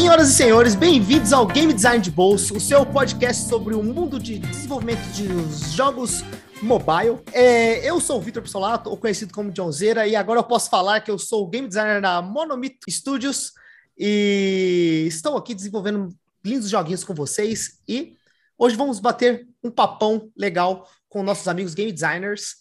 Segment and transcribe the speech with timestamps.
[0.00, 4.18] Senhoras e senhores, bem-vindos ao Game Design de Bolso, o seu podcast sobre o mundo
[4.18, 5.28] de desenvolvimento de
[5.76, 6.22] jogos
[6.62, 7.18] mobile.
[7.34, 11.02] É, eu sou o Vitor Pissolato, ou conhecido como Johnzeira, e agora eu posso falar
[11.02, 13.52] que eu sou game designer na Monomito Studios
[13.96, 16.08] e estou aqui desenvolvendo
[16.42, 18.16] lindos joguinhos com vocês e
[18.56, 22.54] hoje vamos bater um papão legal com nossos amigos game designers.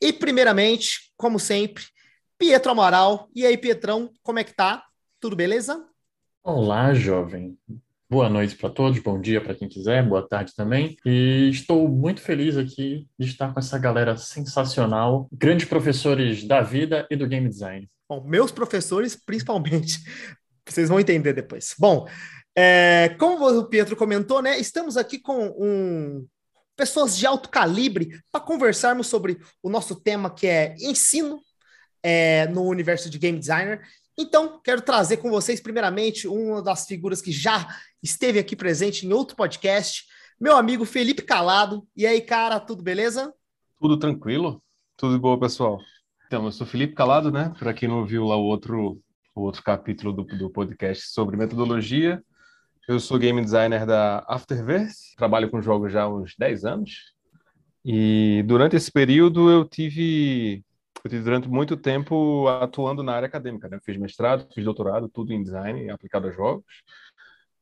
[0.00, 1.84] E primeiramente, como sempre,
[2.38, 3.28] Pietro Amaral.
[3.34, 4.82] E aí, Pietrão, como é que tá?
[5.20, 5.86] Tudo beleza?
[6.48, 7.58] Olá, jovem.
[8.08, 10.96] Boa noite para todos, bom dia para quem quiser, boa tarde também.
[11.04, 17.04] E estou muito feliz aqui de estar com essa galera sensacional, grandes professores da vida
[17.10, 17.90] e do game design.
[18.08, 19.98] Bom, meus professores, principalmente.
[20.64, 21.74] Vocês vão entender depois.
[21.80, 22.06] Bom,
[22.56, 24.56] é, como o Pietro comentou, né?
[24.56, 26.24] Estamos aqui com um,
[26.76, 31.40] pessoas de alto calibre para conversarmos sobre o nosso tema que é ensino
[32.04, 33.82] é, no universo de game designer.
[34.18, 37.68] Então, quero trazer com vocês, primeiramente, uma das figuras que já
[38.02, 40.04] esteve aqui presente em outro podcast,
[40.40, 41.86] meu amigo Felipe Calado.
[41.94, 43.32] E aí, cara, tudo beleza?
[43.78, 44.62] Tudo tranquilo,
[44.96, 45.78] tudo bom, pessoal.
[46.26, 47.52] Então, eu sou Felipe Calado, né?
[47.58, 49.00] Para quem não viu lá o outro,
[49.34, 52.22] o outro capítulo do, do podcast sobre metodologia,
[52.88, 57.12] eu sou game designer da Afterverse, trabalho com jogos já há uns 10 anos.
[57.84, 60.64] E durante esse período eu tive
[61.04, 63.78] eu tive durante muito tempo atuando na área acadêmica, né?
[63.84, 66.64] Fiz mestrado, fiz doutorado, tudo em design aplicado a jogos.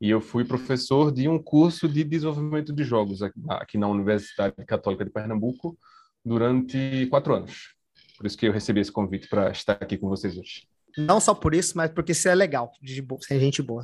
[0.00, 5.04] E eu fui professor de um curso de desenvolvimento de jogos aqui na Universidade Católica
[5.04, 5.78] de Pernambuco
[6.24, 7.74] durante quatro anos.
[8.16, 10.66] Por isso que eu recebi esse convite para estar aqui com vocês hoje.
[10.96, 13.82] Não só por isso, mas porque você é legal, de boa, você é gente boa.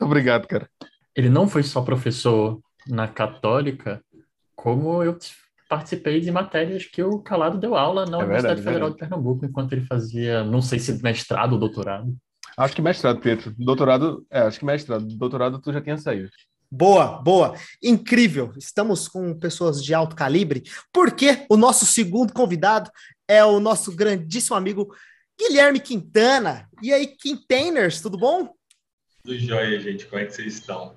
[0.00, 0.68] Obrigado, cara.
[1.14, 4.02] Ele não foi só professor na Católica,
[4.54, 5.16] como eu
[5.68, 8.94] participei de matérias que o Calado deu aula na é Universidade verdade, Federal verdade.
[8.94, 12.16] de Pernambuco, enquanto ele fazia, não sei se mestrado ou doutorado.
[12.56, 13.54] Acho que mestrado, Pedro.
[13.56, 15.06] Doutorado, é, acho que mestrado.
[15.06, 16.30] Doutorado tu já tinha saído.
[16.70, 17.54] Boa, boa.
[17.82, 18.52] Incrível.
[18.58, 22.90] Estamos com pessoas de alto calibre, porque o nosso segundo convidado
[23.28, 24.92] é o nosso grandíssimo amigo
[25.38, 26.68] Guilherme Quintana.
[26.82, 28.52] E aí, Quintainers, tudo bom?
[29.22, 30.06] Tudo jóia, gente.
[30.06, 30.94] Como é que vocês estão?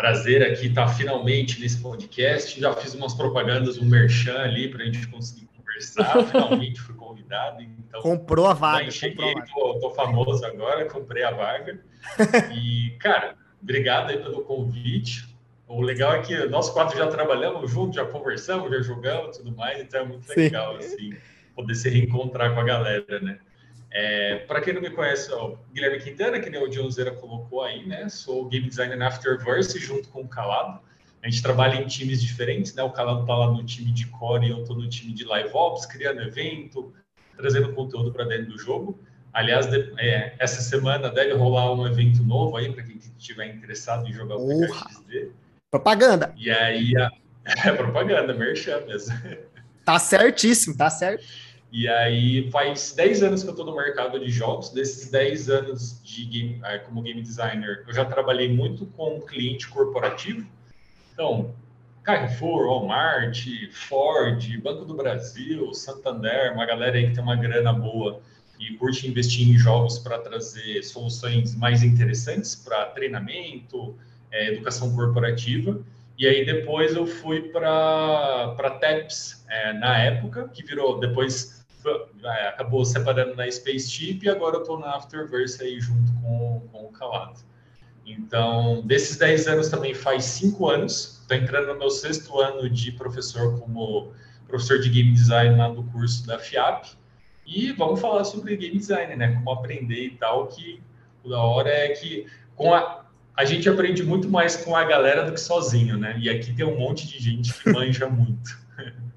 [0.00, 2.58] Prazer aqui estar finalmente nesse podcast.
[2.58, 6.24] Já fiz umas propagandas, um merchan ali para a gente conseguir conversar.
[6.24, 7.60] Finalmente fui convidado.
[7.60, 8.90] Então, comprou a vaga.
[8.90, 11.78] Cheguei, tô, tô, famoso agora, comprei a vaga.
[12.56, 15.28] E, cara, obrigado aí pelo convite.
[15.68, 19.82] O legal é que nós quatro já trabalhamos juntos, já conversamos, já jogamos tudo mais,
[19.82, 20.86] então é muito legal, Sim.
[20.86, 21.16] assim,
[21.54, 23.38] poder se reencontrar com a galera, né?
[23.92, 27.62] É, para quem não me conhece, ó, Guilherme Quintana, que nem o John Zera colocou
[27.62, 28.08] aí, né?
[28.08, 30.80] Sou game designer na Afterverse junto com o Calado.
[31.22, 32.82] A gente trabalha em times diferentes, né?
[32.82, 35.50] O Calado está lá no time de core e eu estou no time de live
[35.52, 36.94] ops, criando evento,
[37.36, 38.98] trazendo conteúdo para dentro do jogo.
[39.32, 44.08] Aliás, de, é, essa semana deve rolar um evento novo aí para quem estiver interessado
[44.08, 45.30] em jogar o PKXD.
[45.70, 46.32] Propaganda.
[46.36, 47.10] E aí, a,
[47.68, 49.14] é propaganda, merchan mesmo.
[49.84, 51.24] Tá certíssimo, tá certo.
[51.72, 54.70] E aí faz 10 anos que eu estou no mercado de jogos.
[54.70, 59.68] Desses 10 anos de game, é, como game designer, eu já trabalhei muito com cliente
[59.68, 60.44] corporativo.
[61.12, 61.54] Então,
[62.02, 68.20] Carrefour, Walmart, Ford, Banco do Brasil, Santander, uma galera aí que tem uma grana boa
[68.58, 73.96] e curte investir em jogos para trazer soluções mais interessantes para treinamento,
[74.30, 75.80] é, educação corporativa.
[76.18, 81.59] E aí depois eu fui para TEPS é, na época, que virou depois
[82.48, 86.92] acabou separando na Spaceship e agora eu estou na Afterverse aí junto com, com o
[86.92, 87.40] Calado.
[88.06, 92.92] Então, desses 10 anos também faz 5 anos, estou entrando no meu sexto ano de
[92.92, 94.12] professor como
[94.48, 96.88] professor de Game Design lá do curso da FIAP.
[97.46, 99.32] E vamos falar sobre Game Design, né?
[99.34, 100.82] Como aprender e tal, que
[101.22, 102.26] o da hora é que
[102.56, 103.04] com a,
[103.36, 106.16] a gente aprende muito mais com a galera do que sozinho, né?
[106.18, 108.58] E aqui tem um monte de gente que manja muito.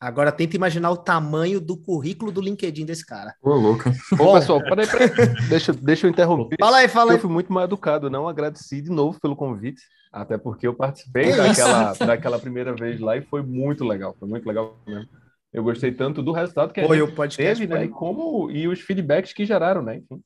[0.00, 3.34] Agora tenta imaginar o tamanho do currículo do LinkedIn desse cara.
[3.42, 3.84] Ô, louco.
[4.18, 5.08] Ô, pessoal, peraí, peraí.
[5.50, 6.56] Deixa, deixa eu interromper.
[6.60, 7.16] Fala aí, fala aí.
[7.16, 11.34] Eu fui muito mal educado, não agradeci de novo pelo convite, até porque eu participei
[11.34, 15.08] daquela, daquela primeira vez lá e foi muito legal, foi muito legal mesmo.
[15.52, 18.80] Eu gostei tanto do resultado que a gente podcast, teve, né, e como e os
[18.80, 20.22] feedbacks que geraram, né, enfim.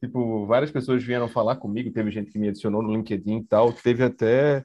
[0.00, 3.72] Tipo, várias pessoas vieram falar comigo, teve gente que me adicionou no LinkedIn e tal,
[3.72, 4.64] teve até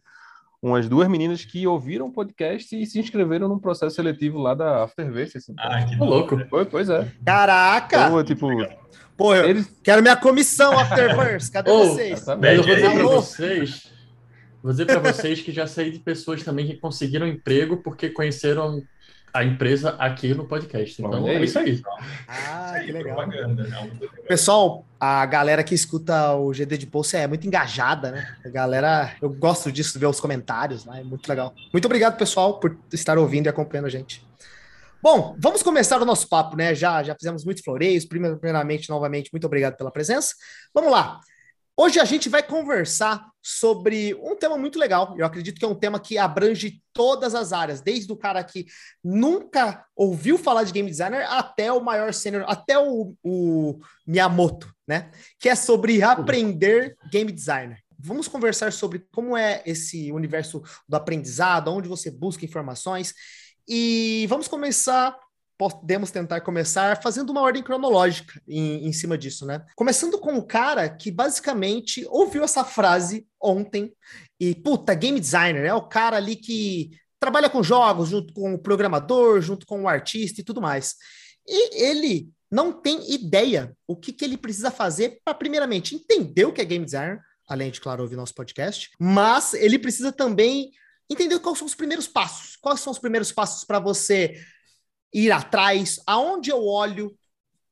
[0.62, 4.84] umas duas meninas que ouviram o podcast e se inscreveram num processo seletivo lá da
[4.84, 5.38] Afterverse.
[5.38, 5.54] Assim.
[5.58, 6.38] Ah, que louco.
[6.50, 7.12] Foi, pois é.
[7.26, 8.08] Caraca!
[8.08, 8.48] Então, tipo,
[9.16, 9.70] Pô, eu eles...
[9.84, 11.52] quero minha comissão Afterverse.
[11.52, 12.26] Cadê oh, vocês?
[12.26, 14.00] Mas eu vou dizer pra vocês
[14.62, 18.84] Vou dizer para vocês que já saí de pessoas também que conseguiram emprego porque conheceram
[19.34, 21.02] a empresa aqui no podcast.
[21.02, 21.82] Então é isso aí.
[22.28, 23.28] Ah, que legal.
[23.28, 23.56] Né?
[24.28, 28.36] Pessoal, a galera que escuta o GD de Bolsa é muito engajada, né?
[28.46, 31.54] A galera, eu gosto disso, ver os comentários lá, é muito legal.
[31.72, 34.28] Muito obrigado, pessoal, por estar ouvindo e acompanhando a gente.
[35.02, 36.76] Bom, vamos começar o nosso papo, né?
[36.76, 38.04] Já, já fizemos muitos floreios.
[38.04, 40.34] Primeiramente, novamente, muito obrigado pela presença.
[40.74, 41.22] Vamos lá.
[41.82, 45.16] Hoje a gente vai conversar sobre um tema muito legal.
[45.18, 48.66] Eu acredito que é um tema que abrange todas as áreas, desde o cara que
[49.02, 55.10] nunca ouviu falar de game designer até o maior sênior, até o, o Miyamoto, né?
[55.40, 57.80] Que é sobre aprender game designer.
[57.98, 63.14] Vamos conversar sobre como é esse universo do aprendizado, onde você busca informações.
[63.66, 65.18] E vamos começar
[65.60, 69.62] podemos tentar começar fazendo uma ordem cronológica em, em, cima disso, né?
[69.76, 73.92] Começando com o cara que basicamente ouviu essa frase ontem
[74.40, 78.58] e, puta, game designer, é o cara ali que trabalha com jogos, junto com o
[78.58, 80.96] programador, junto com o artista e tudo mais.
[81.46, 86.54] E ele não tem ideia o que, que ele precisa fazer para, primeiramente, entender o
[86.54, 90.72] que é game designer, além de, claro, ouvir nosso podcast, mas ele precisa também
[91.10, 92.56] entender quais são os primeiros passos.
[92.56, 94.40] Quais são os primeiros passos para você
[95.14, 97.16] ir atrás, aonde eu olho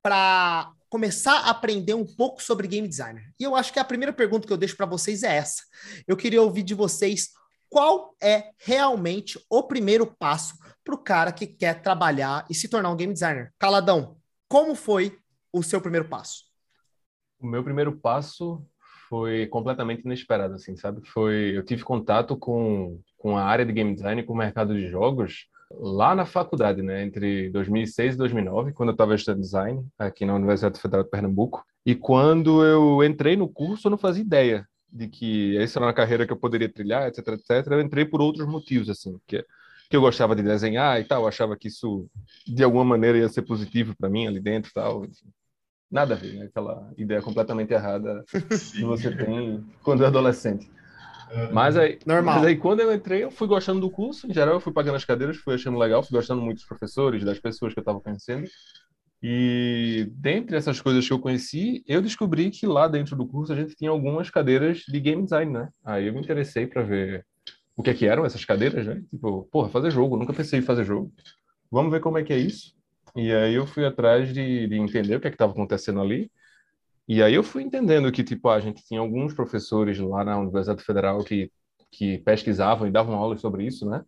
[0.02, 3.24] para começar a aprender um pouco sobre game designer?
[3.40, 5.64] E eu acho que a primeira pergunta que eu deixo para vocês é essa.
[6.08, 7.30] Eu queria ouvir de vocês
[7.70, 12.90] qual é realmente o primeiro passo para o cara que quer trabalhar e se tornar
[12.90, 13.54] um game designer.
[13.60, 14.18] Caladão,
[14.48, 15.20] como foi
[15.52, 16.46] o seu primeiro passo?
[17.40, 18.66] O meu primeiro passo
[19.10, 21.06] foi completamente inesperado, assim, sabe?
[21.08, 24.90] Foi, eu tive contato com, com a área de game design, com o mercado de
[24.90, 30.26] jogos, lá na faculdade, né, entre 2006 e 2009, quando eu estava estudando design aqui
[30.26, 31.64] na Universidade Federal de Pernambuco.
[31.86, 35.94] E quando eu entrei no curso, eu não fazia ideia de que essa era uma
[35.94, 37.72] carreira que eu poderia trilhar, etc, etc.
[37.72, 39.46] Eu entrei por outros motivos, assim, que,
[39.90, 42.10] que eu gostava de desenhar e tal, eu achava que isso
[42.46, 45.06] de alguma maneira ia ser positivo para mim ali dentro, e tal.
[45.06, 45.28] Enfim.
[45.90, 46.46] Nada a ver, né?
[46.46, 48.24] Aquela ideia completamente errada
[48.74, 50.70] que você tem quando é adolescente.
[51.52, 52.36] Mas aí, Normal.
[52.36, 54.30] mas aí, quando eu entrei, eu fui gostando do curso.
[54.30, 57.24] Em geral, eu fui pagando as cadeiras, fui achando legal, fui gostando muito dos professores,
[57.24, 58.48] das pessoas que eu estava conhecendo.
[59.22, 63.56] E dentre essas coisas que eu conheci, eu descobri que lá dentro do curso a
[63.56, 65.70] gente tinha algumas cadeiras de game design, né?
[65.84, 67.26] Aí eu me interessei para ver
[67.76, 69.02] o que, é que eram essas cadeiras, né?
[69.10, 71.12] Tipo, porra, fazer jogo, nunca pensei em fazer jogo.
[71.72, 72.76] Vamos ver como é que é isso.
[73.16, 76.32] E aí eu fui atrás de, de entender o que é estava acontecendo ali.
[77.08, 80.84] E aí eu fui entendendo que, tipo, a gente tinha alguns professores lá na Universidade
[80.84, 81.52] Federal que,
[81.90, 84.04] que pesquisavam e davam aulas sobre isso, né?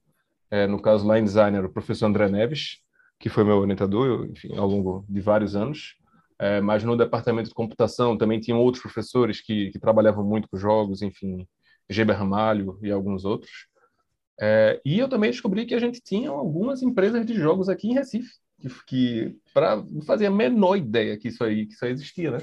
[0.52, 2.80] É, no caso, lá em design, era o professor André Neves,
[3.20, 5.96] que foi meu orientador, enfim, ao longo de vários anos.
[6.38, 10.58] É, mas no departamento de computação também tinham outros professores que, que trabalhavam muito com
[10.58, 11.46] jogos, enfim,
[11.90, 13.68] Geber Ramalho e alguns outros.
[14.40, 17.94] É, e eu também descobri que a gente tinha algumas empresas de jogos aqui em
[17.94, 22.40] Recife, que, que para não a menor ideia que isso aí, que isso existia, né?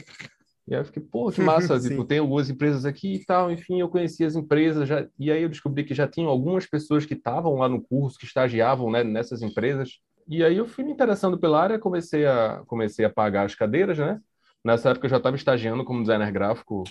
[0.68, 3.80] E aí eu fiquei, pô, que massa, tipo, tem algumas empresas aqui e tal, enfim,
[3.80, 7.14] eu conheci as empresas, já, e aí eu descobri que já tinham algumas pessoas que
[7.14, 11.38] estavam lá no curso, que estagiavam né, nessas empresas, e aí eu fui me interessando
[11.38, 14.20] pela área, comecei a, comecei a pagar as cadeiras, né?
[14.64, 16.82] Nessa época eu já estava estagiando como designer gráfico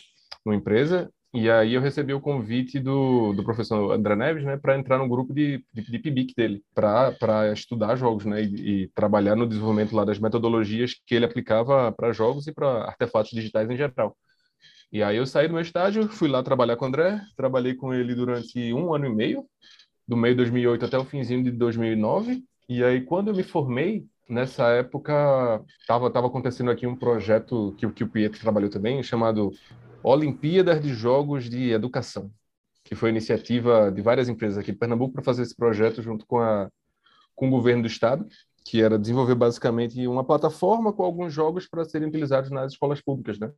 [0.45, 4.78] numa empresa, e aí eu recebi o convite do, do professor André Neves, né, para
[4.78, 9.36] entrar no grupo de, de, de PIBIC dele, para estudar jogos, né, e, e, trabalhar
[9.36, 13.75] no desenvolvimento lá das metodologias que ele aplicava para jogos e para artefatos digitais em
[13.75, 14.15] geral.
[14.92, 17.94] E aí eu saí do meu estágio, fui lá trabalhar com o André, trabalhei com
[17.94, 19.46] ele durante um ano e meio,
[20.08, 24.06] do meio de 2008 até o finzinho de 2009, e aí quando eu me formei,
[24.30, 29.51] nessa época estava tava acontecendo aqui um projeto que, que o Pietro trabalhou também, chamado
[30.07, 32.31] Olimpíadas de Jogos de Educação,
[32.83, 36.39] que foi iniciativa de várias empresas aqui de Pernambuco para fazer esse projeto junto com,
[36.39, 36.69] a,
[37.33, 38.24] com o governo do estado,
[38.63, 43.39] que era desenvolver basicamente uma plataforma com alguns jogos para serem utilizados nas escolas públicas,
[43.39, 43.51] né?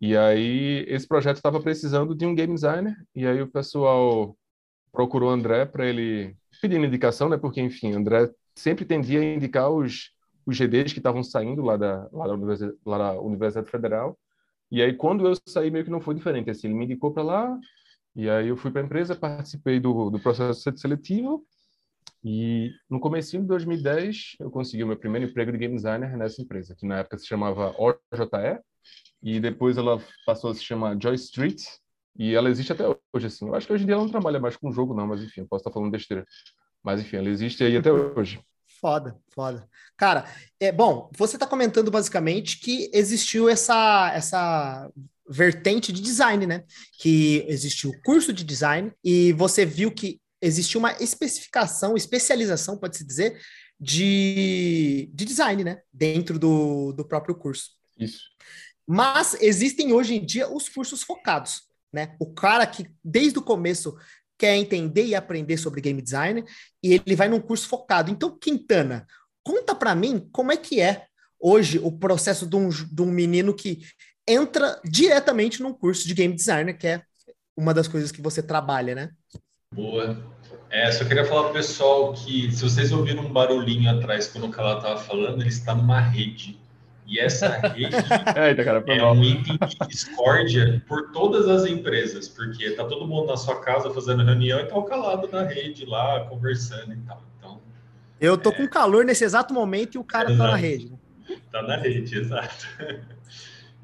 [0.00, 4.34] E aí esse projeto estava precisando de um game designer e aí o pessoal
[4.90, 7.36] procurou o André para ele pedir indicação, né?
[7.36, 10.10] Porque enfim, André sempre tendia a indicar os
[10.46, 12.34] os GDs que estavam saindo lá da, lá da,
[12.86, 14.16] lá da Universidade Federal
[14.70, 16.50] e aí, quando eu saí, meio que não foi diferente.
[16.50, 17.58] Assim, ele me indicou para lá,
[18.14, 21.44] e aí eu fui para a empresa, participei do, do processo seletivo,
[22.24, 26.42] e no começo de 2010, eu consegui o meu primeiro emprego de game designer nessa
[26.42, 28.60] empresa, que na época se chamava OJE,
[29.22, 31.62] e depois ela passou a se chamar Joy Street,
[32.18, 33.46] e ela existe até hoje, assim.
[33.46, 35.42] Eu acho que hoje em dia ela não trabalha mais com jogo, não, mas enfim,
[35.42, 36.24] eu posso estar falando besteira.
[36.82, 38.40] Mas enfim, ela existe aí até hoje.
[38.80, 39.68] Foda, foda.
[39.96, 40.26] Cara,
[40.60, 44.90] é bom, você está comentando basicamente que existiu essa, essa
[45.28, 46.64] vertente de design, né?
[46.98, 53.04] Que existe o curso de design e você viu que existe uma especificação, especialização, pode-se
[53.04, 53.40] dizer,
[53.80, 55.80] de, de design, né?
[55.92, 57.70] Dentro do, do próprio curso.
[57.98, 58.24] Isso.
[58.86, 62.14] Mas existem hoje em dia os cursos focados, né?
[62.20, 63.96] O cara que desde o começo
[64.38, 66.44] quer entender e aprender sobre game design
[66.82, 68.10] e ele vai num curso focado.
[68.10, 69.06] Então, Quintana,
[69.42, 71.06] conta para mim como é que é
[71.40, 73.80] hoje o processo de um, de um menino que
[74.26, 77.02] entra diretamente num curso de game design, que é
[77.56, 79.10] uma das coisas que você trabalha, né?
[79.72, 80.16] Boa.
[80.68, 84.50] É, só queria falar pro pessoal que se vocês ouviram um barulhinho atrás quando o
[84.50, 86.58] Kala estava falando, ele está numa rede.
[87.06, 87.94] E essa rede
[88.36, 93.28] Eita, cara, é um item de discórdia por todas as empresas, porque tá todo mundo
[93.28, 97.22] na sua casa fazendo reunião e tá o calado na rede lá, conversando e tal.
[97.38, 97.60] Então,
[98.20, 100.90] Eu tô com calor nesse exato momento e o cara tá na rede.
[100.90, 101.36] né?
[101.52, 102.66] Tá na rede, exato.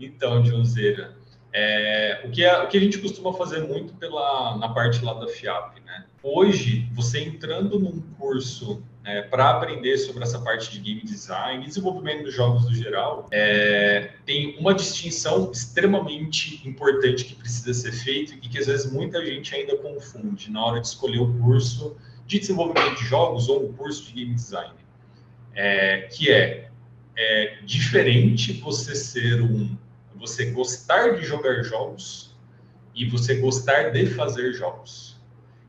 [0.00, 1.12] Então, Dionzeira,
[1.52, 5.14] é, o, que é, o que a gente costuma fazer muito pela, na parte lá
[5.14, 6.06] da FIAP, né?
[6.22, 11.68] Hoje, você entrando num curso é, para aprender sobre essa parte de game design e
[11.68, 18.34] desenvolvimento dos jogos no geral, é, tem uma distinção extremamente importante que precisa ser feita
[18.34, 22.38] e que às vezes muita gente ainda confunde na hora de escolher o curso de
[22.38, 24.74] desenvolvimento de jogos ou o curso de game design,
[25.54, 26.70] é, que é,
[27.16, 29.76] é diferente você ser um,
[30.14, 32.36] você gostar de jogar jogos
[32.94, 35.20] e você gostar de fazer jogos.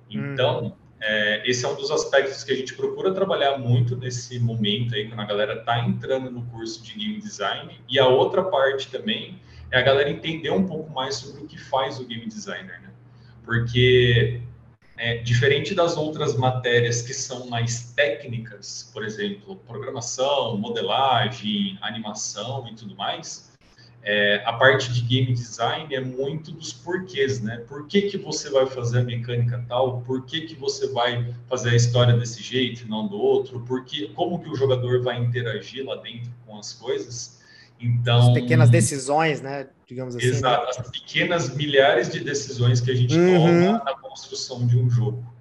[0.10, 0.76] Então,
[1.06, 5.06] é, esse é um dos aspectos que a gente procura trabalhar muito nesse momento aí,
[5.10, 7.78] quando a galera está entrando no curso de game design.
[7.90, 9.38] E a outra parte também
[9.70, 12.90] é a galera entender um pouco mais sobre o que faz o game designer, né?
[13.44, 14.40] Porque,
[14.96, 22.76] é, diferente das outras matérias que são mais técnicas, por exemplo, programação, modelagem, animação e
[22.76, 23.53] tudo mais,
[24.06, 27.64] é, a parte de game design é muito dos porquês, né?
[27.68, 30.02] Por que, que você vai fazer a mecânica tal?
[30.02, 33.62] Por que, que você vai fazer a história desse jeito e não do outro?
[33.62, 37.42] Porque, como que o jogador vai interagir lá dentro com as coisas?
[37.80, 39.68] Então, As pequenas decisões, né?
[39.88, 40.26] Digamos assim.
[40.28, 40.32] né?
[40.32, 43.38] Exato, as pequenas milhares de decisões que a gente Uhum.
[43.72, 45.33] toma na construção de um jogo.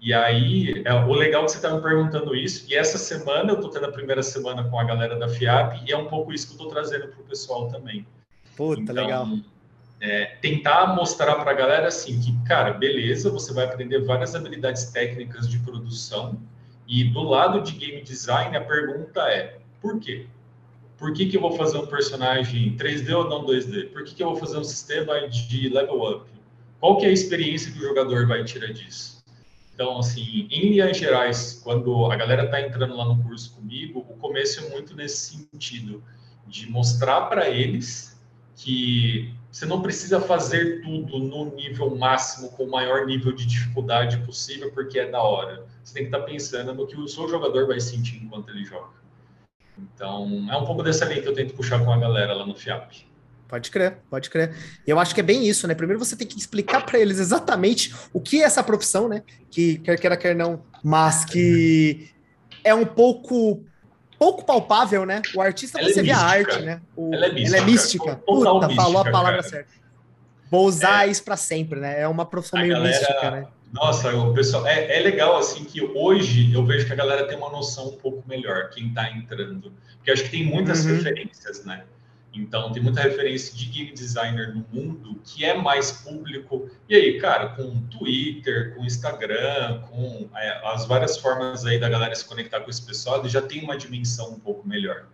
[0.00, 3.50] E aí, é, o legal é que você está me perguntando isso, e essa semana
[3.50, 6.32] eu estou tendo a primeira semana com a galera da FIAP, e é um pouco
[6.32, 8.06] isso que eu estou trazendo para o pessoal também.
[8.56, 9.28] Puta, Então, legal.
[10.00, 14.86] é, tentar mostrar para a galera assim que, cara, beleza, você vai aprender várias habilidades
[14.86, 16.38] técnicas de produção,
[16.88, 20.26] e do lado de game design a pergunta é, por quê?
[20.96, 23.90] Por que, que eu vou fazer um personagem 3D ou não 2D?
[23.90, 26.30] Por que, que eu vou fazer um sistema de level up?
[26.78, 29.19] Qual que é a experiência que o jogador vai tirar disso?
[29.80, 34.14] Então, assim, em linhas gerais, quando a galera está entrando lá no curso comigo, o
[34.18, 36.04] começo é muito nesse sentido,
[36.46, 38.22] de mostrar para eles
[38.54, 44.18] que você não precisa fazer tudo no nível máximo, com o maior nível de dificuldade
[44.18, 45.64] possível, porque é da hora.
[45.82, 49.00] Você tem que estar pensando no que o seu jogador vai sentir enquanto ele joga.
[49.78, 52.54] Então, é um pouco dessa linha que eu tento puxar com a galera lá no
[52.54, 53.09] FIAP.
[53.50, 54.54] Pode crer, pode crer.
[54.86, 55.74] E eu acho que é bem isso, né?
[55.74, 59.24] Primeiro você tem que explicar para eles exatamente o que é essa profissão, né?
[59.50, 62.08] Que quer queira, quer não, mas que
[62.62, 63.64] é um pouco
[64.16, 65.20] pouco palpável, né?
[65.34, 66.80] O artista Ela é você vê a arte, né?
[66.94, 68.16] O- Ela é mística, Ela é mística.
[68.24, 69.42] Puta, mística, falou a palavra cara.
[69.42, 69.70] certa.
[70.48, 72.00] Vou usar isso para sempre, né?
[72.00, 73.46] É uma profissão A meio galera- mística, né?
[73.72, 77.36] Nossa, o pessoal é, é legal assim que hoje eu vejo que a galera tem
[77.36, 80.94] uma noção um pouco melhor quem está entrando, porque acho que tem muitas Uhum.
[80.96, 81.82] referências, né?
[82.32, 86.70] Então tem muita referência de game designer no mundo que é mais público.
[86.88, 92.14] E aí, cara, com Twitter, com Instagram, com é, as várias formas aí da galera
[92.14, 95.06] se conectar com esse pessoal, ele já tem uma dimensão um pouco melhor.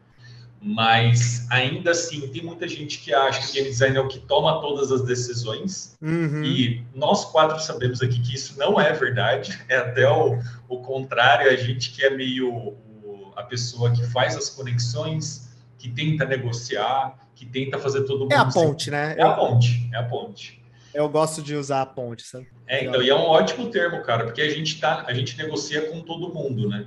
[0.60, 4.60] Mas ainda assim, tem muita gente que acha que game design é o que toma
[4.60, 5.96] todas as decisões.
[6.02, 6.42] Uhum.
[6.42, 11.50] E nós quatro sabemos aqui que isso não é verdade, é até o, o contrário,
[11.50, 15.45] a gente que é meio o- a pessoa que faz as conexões,
[15.86, 18.32] que tenta negociar, que tenta fazer todo mundo.
[18.32, 19.14] É a se- ponte, né?
[19.16, 20.60] É a ponte, é a ponte.
[20.92, 22.48] Eu, gosto de usar a ponte, sabe?
[22.66, 25.90] É, então, e é um ótimo termo, cara, porque a gente tá, a gente negocia
[25.90, 26.86] com todo mundo, né?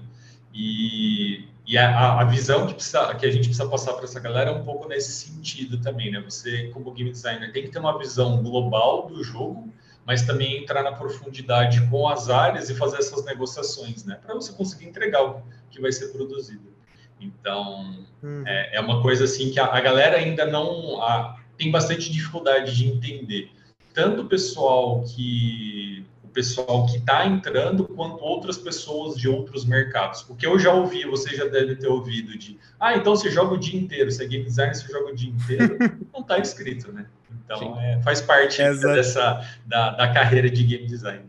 [0.53, 4.20] E, e a- a, a visão que, precisa, que a gente precisa passar para essa
[4.20, 6.20] galera é um pouco nesse sentido também, né?
[6.22, 9.72] Você, como game designer, tem que ter uma visão global do jogo,
[10.06, 14.18] mas também entrar na profundidade com as áreas e fazer essas negociações, né?
[14.25, 16.78] Para você conseguir entregar o que vai ser produzido.
[17.19, 18.43] Então, Uhum.
[18.45, 22.75] é, é uma coisa assim que a, a galera ainda não a- tem bastante dificuldade
[22.75, 23.51] de entender.
[23.93, 30.21] Tanto o pessoal que o pessoal que está entrando, quanto outras pessoas de outros mercados.
[30.21, 33.57] Porque eu já ouvi, você já deve ter ouvido de ah, então você joga o
[33.57, 35.77] dia inteiro, você é game designer, você joga o dia inteiro.
[36.13, 37.07] não está escrito, né?
[37.43, 38.61] Então, é, faz parte
[38.93, 41.23] dessa, da, da carreira de game design.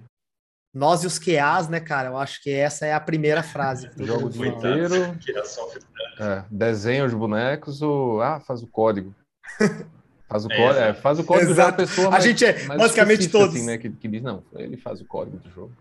[0.73, 2.11] Nós e os QAs, né, cara?
[2.11, 3.91] Eu acho que essa é a primeira frase.
[3.99, 5.19] Jogo o dia inteiro.
[6.19, 9.15] É, desenha os bonecos ou ah, faz o código.
[10.29, 12.11] Faz o, é, código, é, faz o código da pessoa.
[12.11, 13.57] Mais, a gente é basicamente todos.
[13.57, 15.73] Assim, né, que, que diz, não, ele faz o código do jogo.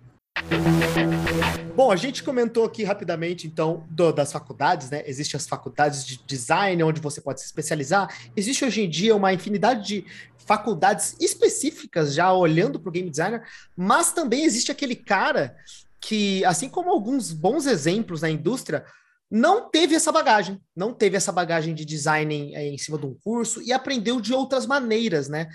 [1.76, 5.02] Bom, a gente comentou aqui rapidamente, então, do, das faculdades, né?
[5.06, 8.14] Existem as faculdades de design, onde você pode se especializar.
[8.36, 10.06] Existe hoje em dia uma infinidade de
[10.46, 13.44] faculdades específicas já olhando para o game designer,
[13.78, 15.56] mas também existe aquele cara
[16.02, 18.84] que, assim como alguns bons exemplos na indústria,
[19.30, 23.14] não teve essa bagagem, não teve essa bagagem de design em, em cima de um
[23.24, 25.48] curso e aprendeu de outras maneiras, né?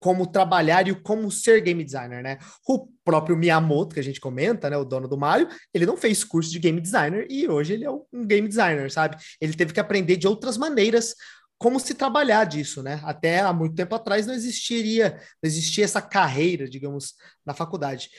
[0.00, 2.38] Como trabalhar e como ser game designer, né?
[2.66, 6.22] O próprio Miyamoto, que a gente comenta, né, o dono do Mario, ele não fez
[6.22, 9.16] curso de game designer e hoje ele é um game designer, sabe?
[9.40, 11.14] Ele teve que aprender de outras maneiras
[11.58, 13.00] como se trabalhar disso, né?
[13.02, 17.14] Até há muito tempo atrás não existiria, não existia essa carreira, digamos,
[17.44, 18.10] na faculdade.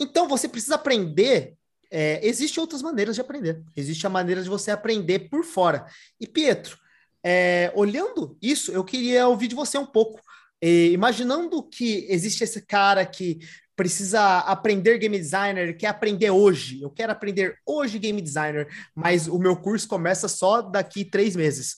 [0.00, 1.54] Então você precisa aprender.
[1.90, 3.62] É, Existem outras maneiras de aprender.
[3.76, 5.86] Existe a maneira de você aprender por fora.
[6.20, 6.76] E Pietro,
[7.24, 10.20] é, olhando isso, eu queria ouvir de você um pouco
[10.62, 13.38] e, imaginando que existe esse cara que
[13.76, 19.38] precisa aprender game designer, quer aprender hoje, eu quero aprender hoje game designer, mas o
[19.38, 21.76] meu curso começa só daqui três meses.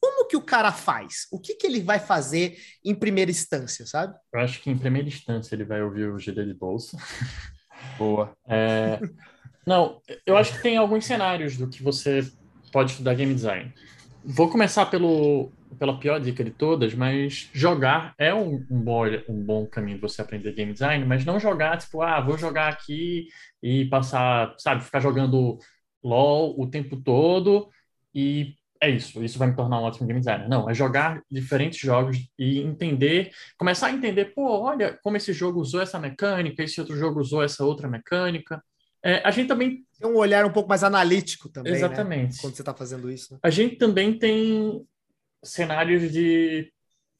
[0.00, 1.28] Como que o cara faz?
[1.30, 4.14] O que, que ele vai fazer em primeira instância, sabe?
[4.32, 6.98] Eu acho que em primeira instância ele vai ouvir o GD de bolsa.
[7.96, 8.36] Boa.
[8.48, 8.98] É...
[9.64, 12.28] Não, eu acho que tem alguns cenários do que você
[12.72, 13.72] pode estudar game design.
[14.24, 19.42] Vou começar pelo, pela pior dica de todas, mas jogar é um, um, bom, um
[19.42, 23.28] bom caminho de você aprender game design, mas não jogar, tipo, ah, vou jogar aqui
[23.62, 25.58] e passar, sabe, ficar jogando
[26.02, 27.68] LOL o tempo todo
[28.14, 30.48] e é isso, isso vai me tornar um ótimo game designer.
[30.48, 35.60] Não, é jogar diferentes jogos e entender, começar a entender, pô, olha como esse jogo
[35.60, 38.62] usou essa mecânica, esse outro jogo usou essa outra mecânica.
[39.02, 39.84] É, a gente também.
[39.98, 41.72] Tem um olhar um pouco mais analítico também.
[41.72, 42.34] Né, Exatamente.
[42.34, 42.38] Né?
[42.40, 43.32] Quando você está fazendo isso.
[43.32, 43.38] Né?
[43.42, 44.84] A gente também tem
[45.44, 46.72] cenários de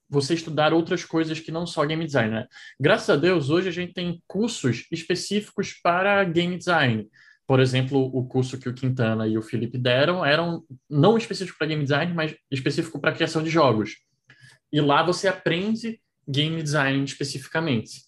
[0.08, 2.46] você estudar outras coisas que não só game design, né?
[2.78, 7.08] Graças a Deus, hoje a gente tem cursos específicos para game design.
[7.46, 11.68] Por exemplo, o curso que o Quintana e o Felipe deram eram não específico para
[11.68, 13.96] game design, mas específico para criação de jogos.
[14.72, 18.02] E lá você aprende game design especificamente.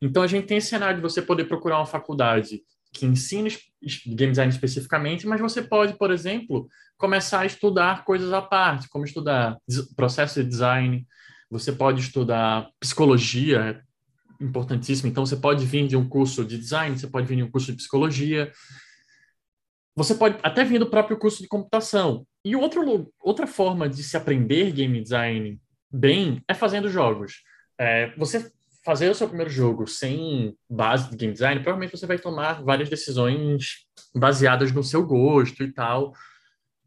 [0.00, 3.48] Então a gente tem esse cenário de você poder procurar uma faculdade que ensina
[4.06, 9.04] game design especificamente, mas você pode, por exemplo, começar a estudar coisas à parte, como
[9.04, 9.56] estudar
[9.96, 11.06] processo de design,
[11.50, 15.08] você pode estudar psicologia, é importantíssimo.
[15.08, 17.70] Então, você pode vir de um curso de design, você pode vir de um curso
[17.70, 18.52] de psicologia,
[19.96, 22.26] você pode até vir do próprio curso de computação.
[22.44, 27.42] E outro, outra forma de se aprender game design bem é fazendo jogos.
[27.78, 28.50] É, você
[28.90, 32.88] fazer o seu primeiro jogo sem base de game design, provavelmente você vai tomar várias
[32.88, 36.12] decisões baseadas no seu gosto e tal.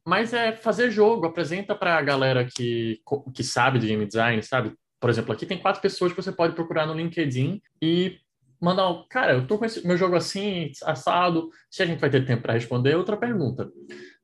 [0.06, 3.00] Mas é fazer jogo, apresenta para a galera que,
[3.34, 4.74] que sabe de game design, sabe?
[5.00, 8.18] Por exemplo, aqui tem quatro pessoas que você pode procurar no LinkedIn e
[8.60, 12.26] mandar, cara, eu tô com esse meu jogo assim, assado, se a gente vai ter
[12.26, 13.72] tempo para responder, outra pergunta.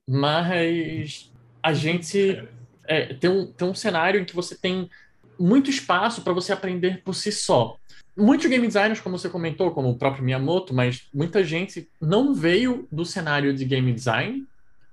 [0.06, 1.32] Mas
[1.64, 2.46] a gente
[2.86, 4.90] é, tem, um, tem um cenário em que você tem
[5.40, 7.78] muito espaço para você aprender por si só.
[8.16, 12.88] Muitos game designers, como você comentou, como o próprio Miyamoto, mas muita gente não veio
[12.92, 14.46] do cenário de game design.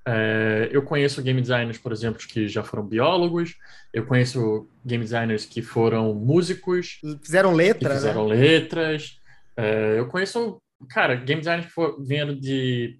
[0.08, 3.56] É, eu conheço game designers, por exemplo, que já foram biólogos.
[3.92, 7.00] Eu conheço game designers que foram músicos.
[7.22, 7.94] Fizeram letras.
[7.94, 8.36] Fizeram né?
[8.36, 9.18] letras.
[9.56, 12.96] É, eu conheço, cara, game designers que vieram de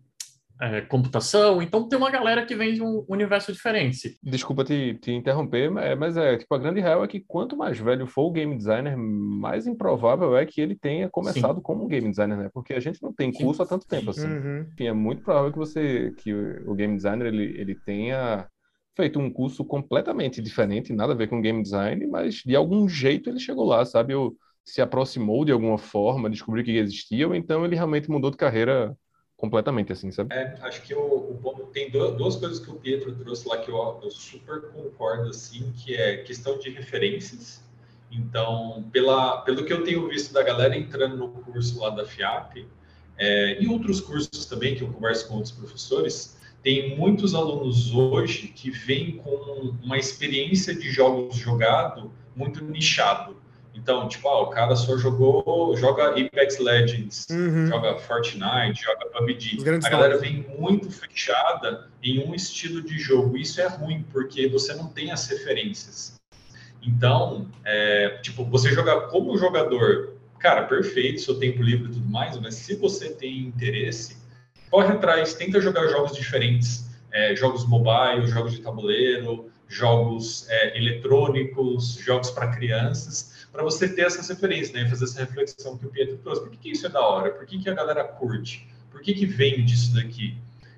[0.60, 4.18] é, computação, então tem uma galera que vem de um universo diferente.
[4.22, 7.78] Desculpa te, te interromper, mas, mas é tipo a grande real é que quanto mais
[7.78, 11.62] velho for o game designer, mais improvável é que ele tenha começado Sim.
[11.62, 12.50] como game designer, né?
[12.52, 13.62] Porque a gente não tem curso Sim.
[13.62, 14.26] há tanto tempo assim.
[14.26, 14.66] Uhum.
[14.78, 18.46] é muito provável que você que o, o game designer ele, ele tenha
[18.96, 23.28] feito um curso completamente diferente, nada a ver com game design, mas de algum jeito
[23.28, 24.14] ele chegou lá, sabe?
[24.14, 28.38] Ou se aproximou de alguma forma, descobriu que existia, ou então ele realmente mudou de
[28.38, 28.96] carreira
[29.36, 30.34] completamente, assim, sabe?
[30.34, 34.00] É, acho que o, o tem duas coisas que o Pietro trouxe lá que eu,
[34.02, 37.62] eu, super concordo, assim, que é questão de referências.
[38.10, 42.66] Então, pela, pelo que eu tenho visto da galera entrando no curso lá da FIAP,
[43.18, 48.48] é, e outros cursos também, que eu converso com outros professores, tem muitos alunos hoje
[48.48, 53.36] que vêm com uma experiência de jogos jogado muito nichado.
[53.86, 57.68] Então, tipo, ah, o cara só jogou, joga Apex Legends, uhum.
[57.68, 59.58] joga Fortnite, joga PUBG.
[59.84, 63.36] A galera vem muito fechada em um estilo de jogo.
[63.36, 66.20] Isso é ruim, porque você não tem as referências.
[66.82, 72.36] Então, é, tipo, você jogar como jogador, cara, perfeito, seu tempo livre e tudo mais,
[72.40, 74.16] mas se você tem interesse,
[74.68, 82.00] corre atrás, tenta jogar jogos diferentes, é, jogos mobile, jogos de tabuleiro, jogos é, eletrônicos,
[82.04, 84.88] jogos para crianças, para você ter essas referências, né?
[84.88, 86.42] Fazer essa reflexão que o Pietro trouxe.
[86.42, 87.30] Por que, que isso é da hora?
[87.30, 88.68] Por que, que a galera curte?
[88.90, 90.36] Por que, que vende isso daqui?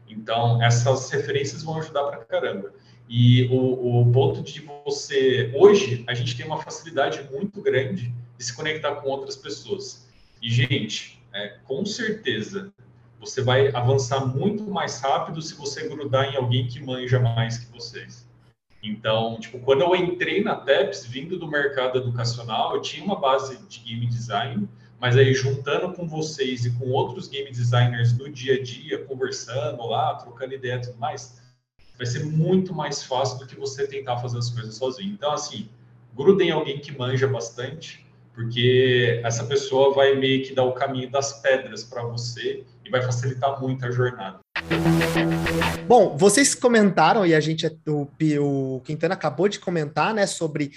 [0.08, 2.72] Então, essas referências vão ajudar para caramba.
[3.08, 5.52] E o, o ponto de você.
[5.54, 10.06] Hoje, a gente tem uma facilidade muito grande de se conectar com outras pessoas.
[10.42, 12.72] E, gente, é, com certeza,
[13.18, 17.72] você vai avançar muito mais rápido se você grudar em alguém que manja mais que
[17.72, 18.27] vocês.
[18.82, 23.58] Então, tipo, quando eu entrei na TEPS, vindo do mercado educacional, eu tinha uma base
[23.66, 24.68] de game design,
[25.00, 29.84] mas aí juntando com vocês e com outros game designers no dia a dia, conversando
[29.86, 31.40] lá, trocando ideia e tudo mais,
[31.96, 35.12] vai ser muito mais fácil do que você tentar fazer as coisas sozinho.
[35.12, 35.68] Então, assim,
[36.16, 38.07] grudem alguém que manja bastante,
[38.38, 43.02] porque essa pessoa vai meio que dar o caminho das pedras para você e vai
[43.02, 44.38] facilitar muito a jornada.
[45.88, 48.06] Bom, vocês comentaram, e a gente, o,
[48.40, 50.70] o Quintana acabou de comentar, né, sobre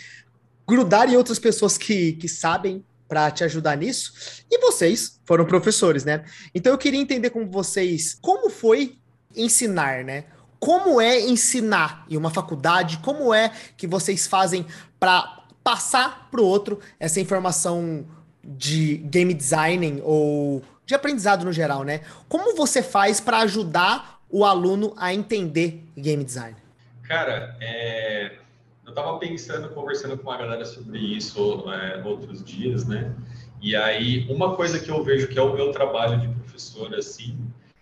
[0.67, 4.43] grudar em outras pessoas que, que sabem para te ajudar nisso.
[4.49, 6.25] E vocês foram professores, né?
[6.55, 8.97] Então eu queria entender com vocês como foi
[9.35, 10.23] ensinar, né?
[10.59, 12.99] Como é ensinar em uma faculdade?
[13.03, 14.65] Como é que vocês fazem
[14.99, 18.05] para passar para o outro essa informação
[18.43, 22.01] de game designing ou de aprendizado no geral, né?
[22.27, 26.55] Como você faz para ajudar o aluno a entender game design?
[27.03, 28.37] Cara, é...
[28.85, 33.13] eu estava pensando, conversando com uma galera sobre isso é, outros dias, né?
[33.61, 37.37] E aí, uma coisa que eu vejo que é o meu trabalho de professor, assim,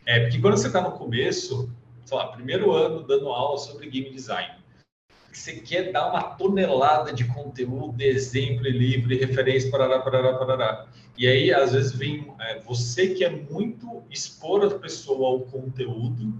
[0.05, 1.69] é porque quando você está no começo,
[2.03, 4.58] sei lá, primeiro ano dando aula sobre game design,
[5.31, 10.85] você quer dar uma tonelada de conteúdo, exemplo, livro, referência, parará, parará, parará.
[11.17, 16.33] E aí, às vezes, vem é, você que é muito expor a pessoa ao conteúdo,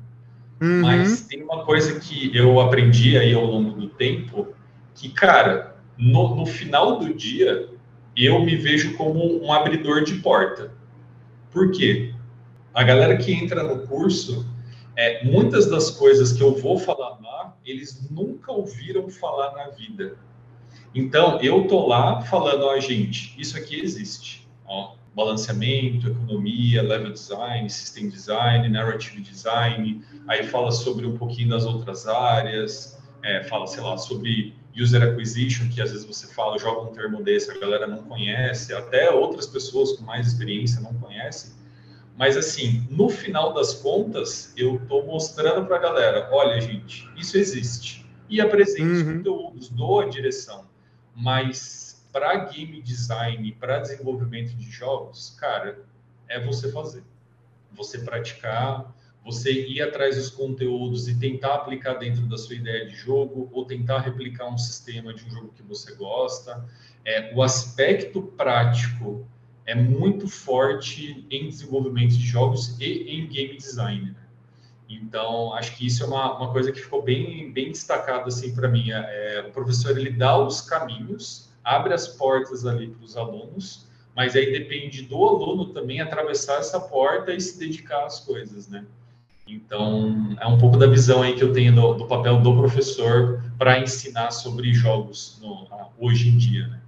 [0.61, 0.81] uhum.
[0.81, 4.47] mas tem uma coisa que eu aprendi aí ao longo do tempo,
[4.95, 7.69] que, cara, no, no final do dia,
[8.15, 10.71] eu me vejo como um abridor de porta.
[11.51, 12.13] Por quê?
[12.73, 14.45] A galera que entra no curso,
[14.99, 20.17] é, muitas das coisas que eu vou falar lá, eles nunca ouviram falar na vida.
[20.93, 24.45] Então, eu tô lá falando, ó, gente, isso aqui existe.
[24.65, 31.65] Ó, balanceamento, economia, level design, system design, narrative design, aí fala sobre um pouquinho das
[31.65, 36.81] outras áreas, é, fala, sei lá, sobre user acquisition, que às vezes você fala, joga
[36.81, 41.51] um termo desse, a galera não conhece, até outras pessoas com mais experiência não conhecem.
[42.19, 47.37] Mas, assim, no final das contas, eu estou mostrando para a galera: olha, gente, isso
[47.37, 48.05] existe.
[48.27, 49.17] E apresento uhum.
[49.17, 50.67] conteúdos, dou a direção.
[51.15, 55.79] Mas para game design, para desenvolvimento de jogos, cara,
[56.27, 57.05] é você fazer.
[57.71, 62.97] Você praticar, você ir atrás dos conteúdos e tentar aplicar dentro da sua ideia de
[62.97, 66.67] jogo, ou tentar replicar um sistema de um jogo que você gosta.
[67.05, 69.25] É, o aspecto prático
[69.69, 74.01] é muito forte em desenvolvimento de jogos e em game design.
[74.01, 74.15] Né?
[74.89, 78.67] Então, acho que isso é uma, uma coisa que ficou bem, bem destacada assim, para
[78.67, 78.89] mim.
[78.89, 84.35] É, o professor ele dá os caminhos, abre as portas ali para os alunos, mas
[84.35, 88.83] aí depende do aluno também atravessar essa porta e se dedicar às coisas, né?
[89.47, 93.43] Então, é um pouco da visão aí que eu tenho do, do papel do professor
[93.57, 95.67] para ensinar sobre jogos no,
[95.99, 96.81] hoje em dia, né?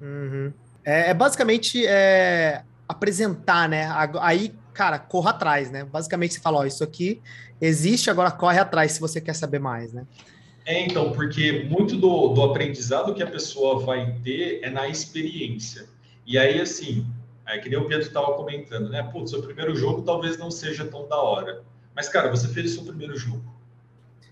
[0.00, 0.52] Uhum.
[0.88, 3.86] É, é basicamente é, apresentar, né?
[4.22, 5.84] Aí, cara, corra atrás, né?
[5.84, 7.20] Basicamente você fala, ó, isso aqui
[7.60, 10.06] existe, agora corre atrás se você quer saber mais, né?
[10.64, 15.84] É, então, porque muito do, do aprendizado que a pessoa vai ter é na experiência.
[16.26, 17.06] E aí, assim,
[17.46, 19.02] é que nem o Pedro estava comentando, né?
[19.02, 21.64] Putz, seu primeiro jogo talvez não seja tão da hora.
[21.94, 23.44] Mas, cara, você fez o seu primeiro jogo.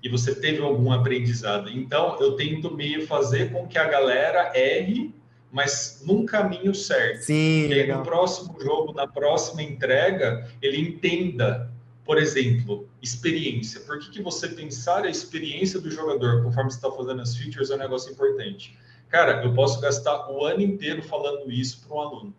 [0.02, 1.68] E você teve algum aprendizado.
[1.68, 5.14] Então, eu tento meio fazer com que a galera erre
[5.56, 7.22] mas num caminho certo.
[7.22, 11.72] Sim, e aí, no próximo jogo, na próxima entrega, ele entenda,
[12.04, 13.80] por exemplo, experiência.
[13.80, 17.70] Por que, que você pensar a experiência do jogador conforme você está fazendo as features
[17.70, 18.78] é um negócio importante?
[19.08, 22.34] Cara, eu posso gastar o ano inteiro falando isso para um aluno.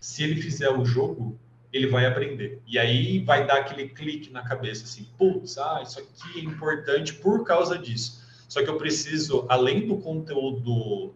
[0.00, 1.38] Se ele fizer o jogo,
[1.72, 2.60] ele vai aprender.
[2.66, 7.14] E aí vai dar aquele clique na cabeça, assim, putz, ah, isso aqui é importante
[7.14, 8.26] por causa disso.
[8.48, 11.14] Só que eu preciso, além do conteúdo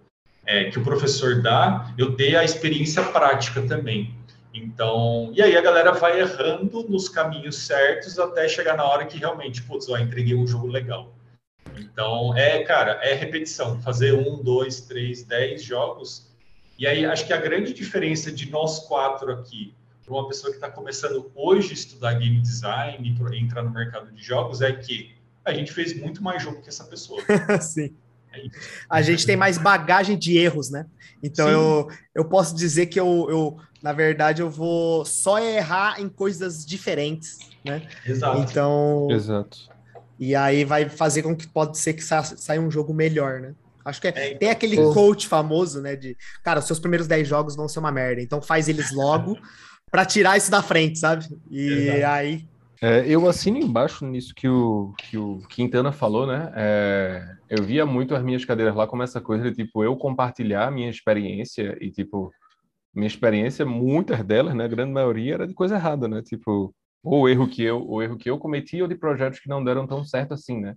[0.51, 4.13] é, que o professor dá, eu dei a experiência prática também.
[4.53, 9.17] Então, e aí a galera vai errando nos caminhos certos até chegar na hora que
[9.17, 11.15] realmente, putz, ó, entreguei um jogo legal.
[11.79, 13.81] Então, é, cara, é repetição.
[13.81, 16.29] Fazer um, dois, três, dez jogos.
[16.77, 19.73] E aí, acho que a grande diferença de nós quatro aqui,
[20.05, 24.11] para uma pessoa que está começando hoje a estudar game design e entrar no mercado
[24.11, 27.23] de jogos, é que a gente fez muito mais jogo que essa pessoa.
[27.63, 27.95] Sim.
[28.89, 30.87] A gente tem mais bagagem de erros, né?
[31.23, 36.09] Então eu, eu posso dizer que eu, eu, na verdade, eu vou só errar em
[36.09, 37.87] coisas diferentes, né?
[38.07, 38.41] Exato.
[38.41, 39.09] Então.
[39.11, 39.59] Exato.
[40.19, 43.55] E aí vai fazer com que pode ser que saia, saia um jogo melhor, né?
[43.85, 45.97] Acho que é, é, tem aquele coach famoso, né?
[45.97, 49.39] De cara, os seus primeiros 10 jogos vão ser uma merda, então faz eles logo
[49.91, 51.27] para tirar isso da frente, sabe?
[51.51, 52.07] E Exato.
[52.07, 52.47] aí.
[52.83, 56.51] É, eu assino embaixo nisso que o, que o Quintana falou, né?
[56.57, 60.67] É, eu via muito as minhas cadeiras lá como essa coisa de tipo eu compartilhar
[60.69, 62.33] a minha experiência e tipo
[62.95, 66.23] minha experiência, muitas delas, né, a grande maioria era de coisa errada, né?
[66.23, 69.63] Tipo, ou erro que eu, o erro que eu cometi ou de projetos que não
[69.65, 70.75] deram tão certo assim, né?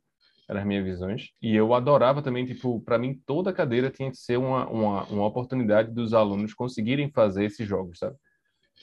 [0.49, 1.29] Eram as minhas visões.
[1.41, 5.25] E eu adorava também, tipo, para mim toda cadeira tinha que ser uma, uma, uma
[5.25, 8.15] oportunidade dos alunos conseguirem fazer esses jogos, sabe?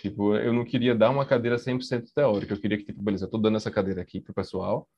[0.01, 3.31] Tipo, eu não queria dar uma cadeira 100% teórica, eu queria que, tipo, beleza, eu
[3.31, 4.89] tô dando essa cadeira aqui pro pessoal,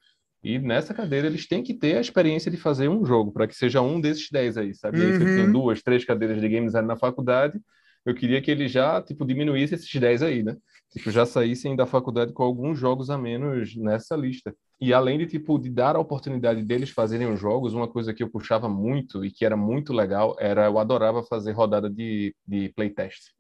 [0.45, 3.55] e nessa cadeira eles têm que ter a experiência de fazer um jogo, para que
[3.55, 5.01] seja um desses 10 aí, sabe?
[5.01, 5.07] Uhum.
[5.07, 7.61] Aí você tem duas, três cadeiras de game design na faculdade,
[8.05, 10.57] eu queria que ele já, tipo, diminuísse esses 10 aí, né?
[10.93, 14.55] Tipo, já saíssem da faculdade com alguns jogos a menos nessa lista.
[14.81, 18.23] E além de, tipo, de dar a oportunidade deles fazerem os jogos, uma coisa que
[18.23, 22.69] eu puxava muito e que era muito legal era eu adorava fazer rodada de, de
[22.71, 23.33] playtest.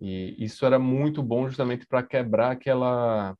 [0.00, 3.36] E isso era muito bom justamente para quebrar aquela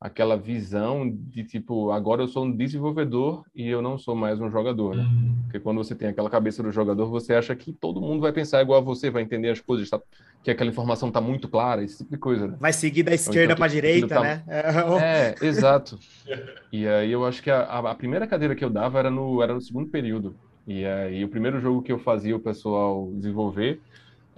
[0.00, 4.48] aquela visão de tipo, agora eu sou um desenvolvedor e eu não sou mais um
[4.48, 5.02] jogador, né?
[5.02, 5.42] Uhum.
[5.42, 8.62] Porque quando você tem aquela cabeça do jogador, você acha que todo mundo vai pensar
[8.62, 10.00] igual a você, vai entender as coisas, tá?
[10.42, 12.56] que aquela informação tá muito clara, esse tipo de coisa, né?
[12.60, 14.20] Vai seguir da esquerda então, para a direita, tá...
[14.20, 14.44] né?
[14.46, 15.98] É, exato.
[16.70, 19.54] E aí eu acho que a, a, primeira cadeira que eu dava era no, era
[19.54, 20.36] no segundo período.
[20.66, 23.80] E aí o primeiro jogo que eu fazia o pessoal desenvolver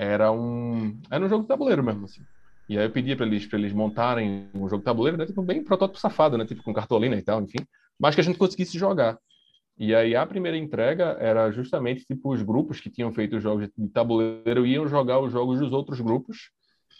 [0.00, 2.24] era um era um jogo de tabuleiro mesmo, assim.
[2.66, 5.26] E aí eu pedia para eles, para eles montarem um jogo de tabuleiro, né?
[5.26, 6.46] Tipo, bem protótipo safado, né?
[6.46, 7.58] Tipo, com cartolina e tal, enfim.
[7.98, 9.18] Mas que a gente conseguisse jogar.
[9.76, 13.68] E aí a primeira entrega era justamente, tipo, os grupos que tinham feito os jogos
[13.76, 16.50] de tabuleiro iam jogar os jogos dos outros grupos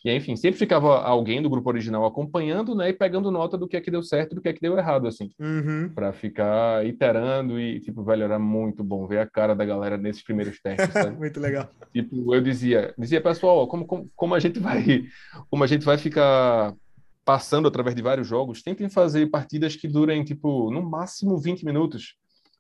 [0.03, 3.69] e aí, enfim, sempre ficava alguém do grupo original acompanhando, né, e pegando nota do
[3.69, 5.91] que é que deu certo e do que é que deu errado, assim, uhum.
[5.95, 10.23] para ficar iterando e, tipo, velho, era muito bom ver a cara da galera nesses
[10.23, 11.17] primeiros testes, sabe?
[11.19, 11.69] muito legal.
[11.93, 15.05] Tipo, eu dizia, dizia, pessoal, como, como, como a gente vai,
[15.51, 16.75] como a gente vai ficar
[17.23, 22.15] passando através de vários jogos, tentem fazer partidas que durem, tipo, no máximo 20 minutos.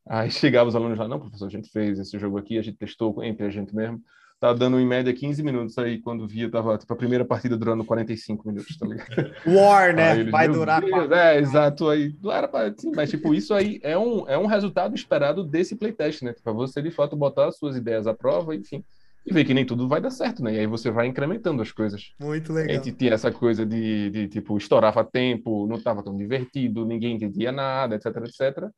[0.06, 2.76] Aí chegava os alunos lá, não, professor, a gente fez esse jogo aqui, a gente
[2.76, 4.02] testou entre a gente mesmo
[4.40, 7.84] tá dando em média 15 minutos aí, quando via, tava tipo, a primeira partida durando
[7.84, 9.34] 45 minutos, tá ligado?
[9.46, 10.18] War, né?
[10.18, 10.80] Eles, Vai durar.
[10.80, 11.90] Deus, é, exato.
[11.90, 15.44] Aí, não era pra, sim, mas tipo, isso aí é um, é um resultado esperado
[15.44, 16.34] desse playtest, né?
[16.42, 18.82] Pra você de fato botar as suas ideias à prova, enfim.
[19.26, 20.54] E ver que nem tudo vai dar certo, né?
[20.54, 22.14] E aí você vai incrementando as coisas.
[22.18, 22.70] Muito legal.
[22.70, 27.16] A gente tinha essa coisa de, de tipo, estourava tempo, não estava tão divertido, ninguém
[27.16, 28.70] entendia nada, etc, etc.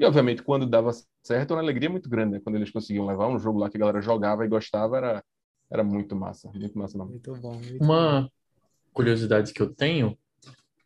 [0.00, 0.90] E, obviamente, quando dava
[1.22, 2.40] certo, uma alegria muito grande, né?
[2.42, 5.24] Quando eles conseguiam levar um jogo lá que a galera jogava e gostava, era,
[5.70, 7.10] era muito massa, muito massa mesmo.
[7.10, 7.52] Muito bom.
[7.52, 8.28] Muito uma bom.
[8.94, 10.16] curiosidade que eu tenho,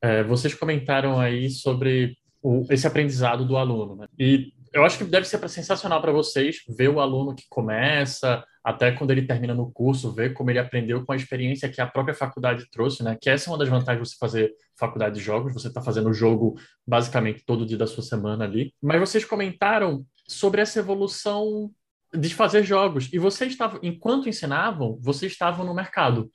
[0.02, 4.08] é, vocês comentaram aí sobre o, esse aprendizado do aluno, né?
[4.18, 8.90] E eu acho que deve ser sensacional para vocês ver o aluno que começa, até
[8.92, 12.14] quando ele termina no curso, ver como ele aprendeu com a experiência que a própria
[12.14, 13.16] faculdade trouxe, né?
[13.20, 16.08] Que essa é uma das vantagens de você fazer faculdade de jogos, você está fazendo
[16.08, 18.72] o jogo basicamente todo dia da sua semana ali.
[18.82, 21.70] Mas vocês comentaram sobre essa evolução
[22.14, 26.30] de fazer jogos, e vocês estavam, enquanto ensinavam, vocês estavam no mercado.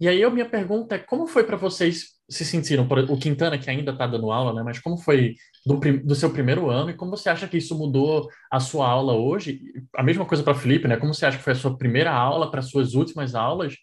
[0.00, 3.68] E aí a minha pergunta é como foi para vocês se sentiram, o Quintana que
[3.68, 4.62] ainda está dando aula, né?
[4.62, 5.34] Mas como foi
[5.66, 9.12] do, do, seu primeiro ano e como você acha que isso mudou a sua aula
[9.12, 9.60] hoje?
[9.94, 10.96] A mesma coisa para Felipe, né?
[10.96, 13.74] Como você acha que foi a sua primeira aula para suas últimas aulas?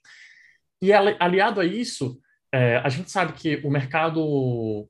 [0.81, 2.19] E aliado a isso,
[2.53, 4.87] é, a gente sabe que o mercado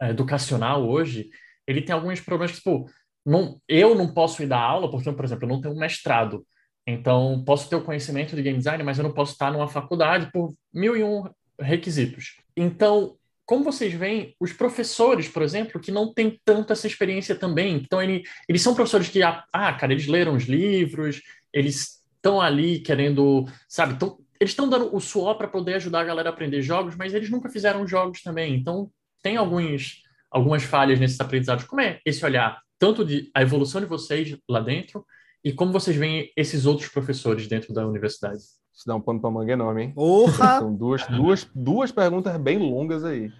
[0.00, 1.30] é, educacional hoje
[1.66, 2.90] ele tem alguns problemas, tipo,
[3.24, 6.44] não, eu não posso ir dar aula porque, por exemplo, eu não tenho um mestrado.
[6.86, 10.30] Então, posso ter o conhecimento de game design, mas eu não posso estar numa faculdade
[10.32, 11.24] por mil e um
[11.60, 12.36] requisitos.
[12.56, 13.16] Então,
[13.50, 18.00] como vocês veem, os professores, por exemplo, que não têm tanto essa experiência também, então
[18.00, 21.20] ele, eles são professores que, ah, ah cara, eles leram os livros,
[21.52, 26.04] eles estão ali querendo, sabe, tão, eles estão dando o suor para poder ajudar a
[26.04, 28.88] galera a aprender jogos, mas eles nunca fizeram jogos também, então
[29.20, 31.64] tem alguns, algumas falhas nesses aprendizados.
[31.64, 35.04] Como é esse olhar, tanto de a evolução de vocês lá dentro,
[35.42, 38.44] e como vocês veem esses outros professores dentro da universidade?
[38.80, 39.92] Isso dá um pano para manga enorme, hein?
[39.92, 40.58] Porra!
[40.58, 43.30] São duas, duas, duas perguntas bem longas aí.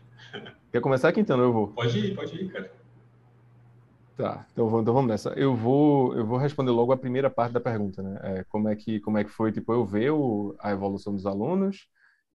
[0.70, 1.40] Quer começar aqui então?
[1.40, 1.68] Eu vou.
[1.68, 2.70] Pode ir, pode ir, cara.
[4.18, 5.31] Tá, então, então vamos nessa.
[5.31, 8.20] Eu vou, eu vou responder logo a primeira parte da pergunta, né?
[8.22, 11.24] É, como é que como é que foi tipo eu ver o, a evolução dos
[11.24, 11.88] alunos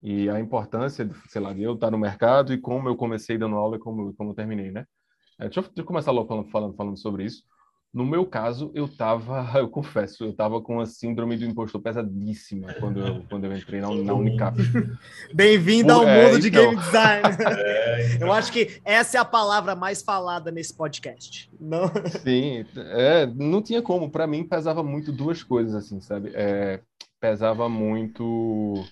[0.01, 3.57] e a importância, sei lá, de eu estar no mercado e como eu comecei dando
[3.57, 4.85] aula e como como eu terminei, né?
[5.37, 7.43] É, deixa, eu, deixa eu começar logo falando, falando falando sobre isso.
[7.93, 12.73] No meu caso, eu tava, eu confesso, eu tava com a síndrome do impostor pesadíssima
[12.79, 14.57] quando eu, quando eu entrei na, na Unicap.
[15.31, 16.71] Bem-vindo ao é, mundo de então...
[16.71, 17.23] game design.
[17.63, 18.27] É, então.
[18.27, 21.49] Eu acho que essa é a palavra mais falada nesse podcast.
[21.59, 21.87] Não...
[22.23, 24.09] Sim, é, não tinha como.
[24.09, 26.31] Para mim, pesava muito duas coisas, assim, sabe?
[26.33, 26.79] É,
[27.19, 28.83] pesava muito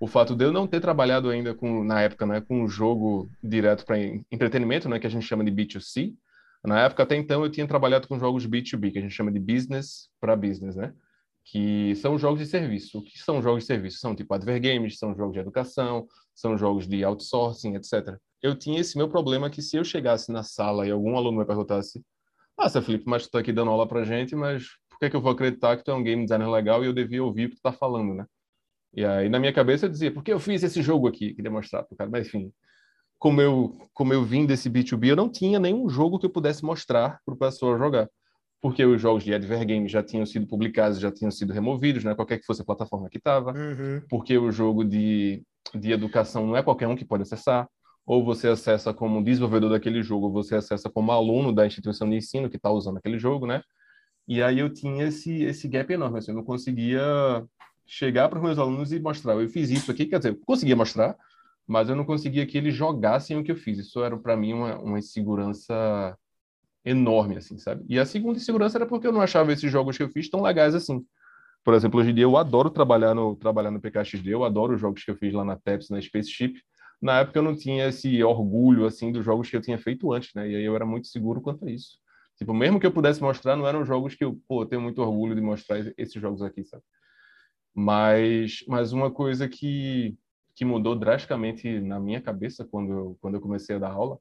[0.00, 3.28] o fato de eu não ter trabalhado ainda com, na época, né, com um jogo
[3.42, 3.98] direto para
[4.30, 6.14] entretenimento, né, que a gente chama de B2C,
[6.64, 9.40] na época, até então, eu tinha trabalhado com jogos B2B, que a gente chama de
[9.40, 10.94] business para business, né?
[11.44, 12.98] Que são jogos de serviço.
[12.98, 13.98] O que são jogos de serviço?
[13.98, 18.16] São tipo advergames, são jogos de educação, são jogos de outsourcing, etc.
[18.40, 21.44] Eu tinha esse meu problema que se eu chegasse na sala e algum aluno me
[21.44, 22.04] perguntasse
[22.56, 25.16] ah, seu Felipe, mas tu tá aqui dando aula pra gente, mas por que, que
[25.16, 27.50] eu vou acreditar que tu é um game designer legal e eu devia ouvir o
[27.50, 28.26] que tu tá falando, né?
[28.94, 31.34] E aí, na minha cabeça, eu dizia, por que eu fiz esse jogo aqui?
[31.34, 32.52] Queria mostrar pro cara, mas enfim,
[33.22, 36.64] como eu, como eu vim desse B2B, eu não tinha nenhum jogo que eu pudesse
[36.64, 38.08] mostrar para o pessoal jogar.
[38.60, 42.16] Porque os jogos de Advergame já tinham sido publicados, já tinham sido removidos, né?
[42.16, 43.52] qualquer que fosse a plataforma que estava.
[43.52, 44.02] Uhum.
[44.10, 45.40] Porque o jogo de,
[45.72, 47.68] de educação não é qualquer um que pode acessar.
[48.04, 52.16] Ou você acessa como desenvolvedor daquele jogo, ou você acessa como aluno da instituição de
[52.16, 53.62] ensino que está usando aquele jogo, né?
[54.26, 57.00] E aí eu tinha esse, esse gap enorme, assim, eu não conseguia
[57.86, 61.16] chegar para os meus alunos e mostrar, eu fiz isso aqui, quer dizer, conseguia mostrar,
[61.72, 63.78] mas eu não conseguia que eles jogassem o que eu fiz.
[63.78, 66.14] Isso era para mim uma, uma insegurança
[66.84, 67.82] enorme, assim, sabe?
[67.88, 70.42] E a segunda insegurança era porque eu não achava esses jogos que eu fiz tão
[70.42, 71.02] legais assim.
[71.64, 74.80] Por exemplo, hoje em dia eu adoro trabalhar no trabalhar no PKXD, eu adoro os
[74.82, 76.60] jogos que eu fiz lá na Pepsi, na Spaceship.
[77.00, 80.34] Na época eu não tinha esse orgulho assim dos jogos que eu tinha feito antes,
[80.34, 80.50] né?
[80.50, 81.98] E aí eu era muito seguro quanto a isso.
[82.36, 85.34] Tipo, mesmo que eu pudesse mostrar, não eram jogos que eu, pô, tenho muito orgulho
[85.34, 86.82] de mostrar esses jogos aqui, sabe?
[87.74, 90.18] Mas, mas uma coisa que
[90.54, 94.18] que mudou drasticamente na minha cabeça quando eu, quando eu comecei a dar aula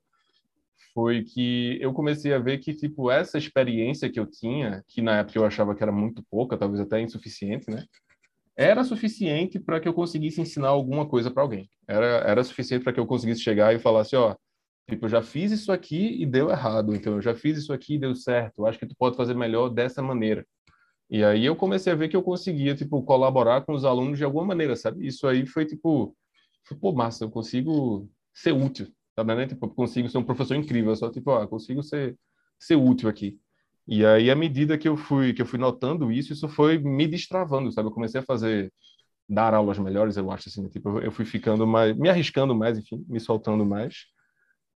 [0.93, 5.19] foi que eu comecei a ver que tipo essa experiência que eu tinha, que na
[5.19, 7.85] época eu achava que era muito pouca, talvez até insuficiente, né?
[8.55, 11.69] Era suficiente para que eu conseguisse ensinar alguma coisa para alguém.
[11.87, 14.35] Era era suficiente para que eu conseguisse chegar e falar assim, ó,
[14.89, 17.95] tipo, eu já fiz isso aqui e deu errado, então eu já fiz isso aqui
[17.95, 18.65] e deu certo.
[18.65, 20.45] Acho que tu pode fazer melhor dessa maneira.
[21.09, 24.23] E aí eu comecei a ver que eu conseguia, tipo, colaborar com os alunos de
[24.23, 25.05] alguma maneira, sabe?
[25.05, 26.15] Isso aí foi, tipo,
[26.79, 29.47] pô, massa, eu consigo ser útil, tá né?
[29.47, 32.17] Tipo, consigo ser um professor incrível, só tipo, ó, consigo ser,
[32.59, 33.39] ser útil aqui.
[33.87, 37.07] E aí, à medida que eu fui que eu fui notando isso, isso foi me
[37.07, 37.89] destravando, sabe?
[37.89, 38.71] Eu comecei a fazer
[39.27, 43.03] dar aulas melhores, eu acho assim, tipo, eu fui ficando mais, me arriscando mais, enfim,
[43.07, 44.05] me soltando mais.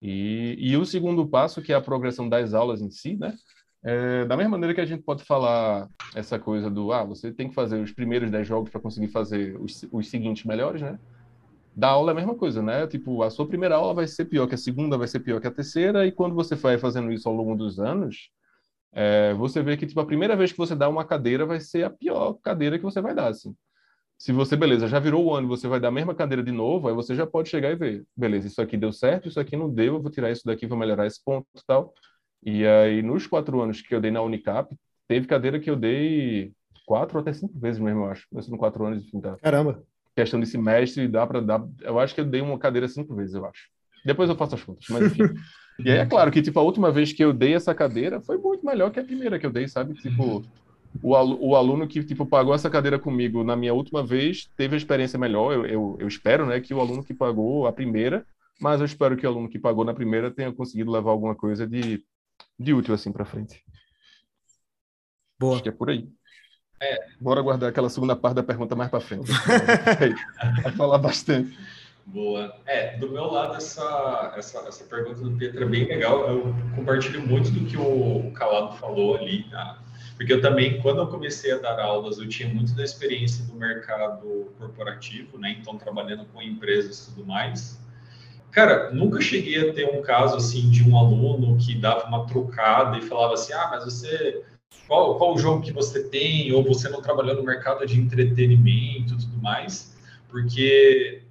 [0.01, 3.35] E, e o segundo passo, que é a progressão das aulas em si, né?
[3.85, 7.49] É, da mesma maneira que a gente pode falar essa coisa do, ah, você tem
[7.49, 10.99] que fazer os primeiros 10 jogos para conseguir fazer os, os seguintes melhores, né?
[11.75, 12.87] Da aula é a mesma coisa, né?
[12.87, 15.47] Tipo, a sua primeira aula vai ser pior que a segunda, vai ser pior que
[15.47, 18.31] a terceira, e quando você vai fazendo isso ao longo dos anos,
[18.93, 21.85] é, você vê que, tipo, a primeira vez que você dá uma cadeira vai ser
[21.85, 23.55] a pior cadeira que você vai dar, assim.
[24.19, 26.89] Se você, beleza, já virou o ano você vai dar a mesma cadeira de novo,
[26.89, 29.69] aí você já pode chegar e ver, beleza, isso aqui deu certo, isso aqui não
[29.69, 31.93] deu, eu vou tirar isso daqui, vou melhorar esse ponto e tal.
[32.45, 34.77] E aí, nos quatro anos que eu dei na Unicap,
[35.09, 36.53] teve cadeira que eu dei
[36.87, 38.29] quatro até cinco vezes mesmo, eu acho.
[38.29, 39.37] Começando quatro anos, enfim, tá.
[39.39, 39.83] Caramba!
[40.15, 41.67] Questão de semestre, dá para dar.
[41.81, 43.69] Eu acho que eu dei uma cadeira cinco vezes, eu acho.
[44.05, 45.23] Depois eu faço as contas, mas enfim.
[45.79, 48.37] e aí é claro que, tipo, a última vez que eu dei essa cadeira foi
[48.37, 49.95] muito melhor que a primeira que eu dei, sabe?
[49.95, 50.43] Tipo,
[51.03, 54.75] o, alu o aluno que, tipo, pagou essa cadeira comigo na minha última vez teve
[54.75, 55.53] a experiência melhor.
[55.53, 58.27] Eu, eu, eu espero, né, que o aluno que pagou a primeira,
[58.61, 61.67] mas eu espero que o aluno que pagou na primeira tenha conseguido levar alguma coisa
[61.67, 62.05] de,
[62.59, 63.63] de útil, assim, para frente.
[65.39, 65.55] Boa.
[65.55, 66.09] Acho que é por aí.
[66.83, 67.07] É.
[67.21, 69.31] Bora guardar aquela segunda parte da pergunta mais para frente.
[70.63, 71.57] Vai falar bastante.
[72.05, 72.53] Boa.
[72.67, 76.29] É, do meu lado, essa, essa, essa pergunta do Pedro é bem legal.
[76.29, 79.79] Eu compartilho muito do que o Calado falou ali, tá?
[80.17, 83.55] Porque eu também, quando eu comecei a dar aulas, eu tinha muito da experiência do
[83.55, 85.57] mercado corporativo, né?
[85.61, 87.81] Então, trabalhando com empresas e tudo mais.
[88.51, 92.99] Cara, nunca cheguei a ter um caso assim de um aluno que dava uma trocada
[92.99, 94.43] e falava assim: ah, mas você
[94.87, 99.15] qual, qual o jogo que você tem, ou você não trabalhou no mercado de entretenimento
[99.15, 99.97] e tudo mais,
[100.29, 101.23] porque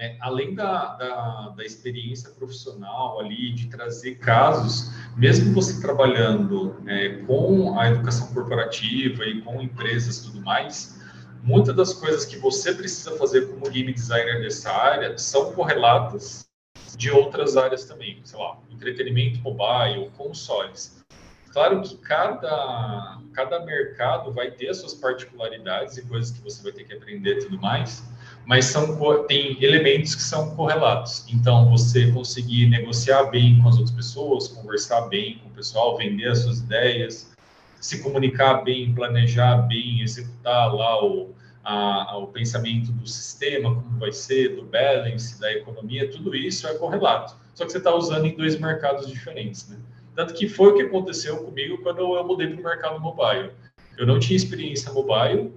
[0.00, 7.16] é, além da, da, da, experiência profissional ali, de trazer casos, mesmo você trabalhando é,
[7.26, 11.00] com a educação corporativa e com empresas e tudo mais,
[11.42, 16.48] muitas das coisas que você precisa fazer como game designer dessa área são correlatas
[16.96, 20.97] de outras áreas também, sei lá, entretenimento mobile, consoles.
[21.52, 26.72] Claro que cada, cada mercado vai ter as suas particularidades e coisas que você vai
[26.72, 28.04] ter que aprender e tudo mais,
[28.46, 28.96] mas são,
[29.26, 31.26] tem elementos que são correlatos.
[31.28, 36.28] Então, você conseguir negociar bem com as outras pessoas, conversar bem com o pessoal, vender
[36.28, 37.30] as suas ideias,
[37.80, 41.34] se comunicar bem, planejar bem, executar lá o,
[41.64, 46.74] a, o pensamento do sistema, como vai ser, do balance, da economia, tudo isso é
[46.74, 47.36] correlato.
[47.54, 49.76] Só que você está usando em dois mercados diferentes, né?
[50.18, 53.52] Tanto que foi o que aconteceu comigo quando eu mudei para o mercado mobile.
[53.96, 55.54] Eu não tinha experiência mobile,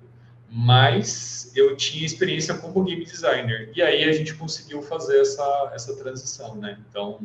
[0.51, 3.71] mas eu tinha experiência como game designer.
[3.75, 6.77] E aí a gente conseguiu fazer essa, essa transição, né?
[6.87, 7.19] Então,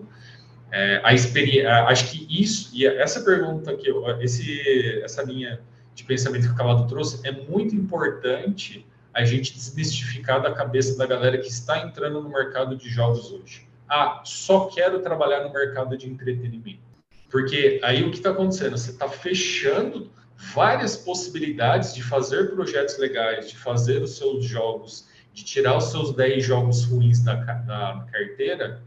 [0.72, 5.60] é, a experiência, acho que isso, e essa pergunta que esse, essa linha
[5.94, 11.04] de pensamento que o Calado trouxe, é muito importante a gente desmistificar da cabeça da
[11.04, 13.68] galera que está entrando no mercado de jogos hoje.
[13.86, 16.85] Ah, só quero trabalhar no mercado de entretenimento.
[17.30, 18.76] Porque aí o que está acontecendo?
[18.76, 25.44] Você está fechando várias possibilidades de fazer projetos legais, de fazer os seus jogos, de
[25.44, 28.82] tirar os seus 10 jogos ruins da, da carteira,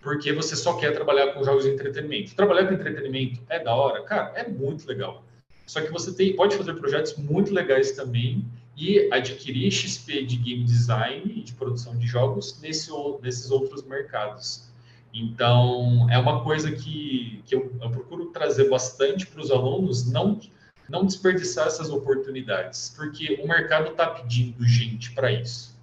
[0.00, 2.34] porque você só quer trabalhar com jogos de entretenimento.
[2.34, 4.02] Trabalhar com entretenimento é da hora?
[4.02, 5.24] Cara, é muito legal.
[5.66, 8.44] Só que você tem, pode fazer projetos muito legais também
[8.76, 12.90] e adquirir XP de game design e de produção de jogos nesse,
[13.22, 14.71] nesses outros mercados.
[15.12, 20.40] Então, é uma coisa que, que eu, eu procuro trazer bastante para os alunos, não,
[20.88, 25.78] não desperdiçar essas oportunidades, porque o mercado está pedindo gente para isso.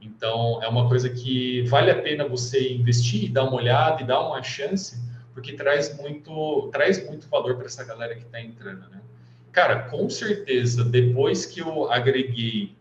[0.00, 4.20] Então, é uma coisa que vale a pena você investir, dar uma olhada e dar
[4.20, 5.00] uma chance,
[5.32, 9.00] porque traz muito, traz muito valor para essa galera que está entrando, né?
[9.50, 12.76] Cara, com certeza, depois que eu agreguei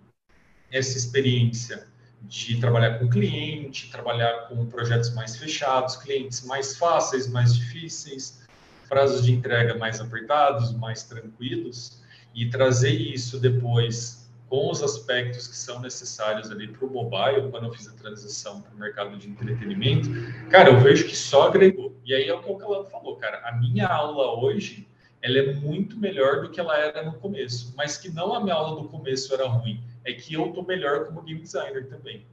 [0.69, 1.87] essa experiência
[2.23, 8.43] de trabalhar com cliente, trabalhar com projetos mais fechados, clientes mais fáceis, mais difíceis,
[8.87, 12.01] prazos de entrega mais apertados, mais tranquilos,
[12.33, 17.65] e trazer isso depois com os aspectos que são necessários ali para o mobile, quando
[17.65, 20.09] eu fiz a transição para o mercado de entretenimento,
[20.49, 21.95] cara, eu vejo que só agregou.
[22.05, 24.87] E aí é o que o Calado falou, cara, a minha aula hoje,
[25.23, 28.53] ela é muito melhor do que ela era no começo, mas que não a minha
[28.53, 32.25] aula do começo era ruim, é que eu tô melhor como game designer também.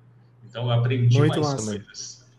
[0.45, 2.31] Então eu aprendi muito mais coisas.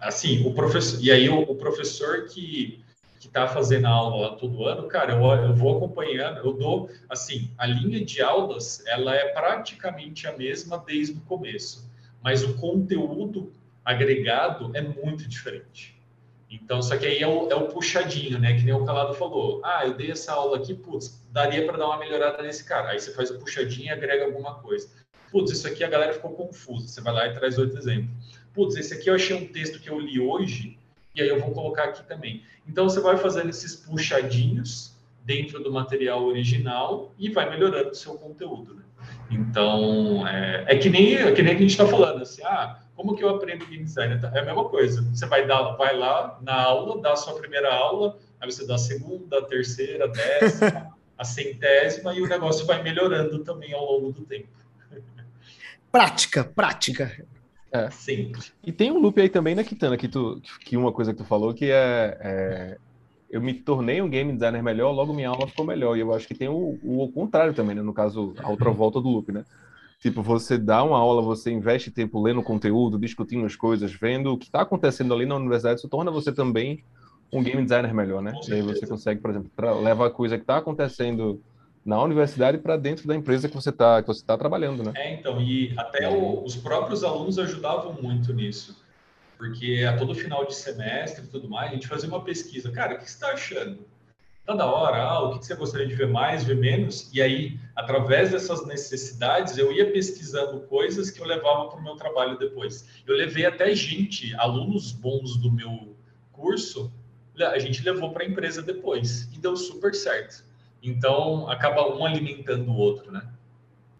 [0.00, 2.82] Assim, o professor, e aí o, o professor que
[3.20, 7.50] que está fazendo a aula todo ano, cara, eu, eu vou acompanhando, eu dou, assim,
[7.58, 11.86] a linha de aulas, ela é praticamente a mesma desde o começo,
[12.22, 13.52] mas o conteúdo
[13.84, 15.99] agregado é muito diferente.
[16.50, 18.54] Então, só que aí é o, é o puxadinho, né?
[18.54, 19.60] Que nem o Calado falou.
[19.64, 22.88] Ah, eu dei essa aula aqui, putz, daria para dar uma melhorada nesse cara.
[22.88, 24.88] Aí você faz o puxadinho e agrega alguma coisa.
[25.30, 26.88] Putz, isso aqui a galera ficou confusa.
[26.88, 28.10] Você vai lá e traz outro exemplo.
[28.52, 30.76] Putz, esse aqui eu achei um texto que eu li hoje
[31.14, 32.42] e aí eu vou colocar aqui também.
[32.66, 34.92] Então você vai fazendo esses puxadinhos
[35.24, 38.74] dentro do material original e vai melhorando o seu conteúdo.
[38.74, 38.82] Né?
[39.30, 43.16] Então é, é, que nem é que nem a gente está falando assim, ah, como
[43.16, 44.20] que eu aprendo game design?
[44.22, 45.00] É a mesma coisa.
[45.00, 48.74] Você vai dar, vai lá na aula, dá a sua primeira aula, aí você dá
[48.74, 53.86] a segunda, a terceira, a décima, a centésima e o negócio vai melhorando também ao
[53.86, 54.48] longo do tempo.
[55.90, 57.26] Prática, prática.
[57.72, 57.90] É.
[57.90, 58.42] Sempre.
[58.62, 61.24] E tem um loop aí também, né, Kitana, que, tu, que uma coisa que tu
[61.24, 62.78] falou que é, é,
[63.30, 65.96] eu me tornei um game designer melhor, logo minha aula ficou melhor.
[65.96, 67.80] E eu acho que tem o, o contrário também, né?
[67.80, 69.46] No caso, a outra volta do loop, né?
[70.00, 74.38] Tipo, você dá uma aula, você investe tempo lendo conteúdo, discutindo as coisas, vendo o
[74.38, 76.82] que está acontecendo ali na universidade, isso torna você também
[77.30, 78.32] um game designer melhor, né?
[78.48, 79.50] E aí você consegue, por exemplo,
[79.82, 81.40] levar a coisa que está acontecendo
[81.84, 84.92] na universidade para dentro da empresa que você está tá trabalhando, né?
[84.96, 88.82] É, então, e até o, os próprios alunos ajudavam muito nisso,
[89.36, 92.72] porque a todo final de semestre e tudo mais, a gente fazia uma pesquisa.
[92.72, 93.86] Cara, o que você está achando?
[94.50, 95.00] Tá da hora?
[95.00, 97.08] Ah, o que você gostaria de ver mais, ver menos?
[97.12, 101.94] E aí, através dessas necessidades, eu ia pesquisando coisas que eu levava para o meu
[101.94, 102.84] trabalho depois.
[103.06, 105.94] Eu levei até gente, alunos bons do meu
[106.32, 106.92] curso,
[107.38, 110.44] a gente levou para a empresa depois e deu super certo.
[110.82, 113.22] Então, acaba um alimentando o outro, né?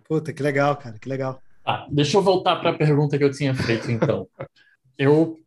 [0.03, 1.41] Puta, que legal, cara, que legal.
[1.65, 4.27] Ah, deixa eu voltar para a pergunta que eu tinha feito, então.
[4.99, 5.39] eu,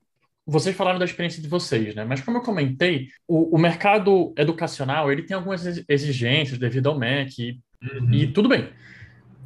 [0.46, 2.04] vocês falaram da experiência de vocês, né?
[2.04, 7.42] Mas como eu comentei, o, o mercado educacional ele tem algumas exigências devido ao MEC
[7.82, 8.14] e, uhum.
[8.14, 8.70] e tudo bem.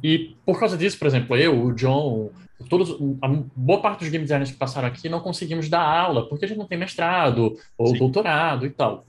[0.02, 2.30] E por causa disso, por exemplo, eu, o John,
[2.68, 6.44] todos, a boa parte dos game designers que passaram aqui não conseguimos dar aula porque
[6.44, 7.98] a gente não tem mestrado ou Sim.
[7.98, 9.06] doutorado e tal.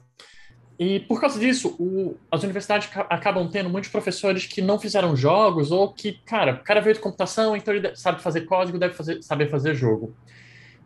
[0.78, 5.72] E por causa disso, o, as universidades acabam tendo muitos professores que não fizeram jogos
[5.72, 9.22] ou que, cara, o cara veio de computação, então ele sabe fazer código, deve fazer,
[9.22, 10.16] saber fazer jogo.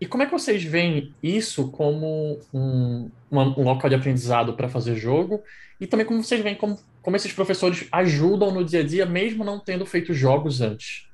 [0.04, 4.98] E como é que vocês veem isso como um, um local de aprendizado para fazer
[4.98, 5.42] jogo?
[5.80, 9.46] E também como vocês veem como, como esses professores ajudam no dia a dia, mesmo
[9.46, 11.08] não tendo feito jogos antes?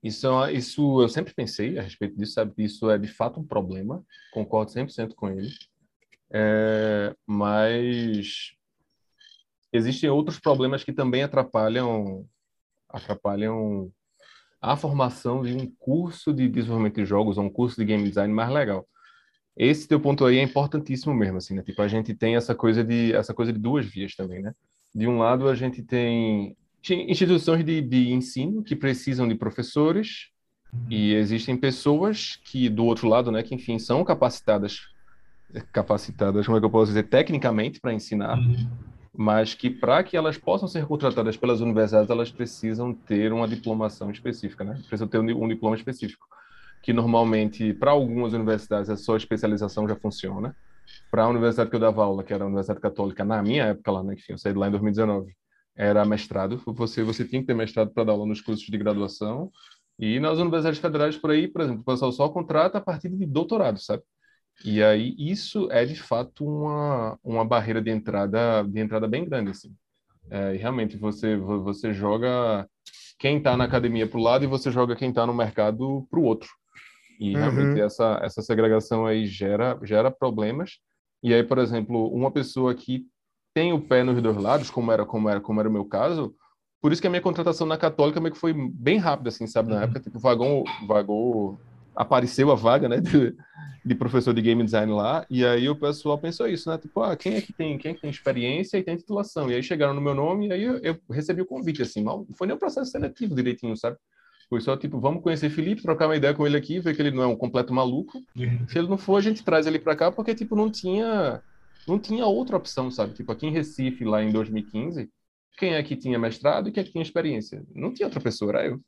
[0.00, 2.52] Isso, é isso eu sempre pensei a respeito disso, sabe?
[2.58, 4.00] Isso é de fato um problema,
[4.32, 5.50] concordo 100% com ele.
[6.30, 8.52] É, mas
[9.72, 12.24] existem outros problemas que também atrapalham
[12.88, 13.90] atrapalham
[14.60, 18.32] a formação de um curso de desenvolvimento de jogos ou um curso de game design
[18.32, 18.86] mais legal.
[19.56, 21.62] Esse teu ponto aí é importantíssimo mesmo, assim, né?
[21.62, 24.52] Tipo, a gente tem essa coisa de essa coisa de duas vias também, né?
[24.94, 26.56] De um lado, a gente tem
[26.88, 30.30] instituições de, de ensino que precisam de professores
[30.88, 34.80] e existem pessoas que do outro lado, né, que enfim são capacitadas
[35.72, 38.70] capacitadas, como é que eu posso dizer, tecnicamente para ensinar, uhum.
[39.12, 44.10] Mas que para que elas possam ser contratadas pelas universidades, elas precisam ter uma diplomação
[44.10, 44.74] específica, né?
[44.88, 46.26] Precisam ter um, um diploma específico,
[46.82, 50.56] que normalmente para algumas universidades a sua especialização já funciona.
[51.10, 53.92] Para a universidade que eu dava aula, que era a Universidade Católica, na minha época
[53.92, 55.32] lá, né, enfim, eu saí de lá em 2019,
[55.76, 56.60] era mestrado.
[56.66, 59.50] Você você tinha que ter mestrado para dar aula nos cursos de graduação.
[59.98, 63.26] E nas universidades federais por aí, por exemplo, o pessoal só contrata a partir de
[63.26, 64.02] doutorado, sabe?
[64.64, 69.50] E aí isso é de fato uma, uma barreira de entrada de entrada bem grande
[69.50, 69.74] assim.
[70.30, 72.68] É, e realmente você você joga
[73.18, 76.20] quem está na academia para o lado e você joga quem está no mercado para
[76.20, 76.48] o outro.
[77.18, 77.86] E realmente uhum.
[77.86, 80.78] essa essa segregação aí gera gera problemas.
[81.22, 83.06] E aí, por exemplo, uma pessoa que
[83.54, 86.34] tem o pé nos dois lados, como era como era como era o meu caso,
[86.80, 89.70] por isso que a minha contratação na Católica meio que foi bem rápida, assim, sabe?
[89.70, 89.82] Na uhum.
[89.82, 91.60] época, tipo, vagão, vagou,
[91.94, 93.34] apareceu a vaga, né, de,
[93.84, 96.78] de, professor de game design lá, e aí o pessoal pensou isso, né?
[96.78, 99.50] Tipo, ah, quem é que tem, quem é que tem experiência e tem titulação?
[99.50, 102.24] E aí chegaram no meu nome e aí eu, eu recebi o convite, assim, mal,
[102.28, 103.96] não foi nem um processo seletivo direitinho, sabe?
[104.50, 107.12] Foi só, tipo, vamos conhecer Felipe, trocar uma ideia com ele aqui, ver que ele
[107.12, 108.20] não é um completo maluco.
[108.36, 108.66] Uhum.
[108.68, 111.40] Se ele não for, a gente traz ele para cá, porque, tipo, não tinha,
[111.86, 113.14] não tinha outra opção, sabe?
[113.14, 115.08] Tipo, aqui em Recife, lá em 2015,
[115.56, 117.62] quem é que tinha mestrado e quem é que tinha experiência?
[117.72, 118.80] Não tinha outra pessoa, era eu,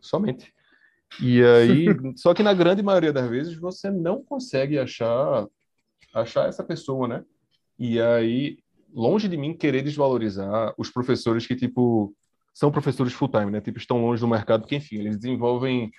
[0.00, 0.54] somente.
[1.18, 1.86] E aí,
[2.16, 5.46] só que na grande maioria das vezes você não consegue achar
[6.14, 7.24] achar essa pessoa, né?
[7.78, 8.58] E aí,
[8.92, 12.14] longe de mim querer desvalorizar os professores que tipo
[12.52, 13.60] são professores full time, né?
[13.60, 15.90] Tipo estão longe do mercado, porque enfim, eles desenvolvem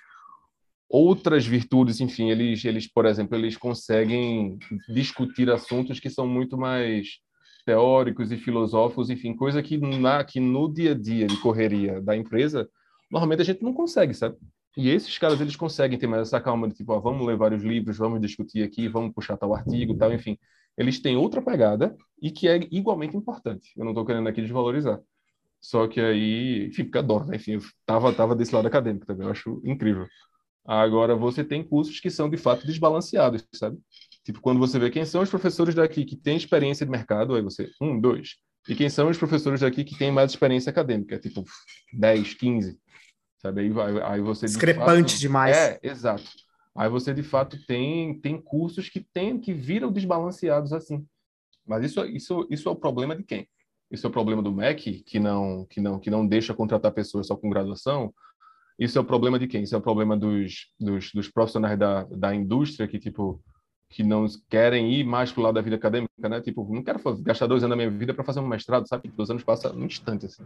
[0.88, 4.58] outras virtudes, enfim, eles eles, por exemplo, eles conseguem
[4.88, 7.20] discutir assuntos que são muito mais
[7.64, 12.16] teóricos e filosóficos, enfim, coisa que, na, que no dia a dia de correria da
[12.16, 12.68] empresa,
[13.10, 14.36] normalmente a gente não consegue, sabe?
[14.76, 17.62] E esses caras, eles conseguem ter mais essa calma de tipo, ah, vamos ler vários
[17.62, 20.38] livros, vamos discutir aqui, vamos puxar tal artigo, tal, enfim.
[20.76, 23.70] Eles têm outra pegada e que é igualmente importante.
[23.76, 25.00] Eu não estou querendo aqui desvalorizar.
[25.60, 27.36] Só que aí, enfim, porque adoro, né?
[27.36, 30.06] Enfim, eu tava, tava desse lado acadêmico também, eu acho incrível.
[30.64, 33.78] Agora, você tem cursos que são, de fato, desbalanceados, sabe?
[34.24, 37.42] Tipo, quando você vê quem são os professores daqui que têm experiência de mercado, aí
[37.42, 38.36] você, um, dois.
[38.68, 41.44] E quem são os professores daqui que têm mais experiência acadêmica, tipo,
[41.92, 42.78] 10, 15.
[43.42, 43.62] Sabe?
[43.62, 44.46] Aí, vai, aí você.
[44.46, 45.56] Discrepante de fato, demais.
[45.56, 46.24] É, exato.
[46.74, 51.04] Aí você, de fato, tem, tem cursos que tem, que viram desbalanceados assim.
[51.66, 53.46] Mas isso, isso, isso é o problema de quem?
[53.90, 57.26] Isso é o problema do MEC, que não, que não, que não deixa contratar pessoas
[57.26, 58.14] só com graduação?
[58.78, 59.62] Isso é o problema de quem?
[59.62, 63.42] Isso é o problema dos, dos, dos profissionais da, da indústria que, tipo,
[63.90, 66.40] que não querem ir mais para o lado da vida acadêmica, né?
[66.40, 69.12] Tipo, não quero gastar dois anos da minha vida para fazer um mestrado, sabe?
[69.14, 70.42] Dois anos passa num instante, assim.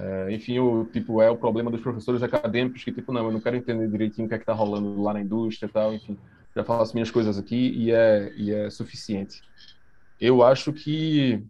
[0.00, 3.40] É, enfim, o tipo é o problema dos professores acadêmicos que tipo não, eu não
[3.40, 6.16] quero entender direitinho o que é que está rolando lá na indústria tal, enfim,
[6.54, 9.42] já faço as minhas coisas aqui e é e é suficiente.
[10.20, 11.44] Eu acho que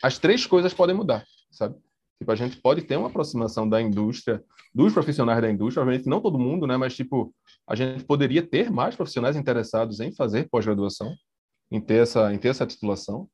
[0.00, 1.74] as três coisas podem mudar, sabe?
[2.20, 6.20] Tipo, a gente pode ter uma aproximação da indústria, dos profissionais da indústria, obviamente não
[6.20, 7.34] todo mundo, né, mas tipo,
[7.66, 11.12] a gente poderia ter mais profissionais interessados em fazer pós-graduação,
[11.72, 13.28] em ter essa, em ter essa titulação.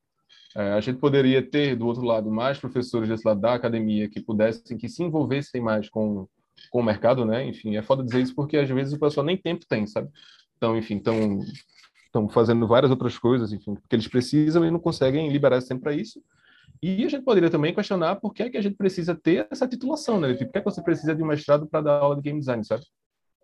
[0.57, 4.19] É, a gente poderia ter, do outro lado, mais professores desse lado da academia que
[4.19, 6.27] pudessem, que se envolvessem mais com,
[6.71, 7.45] com o mercado, né?
[7.45, 10.09] Enfim, é foda dizer isso porque às vezes o pessoal nem tempo tem, sabe?
[10.57, 11.39] Então, enfim, estão
[12.07, 15.81] estão fazendo várias outras coisas, enfim, que eles precisam e não conseguem liberar esse tempo
[15.81, 16.19] para isso.
[16.81, 19.67] E a gente poderia também questionar por que, é que a gente precisa ter essa
[19.67, 20.33] titulação, né?
[20.33, 22.39] Tipo, por que, é que você precisa de um mestrado para dar aula de game
[22.39, 22.83] design, sabe?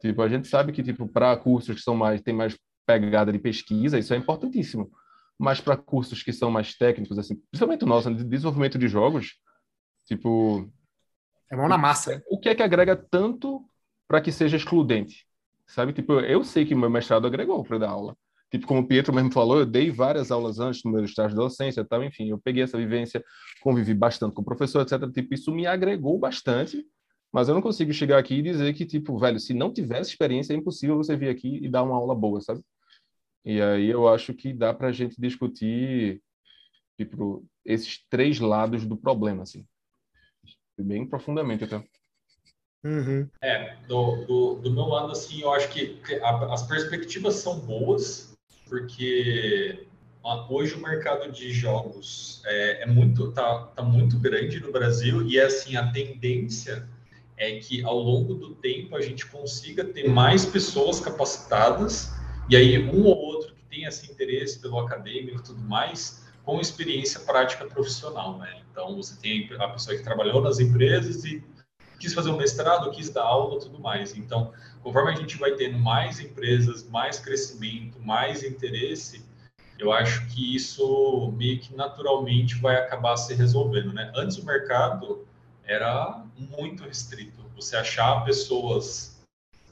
[0.02, 2.58] Tipo, a gente sabe que tipo para cursos que são mais tem mais
[2.88, 4.90] pegada de pesquisa, isso é importantíssimo.
[5.40, 8.88] Mas para cursos que são mais técnicos, assim, principalmente o nosso né, de desenvolvimento de
[8.88, 9.34] jogos,
[10.06, 10.72] tipo
[11.54, 12.24] é mão na massa.
[12.28, 13.64] O que é que agrega tanto
[14.08, 15.28] para que seja excludente?
[15.68, 15.94] Sabe?
[15.94, 18.18] Tipo, eu sei que meu mestrado agregou para dar aula.
[18.50, 21.36] Tipo, como o Pietro mesmo falou, eu dei várias aulas antes no meu estágio de
[21.36, 23.24] docência tal, enfim, eu peguei essa vivência,
[23.62, 25.12] convivi bastante com o professor, etc.
[25.12, 26.84] Tipo, isso me agregou bastante,
[27.32, 30.54] mas eu não consigo chegar aqui e dizer que, tipo, velho, se não tivesse experiência,
[30.54, 32.62] é impossível você vir aqui e dar uma aula boa, sabe?
[33.46, 36.22] E aí eu acho que dá para a gente discutir
[36.98, 39.66] tipo, esses três lados do problema, assim.
[40.78, 41.84] Bem profundamente até.
[42.84, 43.30] Uhum.
[43.42, 48.36] É, do, do, do, meu lado, assim, eu acho que a, as perspectivas são boas,
[48.68, 49.88] porque
[50.50, 55.40] hoje o mercado de jogos é, é, muito, tá, tá muito grande no Brasil e,
[55.40, 56.88] assim, a tendência
[57.38, 62.12] é que ao longo do tempo a gente consiga ter mais pessoas capacitadas
[62.50, 63.23] e aí um ou
[63.74, 68.62] tenha esse interesse pelo acadêmico e tudo mais, com experiência prática profissional, né?
[68.72, 71.44] Então você tem a pessoa que trabalhou nas empresas e
[72.00, 74.16] quis fazer um mestrado, quis dar aula, tudo mais.
[74.16, 79.26] Então, conforme a gente vai tendo mais empresas, mais crescimento, mais interesse,
[79.80, 84.12] eu acho que isso meio que naturalmente vai acabar se resolvendo, né?
[84.16, 85.26] Antes o mercado
[85.66, 87.42] era muito restrito.
[87.56, 89.24] Você achar pessoas.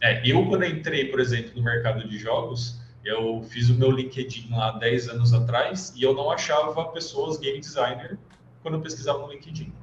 [0.02, 4.50] É, eu, quando entrei, por exemplo, no mercado de jogos, eu fiz o meu LinkedIn
[4.52, 8.18] lá 10 anos atrás e eu não achava pessoas game designer
[8.62, 9.74] quando eu pesquisava no LinkedIn.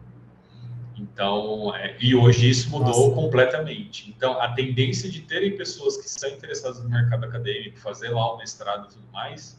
[0.97, 3.15] Então, é, e hoje isso mudou Nossa.
[3.15, 4.11] completamente.
[4.11, 8.39] Então, a tendência de terem pessoas que estão interessadas no mercado acadêmico, fazer lá o
[8.39, 9.59] mestrado e tudo mais,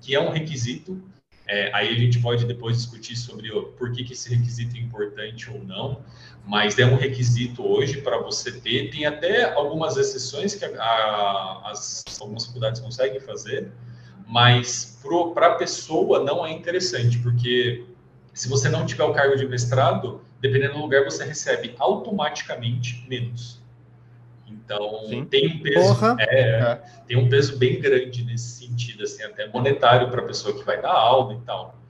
[0.00, 1.02] que é um requisito,
[1.46, 5.50] é, aí a gente pode depois discutir sobre por que, que esse requisito é importante
[5.50, 6.02] ou não,
[6.44, 8.90] mas é um requisito hoje para você ter.
[8.90, 13.70] Tem até algumas exceções que a, a, as, algumas faculdades conseguem fazer,
[14.26, 14.98] mas
[15.34, 17.84] para a pessoa não é interessante, porque
[18.34, 23.64] se você não tiver o cargo de mestrado, dependendo do lugar, você recebe automaticamente menos.
[24.66, 25.24] Então Sim.
[25.24, 26.82] tem um peso, é, é.
[27.06, 30.82] tem um peso bem grande nesse sentido, assim, até monetário para a pessoa que vai
[30.82, 31.80] dar aula e tal.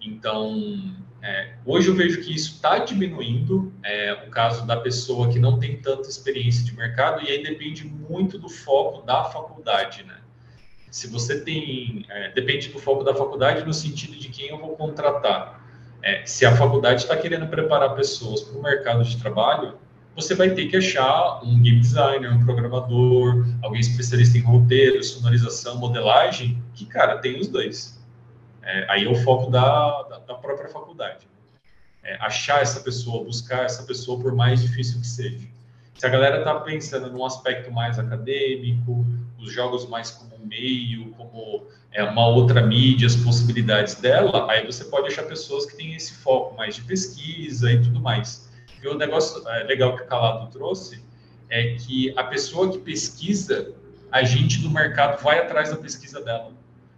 [0.00, 5.38] Então é, hoje eu vejo que isso está diminuindo, é, o caso da pessoa que
[5.38, 10.16] não tem tanta experiência de mercado, e aí depende muito do foco da faculdade, né?
[10.90, 14.74] Se você tem, é, depende do foco da faculdade no sentido de quem eu vou
[14.76, 15.62] contratar.
[16.02, 19.76] É, se a faculdade está querendo preparar pessoas para o mercado de trabalho,
[20.18, 25.78] você vai ter que achar um game designer, um programador, alguém especialista em roteiro, sonorização,
[25.78, 28.02] modelagem, que, cara, tem os dois.
[28.60, 31.28] É, aí é o foco da, da, da própria faculdade.
[32.02, 35.46] É, achar essa pessoa, buscar essa pessoa, por mais difícil que seja.
[35.94, 39.06] Se a galera está pensando num aspecto mais acadêmico,
[39.38, 41.62] os jogos mais como meio, como
[41.92, 46.12] é, uma outra mídia, as possibilidades dela, aí você pode achar pessoas que têm esse
[46.14, 48.47] foco mais de pesquisa e tudo mais.
[48.82, 51.02] E o negócio é, legal que o Calado trouxe
[51.48, 53.74] é que a pessoa que pesquisa,
[54.10, 56.52] a gente do mercado vai atrás da pesquisa dela.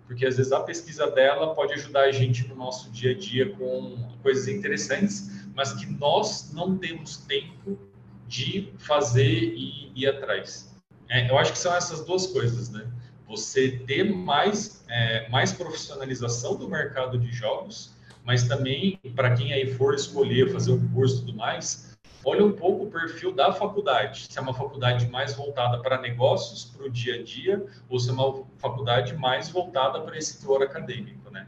[0.07, 3.51] Porque às vezes a pesquisa dela pode ajudar a gente no nosso dia a dia
[3.55, 7.79] com coisas interessantes, mas que nós não temos tempo
[8.27, 10.75] de fazer e ir atrás.
[11.09, 12.87] É, eu acho que são essas duas coisas, né?
[13.29, 17.93] Você ter mais, é, mais profissionalização do mercado de jogos
[18.25, 22.53] mas também para quem aí for escolher fazer um curso e tudo mais, olha um
[22.53, 24.27] pouco o perfil da faculdade.
[24.31, 28.11] Se é uma faculdade mais voltada para negócios, para o dia a dia, ou se
[28.11, 31.47] é uma faculdade mais voltada para esse teor acadêmico, né?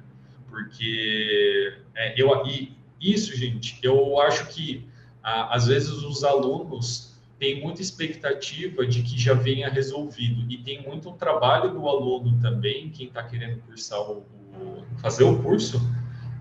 [0.49, 4.89] Porque é, eu e isso, gente, eu acho que
[5.23, 10.83] a, às vezes os alunos têm muita expectativa de que já venha resolvido e tem
[10.83, 14.19] muito trabalho do aluno também, quem está querendo cursar o,
[14.55, 15.81] o fazer o curso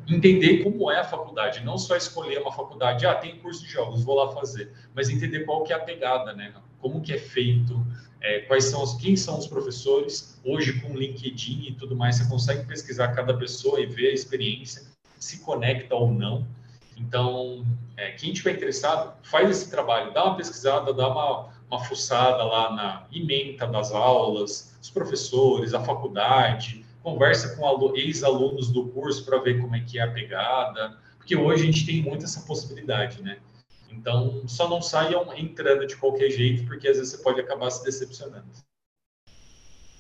[0.08, 4.04] entender como é a faculdade, não só escolher uma faculdade, ah, tem curso de jogos,
[4.04, 6.54] vou lá fazer, mas entender qual que é a pegada, né?
[6.80, 7.86] Como que é feito,
[8.22, 10.40] é, quais são os, quem são os professores.
[10.44, 14.84] Hoje com LinkedIn e tudo mais, você consegue pesquisar cada pessoa e ver a experiência,
[15.20, 16.48] se conecta ou não.
[16.98, 17.66] Então,
[17.98, 22.74] é, quem tiver interessado, faz esse trabalho, dá uma pesquisada, dá uma, uma fuçada lá
[22.74, 29.60] na ementa das aulas, os professores, a faculdade, conversa com ex-alunos do curso para ver
[29.60, 33.40] como é que é a pegada, porque hoje a gente tem muito essa possibilidade, né?
[33.92, 37.84] Então, só não saiam entrando de qualquer jeito, porque às vezes você pode acabar se
[37.84, 38.48] decepcionando.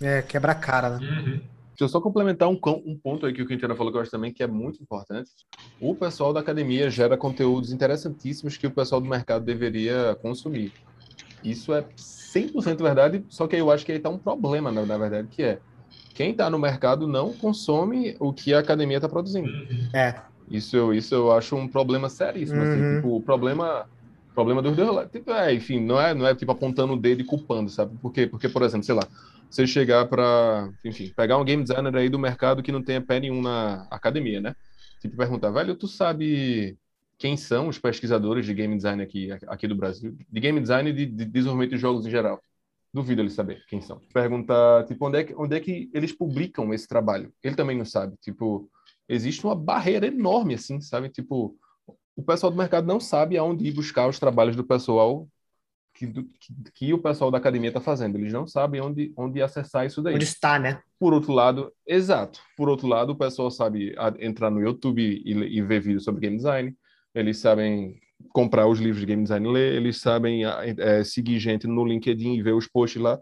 [0.02, 1.06] É, quebra a cara, né?
[1.06, 1.42] Uhum.
[1.70, 4.12] Deixa eu só complementar um, um ponto aí que o Quintana falou que eu acho
[4.12, 5.32] também que é muito importante.
[5.80, 10.74] O pessoal da academia gera conteúdos interessantíssimos que o pessoal do mercado deveria consumir.
[11.44, 14.98] Isso é 100% verdade, só que eu acho que aí está um problema, na, na
[14.98, 15.60] verdade, que é
[16.22, 19.50] quem está no mercado não consome o que a academia está produzindo.
[19.92, 20.22] É.
[20.52, 22.62] Isso eu, isso eu acho um problema seríssimo.
[22.62, 22.90] Assim, uhum.
[22.90, 23.90] Assim, tipo, o problema,
[24.36, 27.24] problema dos dois tipo, é, enfim, não é, não é tipo apontando o dedo e
[27.24, 27.98] culpando, sabe?
[27.98, 28.28] Por quê?
[28.28, 29.08] Porque, por exemplo, sei lá,
[29.50, 33.20] você chegar para, enfim, pegar um game designer aí do mercado que não tenha pé
[33.20, 34.56] nenhum na academia, né?
[35.02, 36.78] Tipo, perguntar, velho, tu sabe
[37.18, 40.16] quem são os pesquisadores de game design aqui, aqui do Brasil?
[40.30, 42.40] De game design e de, de desenvolvimento de jogos em geral.
[42.94, 44.00] Duvido ele saber quem são.
[44.14, 47.34] Pergunta, tipo, onde é, que, onde é que eles publicam esse trabalho?
[47.42, 48.18] Ele também não sabe.
[48.22, 48.70] Tipo,
[49.08, 51.10] existe uma barreira enorme, assim, sabe?
[51.10, 51.56] Tipo,
[52.16, 55.28] o pessoal do mercado não sabe aonde ir buscar os trabalhos do pessoal
[55.94, 58.18] que, que, que o pessoal da academia está fazendo.
[58.18, 60.16] Eles não sabem onde, onde acessar isso daí.
[60.16, 60.82] Onde está, né?
[61.00, 62.42] Por outro lado, exato.
[62.58, 66.38] Por outro lado, o pessoal sabe entrar no YouTube e, e ver vídeos sobre game
[66.38, 66.76] design.
[67.14, 68.00] Eles sabem
[68.34, 72.42] comprar os livros de game design ler, eles sabem é, seguir gente no LinkedIn e
[72.42, 73.20] ver os posts lá.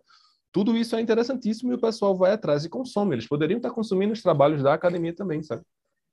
[0.51, 3.15] Tudo isso é interessantíssimo e o pessoal vai atrás e consome.
[3.15, 5.61] Eles poderiam estar consumindo os trabalhos da academia também, sabe?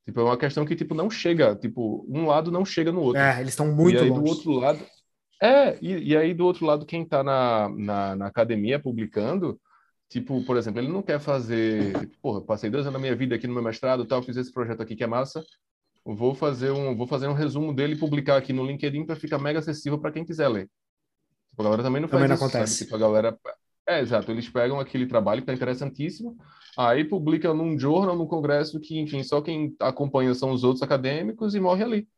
[0.04, 3.20] Tipo, é uma questão que tipo não chega, tipo, um lado não chega no outro.
[3.20, 4.22] É, eles estão muito e aí, longe.
[4.22, 4.78] do outro lado,
[5.42, 9.60] é, e, e aí do outro lado quem está na, na, na, academia publicando,
[10.08, 13.34] tipo, por exemplo, ele não quer fazer, tipo, porra, passei dois anos da minha vida
[13.34, 15.44] aqui no meu mestrado, tal, fiz esse projeto aqui que é massa,
[16.14, 19.38] vou fazer um, vou fazer um resumo dele e publicar aqui no LinkedIn para ficar
[19.38, 20.70] mega acessível para quem quiser ler.
[21.50, 22.84] Tipo, a galera também não faz também não isso, acontece.
[22.84, 23.38] Tipo, a galera
[23.88, 24.30] é, exato.
[24.32, 26.36] Eles pegam aquele trabalho que está interessantíssimo,
[26.76, 31.54] aí publicam num jornal, num congresso que, enfim, só quem acompanha são os outros acadêmicos
[31.54, 32.08] e morre ali.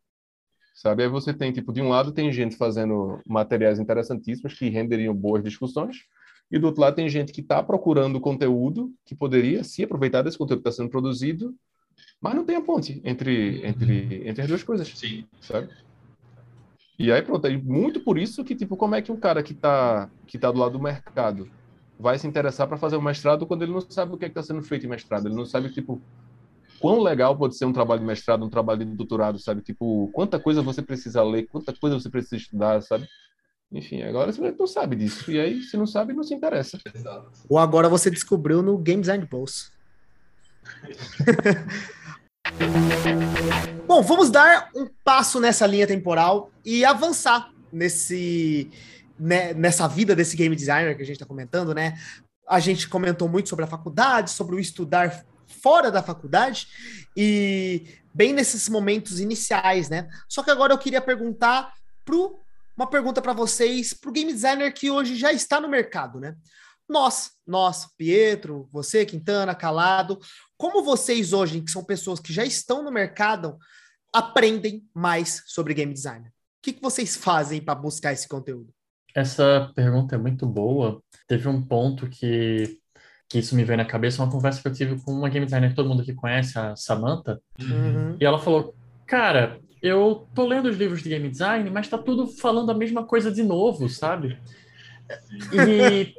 [0.75, 1.03] Sabe?
[1.03, 5.45] Aí você tem, tipo, de um lado tem gente fazendo materiais interessantíssimos que renderiam boas
[5.45, 6.05] discussões,
[6.51, 10.39] e do outro lado tem gente que está procurando conteúdo que poderia se aproveitar desse
[10.39, 11.55] conteúdo que está sendo produzido
[12.21, 14.89] mas não tem a ponte entre, entre, entre as duas coisas.
[14.89, 15.25] Sim.
[15.41, 15.69] Sabe?
[16.99, 19.53] E aí, pronto, é muito por isso que, tipo, como é que um cara que
[19.53, 21.49] está que tá do lado do mercado
[21.99, 24.43] vai se interessar para fazer um mestrado quando ele não sabe o que é está
[24.43, 25.27] sendo feito em mestrado?
[25.27, 26.03] Ele não sabe, tipo,
[26.81, 29.63] quão legal pode ser um trabalho de mestrado, um trabalho de doutorado, sabe?
[29.63, 33.09] Tipo, quanta coisa você precisa ler, quanta coisa você precisa estudar, sabe?
[33.71, 35.31] Enfim, agora você não sabe disso.
[35.31, 36.79] E aí, se não sabe, não se interessa.
[36.93, 37.31] Exato.
[37.49, 39.71] Ou agora você descobriu no Game Design Pulse.
[43.87, 48.71] Bom, vamos dar um passo nessa linha temporal e avançar nesse
[49.19, 51.99] né, nessa vida desse game designer que a gente está comentando, né?
[52.47, 56.69] A gente comentou muito sobre a faculdade, sobre o estudar fora da faculdade
[57.17, 60.09] e bem nesses momentos iniciais, né?
[60.29, 61.73] Só que agora eu queria perguntar
[62.05, 62.39] pro
[62.77, 66.37] uma pergunta para vocês, para o game designer que hoje já está no mercado, né?
[66.89, 70.19] Nós, nós, Pietro, você, Quintana, Calado,
[70.59, 73.57] como vocês hoje, que são pessoas que já estão no mercado,
[74.13, 76.27] aprendem mais sobre game design?
[76.27, 78.69] O que, que vocês fazem para buscar esse conteúdo?
[79.15, 81.01] Essa pergunta é muito boa.
[81.29, 82.77] Teve um ponto que,
[83.29, 85.71] que isso me veio na cabeça, uma conversa que eu tive com uma game designer
[85.71, 88.17] que todo mundo aqui conhece, a Samantha, uhum.
[88.21, 88.75] e ela falou,
[89.07, 93.05] cara, eu tô lendo os livros de game design, mas tá tudo falando a mesma
[93.05, 94.39] coisa de novo, sabe?
[95.53, 96.15] E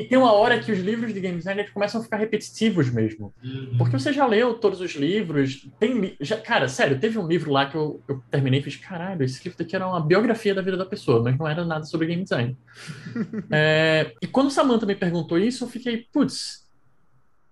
[0.00, 3.34] e tem uma hora que os livros de game design começam a ficar repetitivos mesmo.
[3.44, 3.76] Uhum.
[3.76, 5.68] Porque você já leu todos os livros.
[5.78, 9.22] Tem, já, cara, sério, teve um livro lá que eu, eu terminei e fiz: caralho,
[9.22, 12.06] esse livro daqui era uma biografia da vida da pessoa, mas não era nada sobre
[12.06, 12.56] game design.
[13.52, 16.66] é, e quando Samantha me perguntou isso, eu fiquei: putz,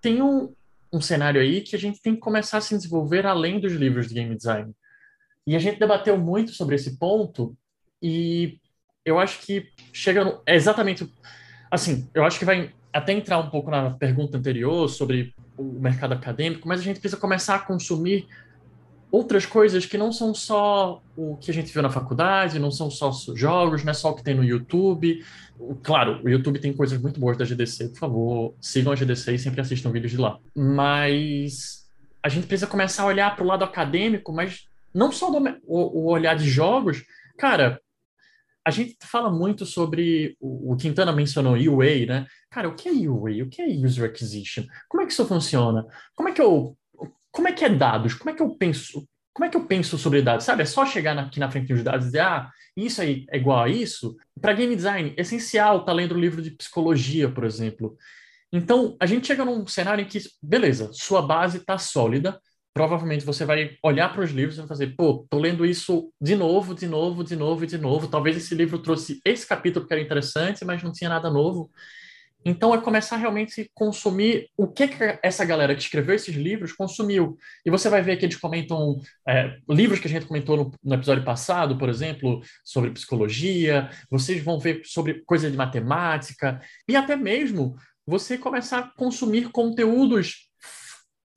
[0.00, 0.54] tem um,
[0.90, 4.08] um cenário aí que a gente tem que começar a se desenvolver além dos livros
[4.08, 4.72] de game design.
[5.46, 7.54] E a gente debateu muito sobre esse ponto,
[8.02, 8.58] e
[9.04, 11.06] eu acho que chega no, é exatamente
[11.70, 16.14] Assim, eu acho que vai até entrar um pouco na pergunta anterior sobre o mercado
[16.14, 18.26] acadêmico, mas a gente precisa começar a consumir
[19.10, 22.90] outras coisas que não são só o que a gente viu na faculdade, não são
[22.90, 25.24] só jogos, não é só o que tem no YouTube.
[25.82, 29.38] Claro, o YouTube tem coisas muito boas da GDC, por favor, sigam a GDC e
[29.38, 30.38] sempre assistam vídeos de lá.
[30.54, 31.86] Mas
[32.22, 36.02] a gente precisa começar a olhar para o lado acadêmico, mas não só do, o,
[36.02, 37.04] o olhar de jogos.
[37.38, 37.80] Cara,
[38.68, 42.26] a gente fala muito sobre o, o Quintana mencionou UA, né?
[42.50, 43.44] Cara, o que é UA?
[43.44, 44.64] O que é User Acquisition?
[44.90, 45.86] Como é que isso funciona?
[46.14, 46.76] Como é que eu
[47.30, 48.12] como é que é dados?
[48.12, 49.08] Como é que eu penso?
[49.32, 50.44] Como é que eu penso sobre dados?
[50.44, 53.38] Sabe, é só chegar aqui na frente dos dados e dizer, ah, isso aí é
[53.38, 54.16] igual a isso?
[54.38, 57.96] Para game design, é essencial tá lendo um livro de psicologia, por exemplo.
[58.52, 62.38] Então, a gente chega num cenário em que, beleza, sua base está sólida,
[62.74, 66.36] provavelmente você vai olhar para os livros e vai fazer, pô, tô lendo isso de
[66.36, 68.08] novo, de novo, de novo e de novo.
[68.08, 71.70] Talvez esse livro trouxe esse capítulo que era interessante, mas não tinha nada novo.
[72.44, 76.72] Então é começar realmente a consumir o que, que essa galera que escreveu esses livros
[76.72, 77.36] consumiu.
[77.66, 80.94] E você vai ver que eles comentam é, livros que a gente comentou no, no,
[80.94, 87.16] episódio passado, por exemplo, sobre psicologia, vocês vão ver sobre coisa de matemática, e até
[87.16, 90.47] mesmo você começar a consumir conteúdos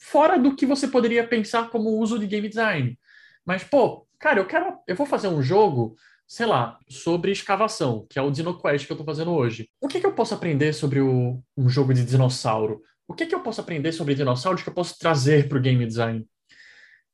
[0.01, 2.99] fora do que você poderia pensar como uso de game design.
[3.45, 4.79] Mas, pô, cara, eu quero.
[4.87, 5.95] Eu vou fazer um jogo,
[6.27, 9.69] sei lá, sobre escavação, que é o DinoQuest que eu estou fazendo hoje.
[9.79, 12.81] O que, que eu posso aprender sobre o, um jogo de dinossauro?
[13.07, 15.85] O que, que eu posso aprender sobre dinossauros que eu posso trazer para o game
[15.85, 16.25] design?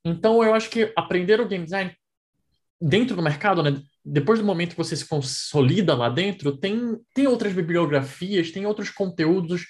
[0.06, 1.94] Então, eu acho que aprender o game design
[2.80, 7.28] dentro do mercado, né, depois do momento que você se consolida lá dentro, tem, tem
[7.28, 9.66] outras bibliografias, tem outros conteúdos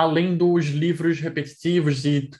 [0.00, 2.30] além dos livros repetitivos e,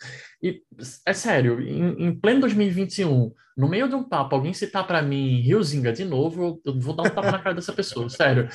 [0.42, 0.62] e
[1.04, 5.40] é sério, em, em, pleno 2021, no meio de um papo, alguém citar para mim
[5.40, 8.48] Riozinga de novo, eu, eu vou dar um tapa na cara dessa pessoa, sério.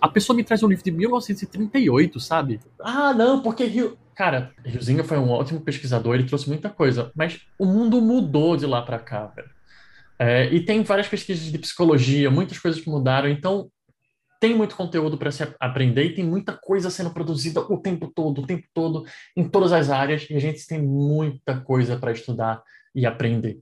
[0.00, 2.60] A pessoa me traz um livro de 1938, sabe?
[2.80, 3.98] Ah, não, porque Rio...
[4.14, 8.64] Cara, Riozinga foi um ótimo pesquisador, ele trouxe muita coisa, mas o mundo mudou de
[8.64, 9.50] lá para cá, velho.
[10.18, 13.70] É, e tem várias pesquisas de psicologia, muitas coisas que mudaram, então
[14.40, 18.42] tem muito conteúdo para se aprender e tem muita coisa sendo produzida o tempo todo,
[18.42, 19.04] o tempo todo,
[19.36, 22.62] em todas as áreas, e a gente tem muita coisa para estudar
[22.94, 23.60] e aprender.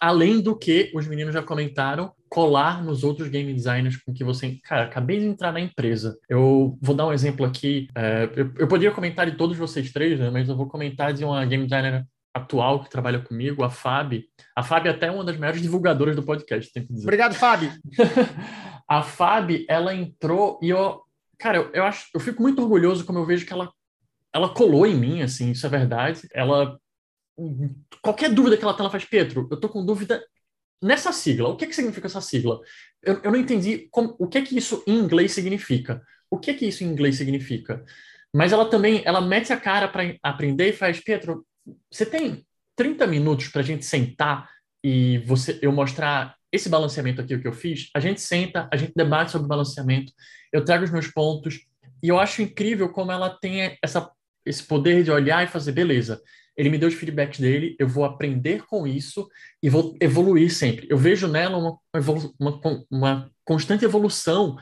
[0.00, 4.58] Além do que os meninos já comentaram, colar nos outros game designers com que você.
[4.64, 6.18] Cara, acabei de entrar na empresa.
[6.28, 7.86] Eu vou dar um exemplo aqui.
[7.94, 11.24] É, eu, eu poderia comentar de todos vocês três, né, mas eu vou comentar de
[11.24, 14.22] uma game designer atual que trabalha comigo, a Fábio.
[14.56, 17.04] A Fábio é até uma das maiores divulgadoras do podcast, tem que dizer.
[17.04, 17.70] Obrigado, Fábio.
[18.98, 21.02] a Fábio, ela entrou e eu,
[21.38, 23.72] cara, eu, eu, acho, eu fico muito orgulhoso como eu vejo que ela,
[24.32, 26.28] ela colou em mim, assim, isso é verdade.
[26.32, 26.78] Ela,
[28.02, 30.22] qualquer dúvida que ela tem, ela faz, Pedro, eu tô com dúvida
[30.82, 31.48] nessa sigla.
[31.48, 32.60] O que que significa essa sigla?
[33.02, 36.02] Eu, eu não entendi como, o que que isso em inglês significa.
[36.30, 37.82] O que que isso em inglês significa?
[38.34, 41.46] Mas ela também, ela mete a cara para aprender e faz, Pedro,
[41.90, 44.50] você tem 30 minutos para a gente sentar
[44.84, 47.88] e você eu mostrar esse balanceamento aqui, o que eu fiz?
[47.94, 50.12] A gente senta, a gente debate sobre balanceamento,
[50.52, 51.60] eu trago os meus pontos,
[52.02, 54.10] e eu acho incrível como ela tem essa,
[54.44, 56.20] esse poder de olhar e fazer, beleza,
[56.56, 59.26] ele me deu os feedbacks dele, eu vou aprender com isso
[59.62, 60.86] e vou evoluir sempre.
[60.90, 61.78] Eu vejo nela uma,
[62.38, 64.56] uma, uma constante evolução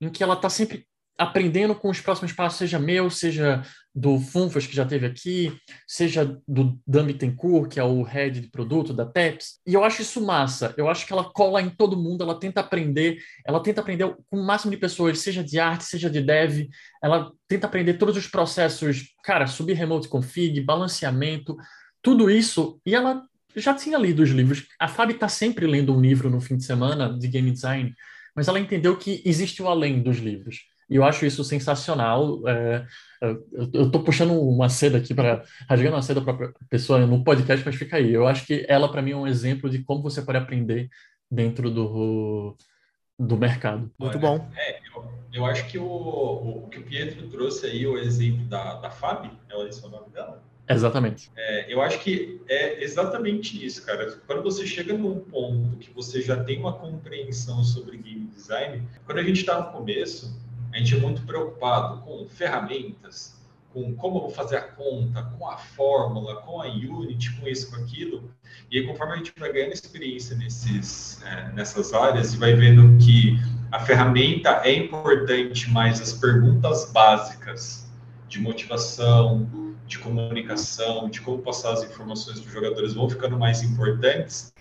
[0.00, 0.84] em que ela está sempre
[1.18, 3.62] aprendendo com os próximos passos, seja meu, seja
[3.96, 8.50] do Funfas, que já teve aqui, seja do Dan Bittencourt, que é o head de
[8.50, 9.58] produto da TEPS.
[9.66, 10.74] E eu acho isso massa.
[10.76, 13.16] Eu acho que ela cola em todo mundo, ela tenta aprender,
[13.46, 16.68] ela tenta aprender com o máximo de pessoas, seja de arte, seja de dev.
[17.02, 21.56] Ela tenta aprender todos os processos, cara, subir remote config, balanceamento,
[22.02, 22.78] tudo isso.
[22.84, 23.22] E ela
[23.56, 24.66] já tinha lido os livros.
[24.78, 27.94] A Fábio está sempre lendo um livro no fim de semana de game design,
[28.34, 30.66] mas ela entendeu que existe o além dos livros.
[30.88, 32.40] E eu acho isso sensacional.
[32.48, 32.86] É,
[33.72, 37.64] eu estou puxando uma seda aqui para rasgando uma seda para a pessoa no podcast,
[37.64, 38.12] mas fica aí.
[38.12, 40.88] Eu acho que ela para mim é um exemplo de como você pode aprender
[41.30, 42.56] dentro do
[43.18, 43.90] do mercado.
[43.98, 44.46] Muito bom.
[44.54, 48.74] É, eu, eu, acho que o, o, que o Pietro trouxe aí, o exemplo da,
[48.74, 50.42] da Fabi, é esse é o nome dela?
[50.68, 51.30] Exatamente.
[51.36, 54.18] É, eu acho que é exatamente isso, cara.
[54.26, 59.18] Quando você chega num ponto que você já tem uma compreensão sobre game design, quando
[59.18, 60.34] a gente está no começo,
[60.72, 63.36] a gente é muito preocupado com ferramentas,
[63.72, 67.70] com como eu vou fazer a conta, com a fórmula, com a Unity, com isso,
[67.70, 68.30] com aquilo.
[68.70, 72.96] E aí, conforme a gente vai ganhando experiência nesses, é, nessas áreas e vai vendo
[73.04, 73.38] que
[73.70, 77.86] a ferramenta é importante, mas as perguntas básicas
[78.28, 79.46] de motivação,
[79.86, 84.52] de comunicação, de como passar as informações para os jogadores vão ficando mais importantes,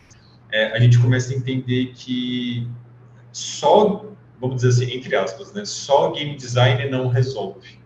[0.51, 2.67] é, a gente começa a entender que
[3.31, 4.05] só
[4.39, 5.65] vamos dizer assim, entre aspas, né?
[5.65, 7.79] Só game designer não resolve.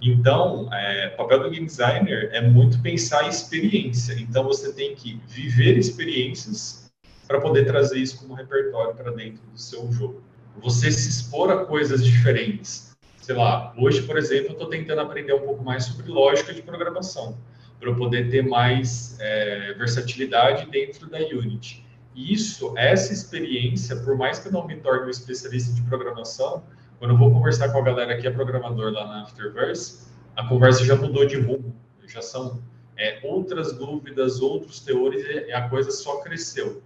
[0.00, 4.14] Então, é, o papel do game designer é muito pensar em experiência.
[4.14, 6.90] Então, você tem que viver experiências
[7.26, 10.22] para poder trazer isso como repertório para dentro do seu jogo.
[10.58, 12.94] Você se expor a coisas diferentes.
[13.20, 16.60] Sei lá, hoje, por exemplo, eu estou tentando aprender um pouco mais sobre lógica de
[16.60, 17.38] programação,
[17.80, 21.83] para eu poder ter mais é, versatilidade dentro da Unity
[22.14, 26.62] isso, essa experiência, por mais que eu não me torne um especialista de programação,
[26.98, 30.06] quando eu vou conversar com a galera que é programador lá na Afterverse,
[30.36, 31.74] a conversa já mudou de rumo,
[32.06, 32.62] já são
[32.96, 36.82] é, outras dúvidas, outros teores, e a coisa só cresceu.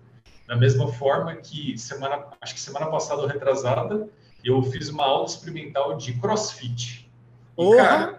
[0.47, 4.09] Da mesma forma que semana, acho que semana passada ou retrasada,
[4.43, 7.11] eu fiz uma aula experimental de CrossFit.
[7.59, 8.18] E, cara,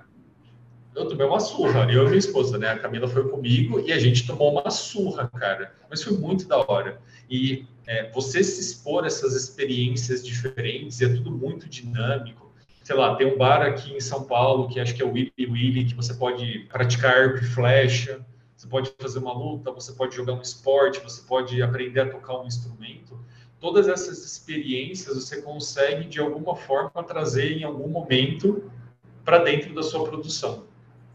[0.95, 1.91] eu tomei uma surra.
[1.91, 2.69] Eu e minha esposa, né?
[2.69, 5.73] A Camila foi comigo e a gente tomou uma surra, cara.
[5.89, 6.99] Mas foi muito da hora.
[7.29, 12.51] E é, você se expor a essas experiências diferentes, é tudo muito dinâmico.
[12.83, 15.31] Sei lá, tem um bar aqui em São Paulo que acho que é o Willy
[15.39, 18.25] Willy, que você pode praticar arco e flecha,
[18.57, 22.39] você pode fazer uma luta, você pode jogar um esporte, você pode aprender a tocar
[22.39, 23.19] um instrumento.
[23.59, 28.71] Todas essas experiências você consegue, de alguma forma, trazer em algum momento
[29.23, 30.68] para dentro da sua produção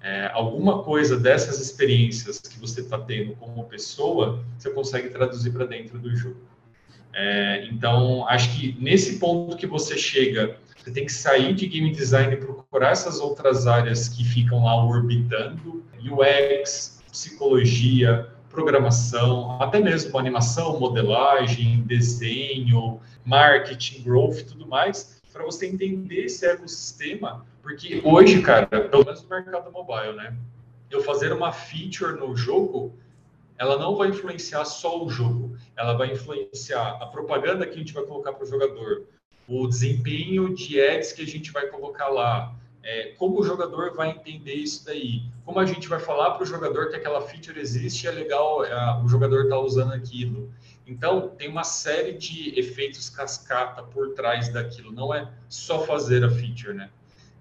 [0.05, 5.65] é, alguma coisa dessas experiências que você está tendo como pessoa, você consegue traduzir para
[5.65, 6.43] dentro do jogo.
[7.15, 11.91] É, então, acho que nesse ponto que você chega, você tem que sair de game
[11.91, 20.19] design e procurar essas outras áreas que ficam lá orbitando, UX, psicologia, programação, até mesmo
[20.19, 28.43] animação, modelagem, desenho, marketing, growth e tudo mais, para você entender esse ecossistema, porque hoje,
[28.43, 30.37] cara, pelo menos no mercado mobile, né?
[30.91, 32.95] Eu fazer uma feature no jogo,
[33.59, 37.95] ela não vai influenciar só o jogo, ela vai influenciar a propaganda que a gente
[37.95, 39.05] vai colocar para o jogador,
[39.49, 44.11] o desempenho de ads que a gente vai colocar lá, é, como o jogador vai
[44.11, 45.23] entender isso daí?
[45.43, 48.63] Como a gente vai falar para o jogador que aquela feature existe e é legal
[48.63, 50.53] é, o jogador estar tá usando aquilo?
[50.87, 56.31] Então, tem uma série de efeitos cascata por trás daquilo, não é só fazer a
[56.31, 56.91] feature, né?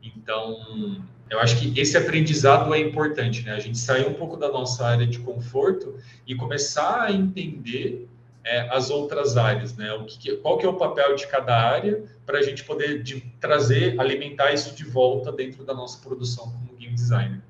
[0.03, 3.53] Então, eu acho que esse aprendizado é importante, né?
[3.53, 5.95] A gente sair um pouco da nossa área de conforto
[6.27, 8.07] e começar a entender
[8.43, 9.93] é, as outras áreas, né?
[9.93, 13.21] O que, qual que é o papel de cada área para a gente poder de,
[13.39, 17.41] trazer, alimentar isso de volta dentro da nossa produção como game designer.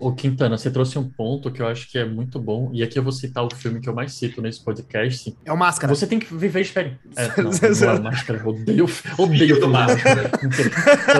[0.00, 2.98] Ô Quintana, você trouxe um ponto que eu acho que é muito bom, e aqui
[2.98, 5.36] eu vou citar o filme que eu mais cito nesse podcast.
[5.44, 5.94] É o Máscara.
[5.94, 6.98] Você tem que viver experiência.
[7.16, 8.86] É, não, não é Máscara, odeio, odeio
[9.18, 10.30] o filho do Máscara.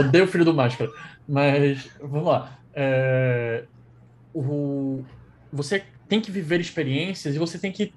[0.01, 0.91] odeio o filho do Máscara.
[1.29, 2.59] Mas, vamos lá.
[2.73, 3.65] É,
[4.33, 5.05] o,
[5.53, 7.93] você tem que viver experiências e você tem que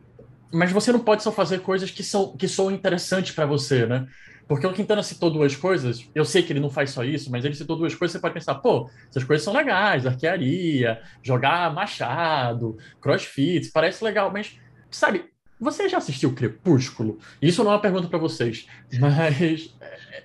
[0.51, 4.07] mas você não pode só fazer coisas que são que são interessantes para você, né?
[4.47, 7.45] Porque o Quintana citou duas coisas, eu sei que ele não faz só isso, mas
[7.45, 12.77] ele citou duas coisas, você pode pensar, pô, essas coisas são legais, arquearia, jogar machado,
[13.01, 14.59] crossfit, parece legal, mas,
[14.91, 15.25] sabe,
[15.59, 17.19] você já assistiu Crepúsculo?
[17.41, 18.67] Isso não é uma pergunta para vocês,
[18.99, 19.73] mas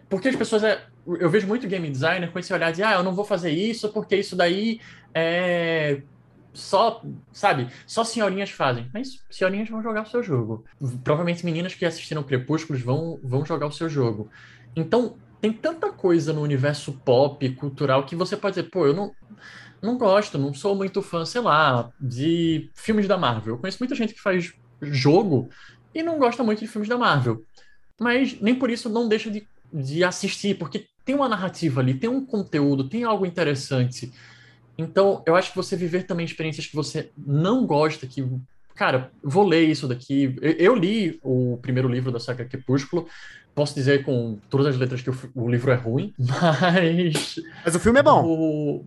[0.08, 3.02] porque as pessoas é, eu vejo muito game designer com esse olhar de, ah, eu
[3.02, 4.80] não vou fazer isso porque isso daí
[5.14, 6.02] é
[6.58, 7.02] só,
[7.32, 8.90] sabe, só senhorinhas fazem.
[8.92, 10.64] Mas senhorinhas vão jogar o seu jogo.
[11.04, 14.28] Provavelmente meninas que assistiram Crepúsculos vão, vão jogar o seu jogo.
[14.74, 19.12] Então, tem tanta coisa no universo pop, cultural, que você pode dizer, pô, eu não,
[19.80, 23.54] não gosto, não sou muito fã, sei lá, de filmes da Marvel.
[23.54, 24.52] Eu conheço muita gente que faz
[24.82, 25.48] jogo
[25.94, 27.44] e não gosta muito de filmes da Marvel.
[28.00, 32.10] Mas nem por isso não deixa de, de assistir, porque tem uma narrativa ali, tem
[32.10, 34.12] um conteúdo, tem algo interessante.
[34.78, 38.24] Então, eu acho que você viver também experiências que você não gosta, que,
[38.76, 40.36] cara, vou ler isso daqui.
[40.40, 43.08] Eu, li o primeiro livro da saga Crepúsculo.
[43.56, 47.40] Posso dizer com todas as letras que o, o livro é ruim, mas.
[47.64, 48.24] Mas o filme é bom.
[48.24, 48.86] O...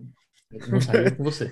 [0.68, 1.50] Não saiu com você.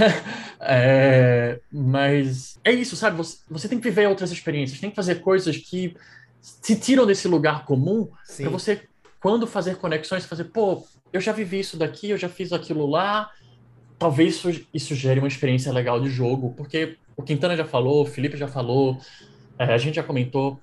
[0.60, 3.16] é, mas é isso, sabe?
[3.18, 5.94] Você, você tem que viver outras experiências, tem que fazer coisas que
[6.40, 8.82] se tiram desse lugar comum para você,
[9.20, 13.30] quando fazer conexões, fazer, pô, eu já vivi isso daqui, eu já fiz aquilo lá,
[13.98, 14.42] talvez
[14.72, 18.48] isso, gere uma experiência legal de jogo, porque o Quintana já falou, o Felipe já
[18.48, 18.98] falou,
[19.58, 20.60] é, a gente já comentou,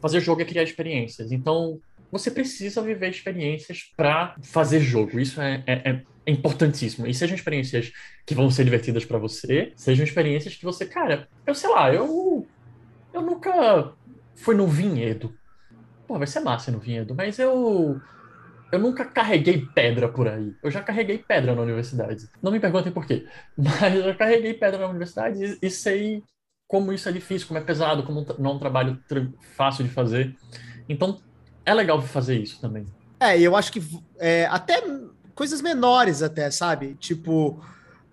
[0.00, 1.30] fazer jogo é criar experiências.
[1.30, 1.80] Então,
[2.10, 5.18] você precisa viver experiências para fazer jogo.
[5.18, 7.06] Isso é, é, é, importantíssimo.
[7.06, 7.92] E sejam experiências
[8.26, 12.46] que vão ser divertidas para você, sejam experiências que você, cara, eu sei lá, eu,
[13.14, 13.92] eu nunca
[14.34, 15.32] fui no vinhedo.
[16.06, 18.00] Pô, vai ser massa no vinhedo, mas eu
[18.72, 20.54] eu nunca carreguei pedra por aí.
[20.62, 22.26] Eu já carreguei pedra na universidade.
[22.42, 23.26] Não me perguntem por quê.
[23.54, 26.24] Mas eu carreguei pedra na universidade e, e sei
[26.66, 28.98] como isso é difícil, como é pesado, como não é um trabalho
[29.54, 30.34] fácil de fazer.
[30.88, 31.20] Então,
[31.66, 32.86] é legal fazer isso também.
[33.20, 33.82] É, eu acho que
[34.18, 34.82] é, até
[35.34, 36.94] coisas menores até, sabe?
[36.94, 37.62] Tipo,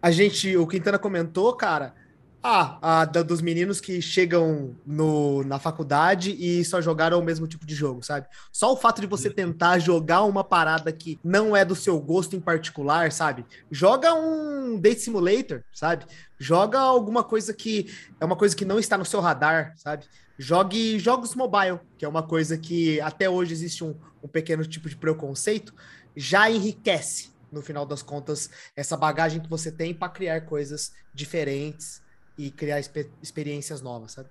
[0.01, 1.95] a gente, o Quintana comentou, cara,
[2.41, 7.45] ah, a da, dos meninos que chegam no, na faculdade e só jogaram o mesmo
[7.45, 8.27] tipo de jogo, sabe?
[8.51, 9.33] Só o fato de você uhum.
[9.33, 13.45] tentar jogar uma parada que não é do seu gosto em particular, sabe?
[13.69, 16.05] Joga um Date Simulator, sabe?
[16.37, 20.05] Joga alguma coisa que é uma coisa que não está no seu radar, sabe?
[20.37, 24.87] Jogue jogos mobile, que é uma coisa que até hoje existe um, um pequeno tipo
[24.87, 25.73] de preconceito,
[26.15, 32.01] já enriquece, no final das contas, essa bagagem que você tem para criar coisas diferentes
[32.39, 32.79] e criar
[33.21, 34.29] experiências novas, sabe?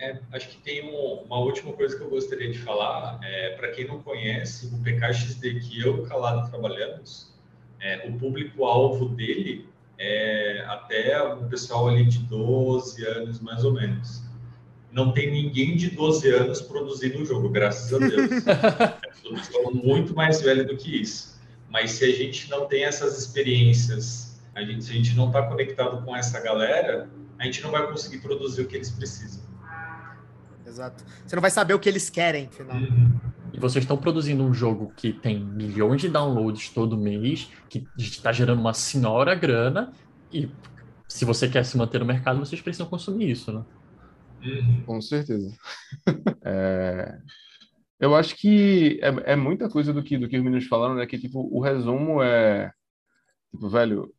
[0.00, 3.20] É, acho que tem um, uma última coisa que eu gostaria de falar.
[3.22, 7.32] É, Para quem não conhece, o PKXD que eu e o Calado trabalhamos,
[7.80, 14.24] é, o público-alvo dele é até o pessoal ali de 12 anos, mais ou menos.
[14.90, 18.30] Não tem ninguém de 12 anos produzindo o jogo, graças a Deus.
[18.44, 21.40] é muito mais velho do que isso.
[21.70, 24.25] Mas se a gente não tem essas experiências
[24.56, 27.86] a gente, se a gente não está conectado com essa galera, a gente não vai
[27.86, 29.44] conseguir produzir o que eles precisam.
[30.66, 31.04] Exato.
[31.26, 32.78] Você não vai saber o que eles querem, afinal.
[32.78, 33.20] Uhum.
[33.52, 38.32] E vocês estão produzindo um jogo que tem milhões de downloads todo mês, que está
[38.32, 39.92] gerando uma senhora grana,
[40.32, 40.50] e
[41.06, 43.62] se você quer se manter no mercado, vocês precisam consumir isso, né?
[44.42, 44.82] Uhum.
[44.86, 45.54] Com certeza.
[46.42, 47.18] é...
[48.00, 51.06] Eu acho que é, é, muita coisa do que, do que os meninos falaram, né?
[51.06, 52.72] Que, tipo, o resumo é...
[53.50, 54.12] Tipo, velho,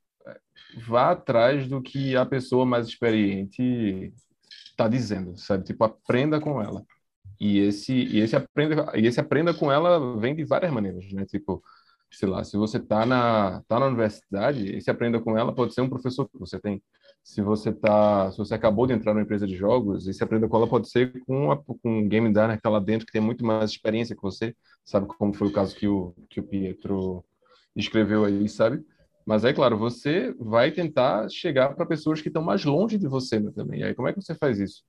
[0.76, 4.13] vá atrás do que a pessoa mais experiente
[4.70, 5.63] está dizendo, sabe?
[5.63, 6.84] Tipo, aprenda com ela.
[7.39, 11.26] E esse, e esse aprenda, e esse aprenda com ela vem de várias maneiras, né?
[11.26, 11.63] Tipo,
[12.11, 15.82] sei lá, se você está na, tá na universidade, esse aprenda com ela pode ser
[15.82, 16.82] um professor que você tem.
[17.24, 20.57] Se você tá, se você acabou de entrar numa empresa de jogos, esse aprenda com
[20.57, 23.22] ela pode ser com, a, com um game designer que está lá dentro, que tem
[23.22, 24.55] muito mais experiência que você,
[24.86, 25.07] sabe?
[25.07, 27.24] Como foi o caso que o, que o Pietro
[27.76, 28.84] escreveu aí, sabe?
[29.28, 33.38] Mas é claro, você vai tentar chegar para pessoas que estão mais longe de você
[33.38, 33.82] né, também.
[33.82, 34.84] E aí, como é que você faz isso?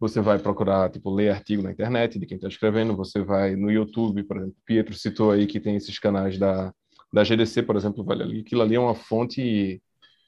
[0.00, 3.70] Você vai procurar, tipo, ler artigo na internet de quem está escrevendo, você vai no
[3.70, 6.72] YouTube, por exemplo, Pietro citou aí que tem esses canais da,
[7.12, 9.82] da GDC, por exemplo, vale ali, aquilo ali é uma fonte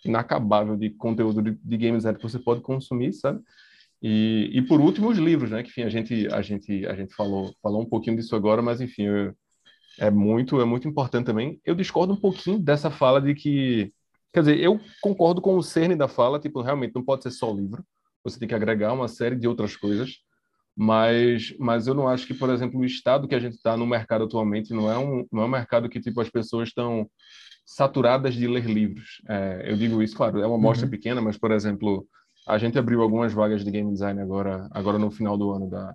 [0.05, 3.41] inacabável de conteúdo de, de games que você pode consumir, sabe?
[4.03, 5.63] E, e por último, os livros, né?
[5.63, 8.83] Que, enfim, a gente, a gente, a gente falou, falou um pouquinho disso agora, mas,
[8.83, 9.35] enfim, eu,
[9.99, 11.61] é muito, é muito importante também.
[11.65, 13.93] Eu discordo um pouquinho dessa fala de que,
[14.33, 17.53] quer dizer, eu concordo com o cerne da fala, tipo, realmente não pode ser só
[17.53, 17.85] livro,
[18.23, 20.19] você tem que agregar uma série de outras coisas,
[20.77, 23.87] mas, mas eu não acho que, por exemplo, o estado que a gente está no
[23.87, 27.09] mercado atualmente não é um, não é um mercado que tipo as pessoas estão
[27.65, 29.23] saturadas de ler livros.
[29.29, 30.91] É, eu digo isso, claro, é uma amostra uhum.
[30.91, 32.07] pequena, mas por exemplo,
[32.47, 35.95] a gente abriu algumas vagas de game design agora, agora no final do ano da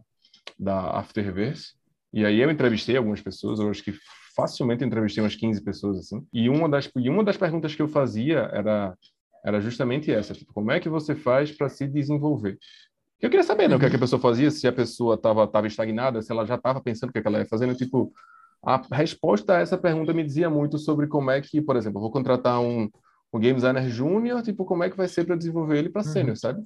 [0.60, 1.74] da Afterverse.
[2.14, 3.94] E aí eu entrevistei algumas pessoas, eu acho que
[4.36, 6.26] facilmente entrevistei umas 15 pessoas assim.
[6.34, 8.96] E uma das e uma das perguntas que eu fazia era
[9.44, 12.58] era justamente essa, tipo, como é que você faz para se desenvolver?
[13.22, 15.46] Eu queria saber, né, o que, é que a pessoa fazia, se a pessoa estava
[15.48, 17.76] tava estagnada, se ela já estava pensando o que, é que ela ia fazendo.
[17.76, 18.12] Tipo,
[18.64, 22.12] a resposta a essa pergunta me dizia muito sobre como é que, por exemplo, vou
[22.12, 22.90] contratar um,
[23.34, 26.32] um game designer júnior, tipo, como é que vai ser para desenvolver ele para sênior,
[26.32, 26.36] uhum.
[26.36, 26.64] sabe?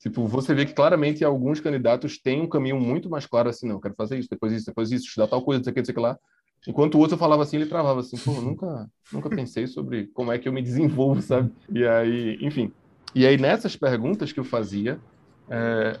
[0.00, 3.76] Tipo, você vê que claramente alguns candidatos têm um caminho muito mais claro assim, não,
[3.76, 5.80] eu quero fazer isso, depois isso, depois isso, estudar tal coisa, não sei o que,
[5.80, 6.18] não sei o que lá.
[6.66, 10.38] Enquanto o outro falava assim, ele travava assim, pô, nunca, nunca pensei sobre como é
[10.38, 11.50] que eu me desenvolvo, sabe?
[11.72, 12.72] E aí, enfim.
[13.14, 15.00] E aí, nessas perguntas que eu fazia,
[15.48, 15.98] é,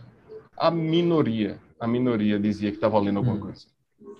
[0.56, 3.40] a minoria, a minoria dizia que estava lendo alguma hum.
[3.40, 3.66] coisa.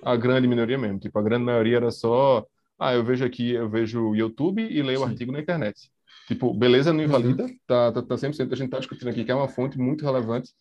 [0.03, 2.45] A grande minoria mesmo, tipo, a grande maioria era só,
[2.79, 5.91] ah, eu vejo aqui, eu vejo o YouTube e leio o artigo na internet.
[6.29, 7.57] Tipo, beleza não invalida, uhum.
[7.66, 10.53] tá, tá, tá 100%, a gente tá discutindo aqui que é uma fonte muito relevante,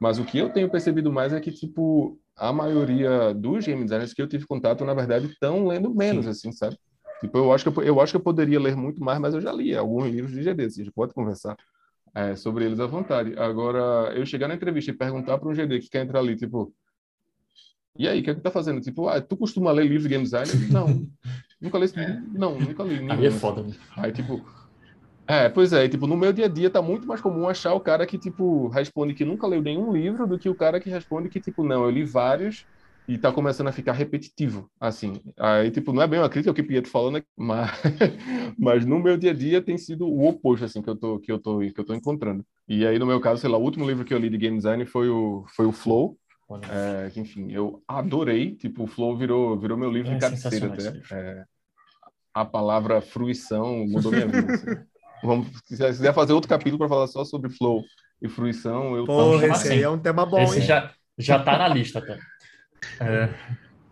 [0.00, 4.14] mas o que eu tenho percebido mais é que, tipo, a maioria dos game designers
[4.14, 6.30] que eu tive contato, na verdade, estão lendo menos, Sim.
[6.30, 6.78] assim, sabe?
[7.20, 9.42] Tipo, eu acho, que eu, eu, acho que eu poderia ler muito mais, mas eu
[9.42, 11.54] já li alguns livros de GD, assim, a gente pode conversar
[12.14, 13.38] é, sobre eles à vontade.
[13.38, 16.72] Agora, eu chegar na entrevista e perguntar para um GD que quer entrar ali, tipo,
[17.98, 18.80] e aí, o que é que tá fazendo?
[18.80, 20.48] Tipo, ah, tu costuma ler livro de game design?
[20.70, 21.06] Não,
[21.60, 22.22] nunca li, é.
[22.32, 23.06] não, nunca li.
[23.10, 23.74] Aí é foda, né?
[23.94, 24.42] Aí, tipo,
[25.30, 27.80] é, pois é, tipo, no meu dia a dia tá muito mais comum achar o
[27.80, 31.28] cara que, tipo, responde que nunca leu nenhum livro do que o cara que responde
[31.28, 32.66] que, tipo, não, eu li vários
[33.06, 35.20] e tá começando a ficar repetitivo, assim.
[35.38, 37.22] Aí, tipo, não é bem uma crítica o que o Pietro falou, né?
[37.36, 37.70] Mas,
[38.58, 41.32] mas no meu dia a dia tem sido o oposto, assim, que eu tô, que
[41.32, 42.44] eu tô, que eu tô encontrando.
[42.68, 44.56] E aí, no meu caso, sei lá, o último livro que eu li de game
[44.56, 46.16] design foi o, foi o Flow,
[46.68, 50.66] é, que, enfim, eu adorei, tipo, o Flow virou, virou meu livro é, de cabeceira
[50.72, 50.88] até.
[51.12, 51.44] É,
[52.32, 54.89] a palavra fruição mudou minha vida, assim.
[55.22, 57.84] Vamos, se quiser fazer outro capítulo para falar só sobre flow
[58.22, 59.74] e fruição, eu Porra, esse assim.
[59.74, 60.66] aí é um tema bom, esse hein?
[60.66, 62.18] já já tá na lista até.
[63.00, 63.28] É,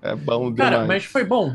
[0.03, 0.71] é bom demais.
[0.71, 1.55] Cara, mas foi bom.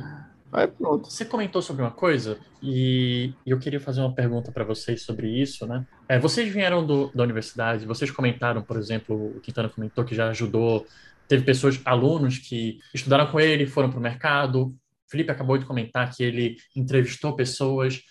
[0.52, 1.10] Aí pronto.
[1.10, 5.66] Você comentou sobre uma coisa e eu queria fazer uma pergunta para vocês sobre isso,
[5.66, 5.84] né?
[6.08, 10.30] É, vocês vieram do, da universidade, vocês comentaram, por exemplo, o Quintana comentou que já
[10.30, 10.86] ajudou,
[11.28, 14.76] teve pessoas, alunos que estudaram com ele, foram para o mercado.
[15.10, 18.02] Felipe acabou de comentar que ele entrevistou pessoas.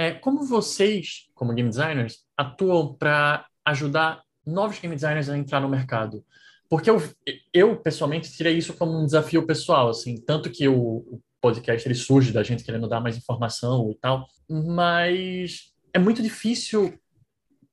[0.00, 5.68] É, como vocês, como game designers, atuam para ajudar novos game designers a entrar no
[5.68, 6.24] mercado?
[6.70, 7.02] Porque eu,
[7.52, 12.32] eu, pessoalmente, tirei isso como um desafio pessoal, assim, tanto que o, podcast ele surge
[12.32, 16.98] da gente querendo dar mais informação e tal, mas é muito difícil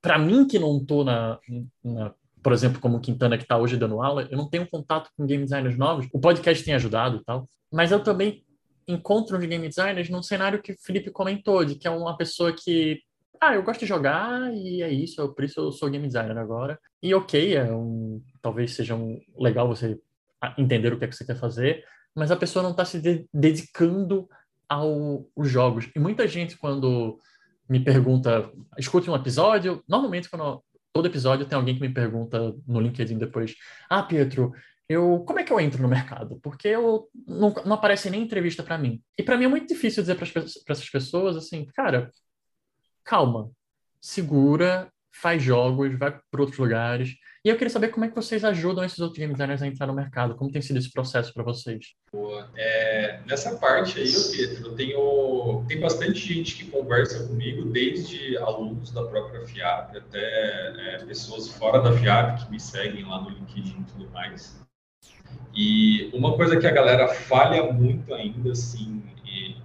[0.02, 1.40] para mim que não estou na,
[1.82, 5.26] na, por exemplo, como Quintana que está hoje dando aula, eu não tenho contato com
[5.26, 6.08] game designers novos.
[6.12, 8.44] O podcast tem ajudado e tal, mas eu também
[8.88, 12.54] encontro de game designers num cenário que o Felipe comentou, de que é uma pessoa
[12.54, 13.02] que,
[13.42, 16.80] ah, eu gosto de jogar e é isso, por isso eu sou game designer agora.
[17.02, 20.00] E ok, é um, talvez seja um, legal você
[20.58, 21.84] entender o que é que você quer fazer,
[22.16, 24.28] mas a pessoa não está se de dedicando
[24.68, 25.90] aos jogos.
[25.96, 27.20] E muita gente, quando
[27.70, 32.80] me pergunta, escute um episódio, normalmente quando todo episódio tem alguém que me pergunta no
[32.80, 33.56] LinkedIn depois,
[33.90, 34.52] ah, Pietro,
[34.90, 36.40] eu como é que eu entro no mercado?
[36.42, 39.02] Porque eu não, não aparece nem entrevista para mim.
[39.18, 40.28] E para mim é muito difícil dizer para
[40.70, 42.12] essas pessoas assim, cara,
[43.04, 43.52] calma,
[44.00, 47.16] segura, faz jogos, vai para outros lugares.
[47.44, 49.88] E eu queria saber como é que vocês ajudam esses outros game designers a entrar
[49.88, 50.36] no mercado.
[50.36, 51.94] Como tem sido esse processo para vocês?
[52.12, 52.50] Boa.
[52.56, 58.92] É, nessa parte aí, Pedro, eu tenho tem bastante gente que conversa comigo, desde alunos
[58.92, 63.80] da própria FIAP até é, pessoas fora da FIAP que me seguem lá no LinkedIn
[63.80, 64.67] e tudo mais.
[65.56, 69.58] E uma coisa que a galera falha muito ainda, assim, em,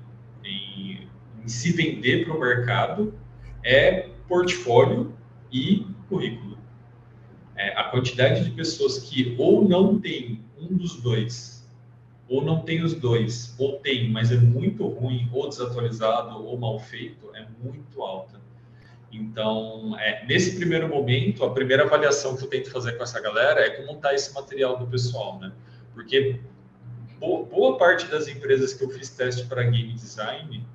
[0.45, 1.09] em,
[1.47, 3.15] se vender para o mercado
[3.63, 5.15] é portfólio
[5.53, 6.59] e currículo.
[7.57, 11.69] É, a quantidade de pessoas que ou não tem um dos dois,
[12.29, 16.79] ou não tem os dois, ou tem, mas é muito ruim, ou desatualizado, ou mal
[16.79, 18.41] feito, é muito alta.
[19.13, 23.61] Então, é, nesse primeiro momento, a primeira avaliação que eu tento fazer com essa galera
[23.61, 25.53] é como está esse material do pessoal, né?
[25.93, 26.41] Porque
[27.21, 30.67] boa, boa parte das empresas que eu fiz teste para game design,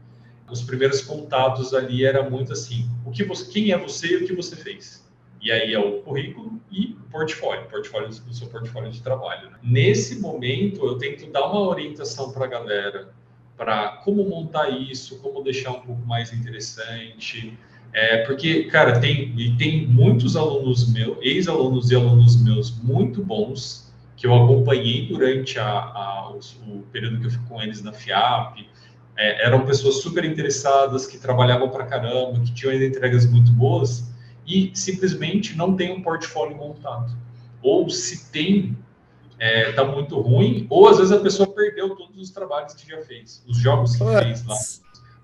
[0.50, 4.28] os primeiros contatos ali era muito assim: o que você, quem é você e o
[4.28, 5.06] que você fez.
[5.42, 9.50] E aí é o currículo e portfólio, portfólio do seu portfólio de trabalho.
[9.50, 9.58] Né?
[9.64, 13.14] Nesse momento, eu tento dar uma orientação para a galera
[13.56, 17.58] para como montar isso, como deixar um pouco mais interessante.
[17.94, 24.28] É, porque, cara, tem, tem muitos alunos meus, ex-alunos e alunos meus muito bons, que
[24.28, 28.68] eu acompanhei durante a, a, o, o, período que eu fico com eles na FIAP,
[29.18, 34.12] é, eram pessoas super interessadas, que trabalhavam para caramba, que tinham entregas muito boas
[34.46, 37.16] e simplesmente não tem um portfólio montado.
[37.62, 38.78] Ou se tem,
[39.40, 43.02] é, tá muito ruim, ou às vezes a pessoa perdeu todos os trabalhos que já
[43.02, 44.56] fez, os jogos que fez lá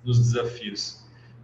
[0.04, 1.03] nos desafios.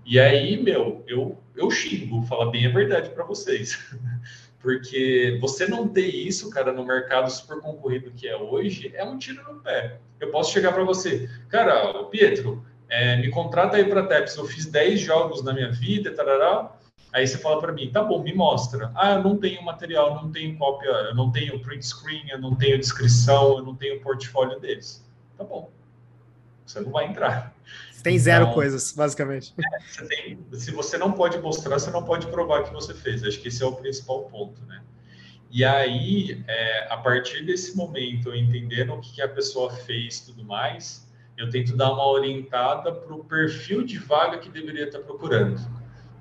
[0.09, 3.77] E aí, meu, eu, eu xingo, falar bem a verdade para vocês.
[4.59, 9.19] Porque você não ter isso, cara, no mercado super concorrido que é hoje, é um
[9.19, 9.99] tiro no pé.
[10.19, 14.45] Eu posso chegar para você, cara, o Pietro, é, me contrata aí para TEPS, eu
[14.45, 16.75] fiz 10 jogos na minha vida, tarará.
[17.13, 18.91] Aí você fala para mim, tá bom, me mostra.
[18.95, 22.55] Ah, eu não tenho material, não tenho cópia, eu não tenho print screen, eu não
[22.55, 25.05] tenho descrição, eu não tenho portfólio deles.
[25.37, 25.69] Tá bom.
[26.65, 27.53] Você não vai entrar.
[28.03, 29.53] Tem zero então, coisas, basicamente.
[29.57, 33.23] É, você tem, se você não pode mostrar, você não pode provar que você fez.
[33.23, 34.81] Acho que esse é o principal ponto, né?
[35.51, 40.43] E aí, é, a partir desse momento, entendendo o que, que a pessoa fez tudo
[40.43, 45.59] mais, eu tento dar uma orientada para o perfil de vaga que deveria estar procurando.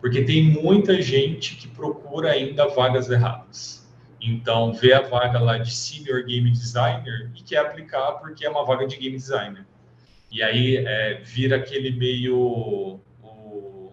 [0.00, 3.86] Porque tem muita gente que procura ainda vagas erradas.
[4.20, 8.64] Então, vê a vaga lá de Senior Game Designer e quer aplicar porque é uma
[8.64, 9.66] vaga de Game Designer.
[10.30, 13.92] E aí é, vira aquele meio o,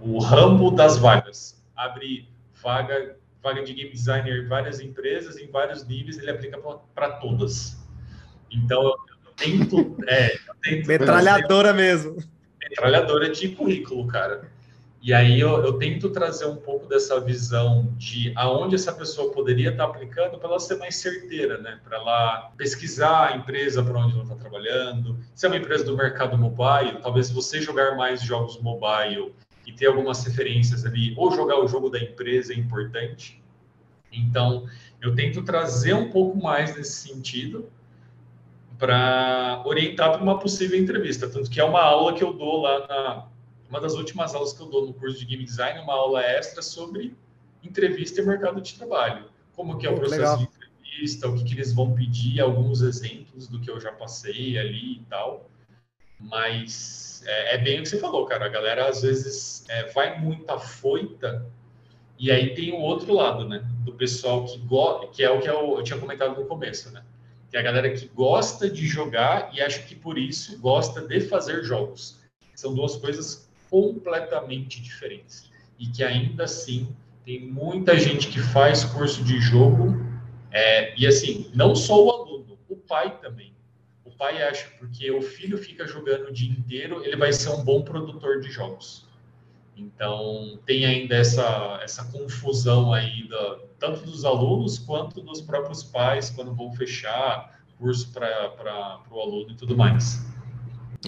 [0.00, 1.62] o ramo das vagas.
[1.74, 2.28] Abre
[2.62, 6.58] vaga, vaga de game designer em várias empresas, em vários níveis, ele aplica
[6.94, 7.78] para todas.
[8.50, 10.86] Então eu, eu tento, é, eu tento.
[10.86, 12.16] Metralhadora mesmo.
[12.58, 14.50] Metralhadora de currículo, cara.
[15.02, 19.70] E aí eu, eu, tento trazer um pouco dessa visão de aonde essa pessoa poderia
[19.70, 21.80] estar aplicando para ela ser mais certeira, né?
[21.82, 25.18] Para ela pesquisar a empresa para onde ela está trabalhando.
[25.34, 29.34] Se é uma empresa do mercado mobile, talvez você jogar mais jogos mobile
[29.66, 33.42] e ter algumas referências ali, ou jogar o jogo da empresa é importante.
[34.12, 34.66] Então,
[35.00, 37.70] eu tento trazer um pouco mais nesse sentido
[38.78, 41.26] para orientar para uma possível entrevista.
[41.26, 43.29] Tanto que é uma aula que eu dou lá na
[43.70, 46.60] uma das últimas aulas que eu dou no curso de Game Design, uma aula extra
[46.60, 47.16] sobre
[47.62, 49.30] entrevista e mercado de trabalho.
[49.54, 50.36] Como que é o processo legal.
[50.38, 54.58] de entrevista, o que, que eles vão pedir, alguns exemplos do que eu já passei
[54.58, 55.48] ali e tal.
[56.18, 58.46] Mas é, é bem o que você falou, cara.
[58.46, 61.46] A galera às vezes é, vai muito afoita
[62.18, 63.64] e aí tem o outro lado, né?
[63.84, 67.04] Do pessoal que gosta, que é o que eu, eu tinha comentado no começo, né?
[67.50, 71.20] Que é a galera que gosta de jogar e acha que por isso gosta de
[71.20, 72.18] fazer jogos.
[72.54, 76.94] São duas coisas completamente diferentes e que ainda assim
[77.24, 80.04] tem muita gente que faz curso de jogo
[80.50, 83.54] é, e assim não só o aluno, o pai também.
[84.04, 87.64] O pai acha porque o filho fica jogando o dia inteiro, ele vai ser um
[87.64, 89.08] bom produtor de jogos.
[89.76, 96.28] Então tem ainda essa essa confusão aí da, tanto dos alunos quanto dos próprios pais
[96.28, 100.26] quando vão fechar curso para o aluno e tudo mais.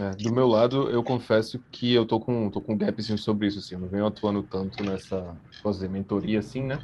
[0.00, 3.16] É, do meu lado, eu confesso que eu tô com, tô com um gap assim,
[3.16, 6.78] sobre isso, assim, eu não venho atuando tanto nessa, fazer mentoria assim, né?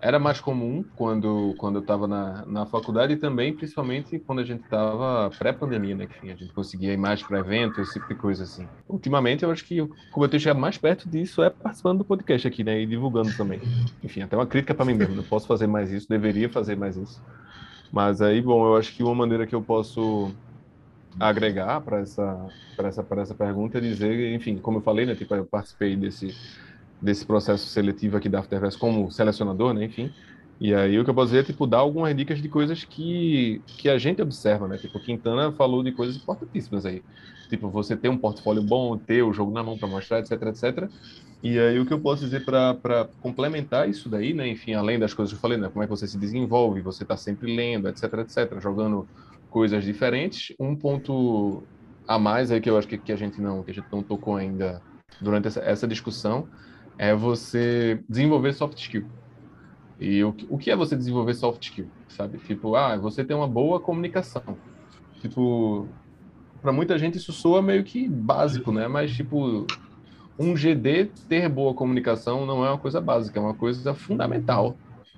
[0.00, 4.44] Era mais comum quando, quando eu estava na, na faculdade e também, principalmente, quando a
[4.44, 6.06] gente estava pré-pandemia, né?
[6.06, 8.68] Que a gente conseguia imagem para evento, esse tipo de coisa assim.
[8.88, 9.78] Ultimamente, eu acho que
[10.10, 12.80] como eu tenho chegado mais perto disso é participando do podcast aqui, né?
[12.80, 13.60] E divulgando também.
[14.02, 15.14] Enfim, até uma crítica para mim mesmo.
[15.14, 17.22] Não posso fazer mais isso, deveria fazer mais isso.
[17.90, 20.36] Mas aí, bom, eu acho que uma maneira que eu posso
[21.18, 22.46] agregar para essa,
[22.78, 26.34] essa, essa pergunta e dizer, enfim, como eu falei, né, tipo, eu participei desse,
[27.00, 30.12] desse processo seletivo aqui da Afterverse como selecionador, né, enfim.
[30.58, 33.60] E aí o que eu posso dizer é, tipo, dar algumas dicas de coisas que,
[33.66, 34.78] que a gente observa, né?
[34.78, 37.02] Tipo, Quintana falou de coisas importantíssimas aí.
[37.50, 40.90] Tipo, você ter um portfólio bom, ter o jogo na mão para mostrar, etc, etc.
[41.42, 44.48] E aí o que eu posso dizer para complementar isso daí, né?
[44.48, 45.68] Enfim, além das coisas que eu falei, né?
[45.68, 49.06] Como é que você se desenvolve, você está sempre lendo, etc, etc, jogando
[49.50, 50.54] coisas diferentes.
[50.58, 51.62] Um ponto
[52.06, 54.02] a mais aí que eu acho que, que a gente não que a gente não
[54.02, 54.80] tocou ainda
[55.20, 56.48] durante essa, essa discussão
[56.98, 59.06] é você desenvolver soft skill.
[59.98, 62.38] E o, o que é você desenvolver soft skill, sabe?
[62.38, 64.56] Tipo, ah, você tem uma boa comunicação.
[65.20, 65.88] Tipo,
[66.60, 68.88] para muita gente isso soa meio que básico, né?
[68.88, 69.66] Mas, tipo,
[70.38, 74.76] um GD ter boa comunicação não é uma coisa básica, é uma coisa fundamental,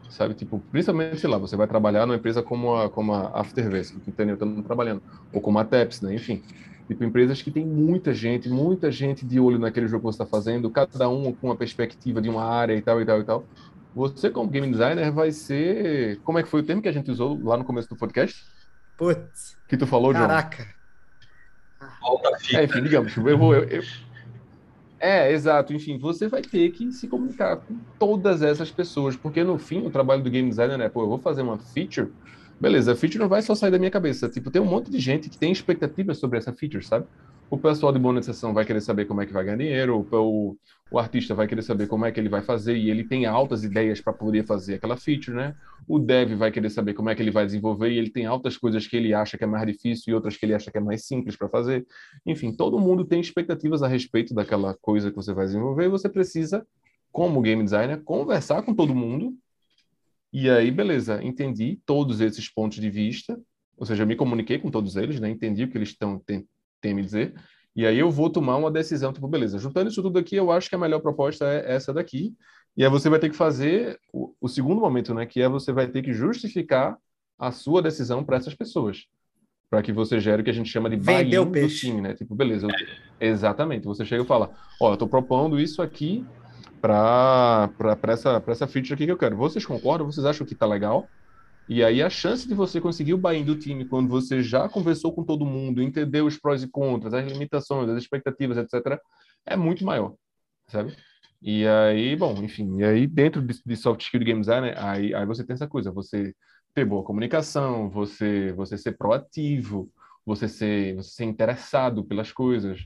[0.09, 0.35] sabe?
[0.35, 4.11] Tipo, principalmente, sei lá, você vai trabalhar numa empresa como a, como a Afterverse, que
[4.11, 4.35] entendeu?
[4.35, 5.03] Estamos trabalhando,
[5.33, 6.15] ou como a Teps, né?
[6.15, 6.43] Enfim,
[6.87, 10.27] tipo, empresas que tem muita gente, muita gente de olho naquele jogo que você está
[10.27, 13.45] fazendo, cada um com uma perspectiva de uma área e tal, e tal, e tal.
[13.95, 16.21] Você, como game designer, vai ser.
[16.21, 18.45] Como é que foi o termo que a gente usou lá no começo do podcast?
[18.97, 19.57] Putz.
[19.67, 20.57] Que tu falou, Caraca.
[20.63, 20.79] João?
[22.01, 23.55] Alta É, enfim, digamos, eu vou.
[23.55, 23.83] Eu, eu...
[25.01, 25.73] É, exato.
[25.73, 29.91] Enfim, você vai ter que se comunicar com todas essas pessoas, porque no fim, o
[29.91, 32.13] trabalho do game designer é, pô, eu vou fazer uma feature.
[32.61, 34.29] Beleza, a feature não vai só sair da minha cabeça.
[34.29, 37.07] Tipo, tem um monte de gente que tem expectativas sobre essa feature, sabe?
[37.51, 40.59] O pessoal de monetização vai querer saber como é que vai ganhar dinheiro, o,
[40.91, 43.65] o artista vai querer saber como é que ele vai fazer e ele tem altas
[43.65, 45.57] ideias para poder fazer aquela feature, né?
[45.89, 48.59] O dev vai querer saber como é que ele vai desenvolver e ele tem altas
[48.59, 50.81] coisas que ele acha que é mais difícil e outras que ele acha que é
[50.81, 51.87] mais simples para fazer.
[52.27, 56.07] Enfim, todo mundo tem expectativas a respeito daquela coisa que você vai desenvolver e você
[56.07, 56.67] precisa,
[57.11, 59.35] como game designer, conversar com todo mundo.
[60.31, 63.41] E aí, beleza, entendi todos esses pontos de vista,
[63.75, 65.31] ou seja, me comuniquei com todos eles, né?
[65.31, 66.19] Entendi o que eles estão
[66.81, 67.35] tem a me dizer.
[67.75, 70.69] E aí eu vou tomar uma decisão, tipo, beleza, juntando isso tudo aqui, eu acho
[70.69, 72.35] que a melhor proposta é essa daqui.
[72.77, 75.27] E aí você vai ter que fazer o, o segundo momento, né?
[75.27, 76.97] Que é você vai ter que justificar
[77.39, 79.05] a sua decisão para essas pessoas.
[79.71, 82.15] Para que você gere o que a gente chama de buy do time, né?
[82.15, 82.73] Tipo, beleza, eu...
[83.21, 83.85] exatamente.
[83.85, 84.51] Você chega e fala,
[84.81, 86.27] ó, oh, eu estou propondo isso aqui
[86.81, 87.71] para
[88.09, 89.37] essa, essa feature aqui que eu quero.
[89.37, 90.11] Vocês concordam?
[90.11, 91.09] Vocês acham que está legal?
[91.69, 95.13] E aí a chance de você conseguir o buy do time quando você já conversou
[95.13, 98.99] com todo mundo, entendeu os prós e contras, as limitações, as expectativas, etc.,
[99.45, 100.15] é muito maior,
[100.69, 100.97] sabe?
[101.43, 105.15] E aí, bom, enfim, e aí dentro de, de soft skill de game design, aí,
[105.15, 106.35] aí você tem essa coisa, você
[106.75, 109.91] ter boa comunicação, você você ser proativo,
[110.25, 112.81] você ser, você ser interessado pelas coisas,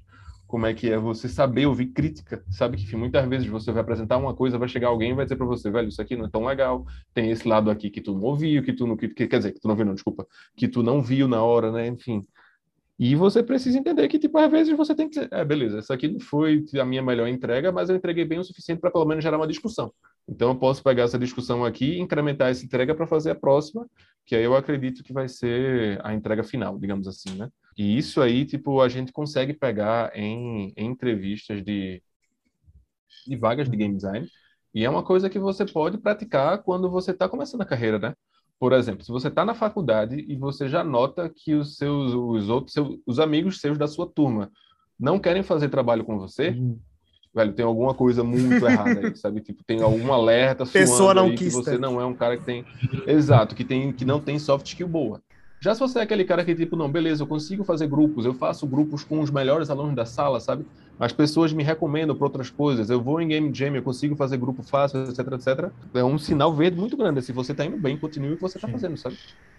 [0.53, 4.19] como é que é você saber ouvir crítica, sabe que muitas vezes você vai apresentar
[4.19, 6.31] uma coisa, vai chegar alguém e vai dizer para você, velho, isso aqui não é
[6.31, 6.85] tão legal,
[7.15, 9.61] tem esse lado aqui que tu não ouviu, que tu não, que, quer dizer, que
[9.61, 12.23] tu não viu, não, desculpa, que tu não viu na hora, né, enfim.
[12.99, 15.95] E você precisa entender que, tipo, às vezes você tem que dizer, é, beleza, essa
[15.95, 19.07] aqui não foi a minha melhor entrega, mas eu entreguei bem o suficiente para pelo
[19.07, 19.91] menos gerar uma discussão.
[20.29, 23.89] Então eu posso pegar essa discussão aqui, incrementar essa entrega para fazer a próxima,
[24.27, 27.49] que aí eu acredito que vai ser a entrega final, digamos assim, né?
[27.77, 32.03] E isso aí, tipo, a gente consegue pegar em, em entrevistas de,
[33.27, 34.29] de vagas de game design,
[34.75, 38.15] e é uma coisa que você pode praticar quando você está começando a carreira, né?
[38.59, 42.49] Por exemplo, se você está na faculdade e você já nota que os seus, os
[42.49, 44.51] outros, seus, os amigos seus da sua turma
[44.99, 46.79] não querem fazer trabalho com você, uhum.
[47.35, 49.41] velho, tem alguma coisa muito errada aí, sabe?
[49.41, 52.65] Tipo, tem algum alerta Pessoa não aí que você não é um cara que tem,
[53.07, 55.21] exato, que tem, que não tem soft skill boa.
[55.63, 58.35] Já se você é aquele cara que, tipo, não, beleza, eu consigo fazer grupos, eu
[58.35, 60.67] faço grupos com os melhores alunos da sala, sabe?
[60.99, 64.39] As pessoas me recomendam para outras coisas, eu vou em Game Jam, eu consigo fazer
[64.39, 65.71] grupo fácil, etc, etc.
[65.95, 67.23] É um sinal verde muito grande.
[67.23, 69.17] Se você está indo bem, continue o que você está fazendo, sabe?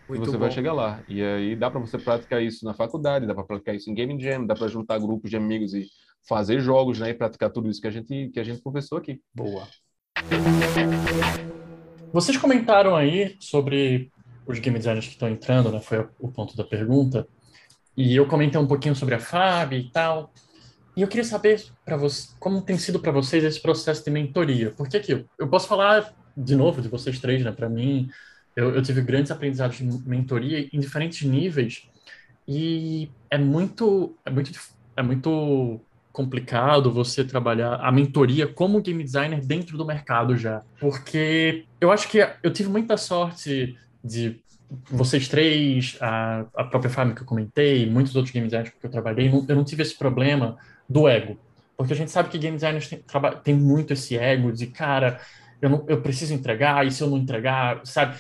[0.10, 0.40] Muito você bom.
[0.40, 1.00] vai chegar lá.
[1.08, 4.22] E aí dá para você praticar isso na faculdade, dá para praticar isso em Game
[4.22, 5.88] Jam, dá para juntar grupos de amigos e
[6.28, 7.12] fazer jogos, né?
[7.12, 9.22] E praticar tudo isso que a gente, que a gente conversou aqui.
[9.34, 9.70] Boa.
[12.12, 14.12] Vocês comentaram aí sobre
[14.46, 15.80] os game designers que estão entrando, né?
[15.80, 17.28] Foi o ponto da pergunta.
[17.96, 20.34] E eu comentei um pouquinho sobre a FAB e tal.
[20.96, 24.72] E eu queria saber para você como tem sido para vocês esse processo de mentoria.
[24.72, 27.52] Porque aqui eu, posso falar de novo de vocês três, né?
[27.52, 28.10] Para mim,
[28.56, 31.88] eu, eu, tive grandes aprendizados de mentoria em diferentes níveis
[32.48, 34.52] e é muito é muito
[34.96, 41.66] é muito complicado você trabalhar a mentoria como game designer dentro do mercado já, porque
[41.82, 44.40] eu acho que eu tive muita sorte de
[44.90, 48.92] vocês três, a, a própria Fábio que eu comentei, muitos outros game designers que eu
[48.92, 50.58] trabalhei, não, eu não tive esse problema
[50.90, 51.38] do ego.
[51.78, 53.04] Porque a gente sabe que game designers tem,
[53.44, 55.20] tem muito esse ego de, cara,
[55.62, 58.18] eu, não, eu preciso entregar, e se eu não entregar, sabe?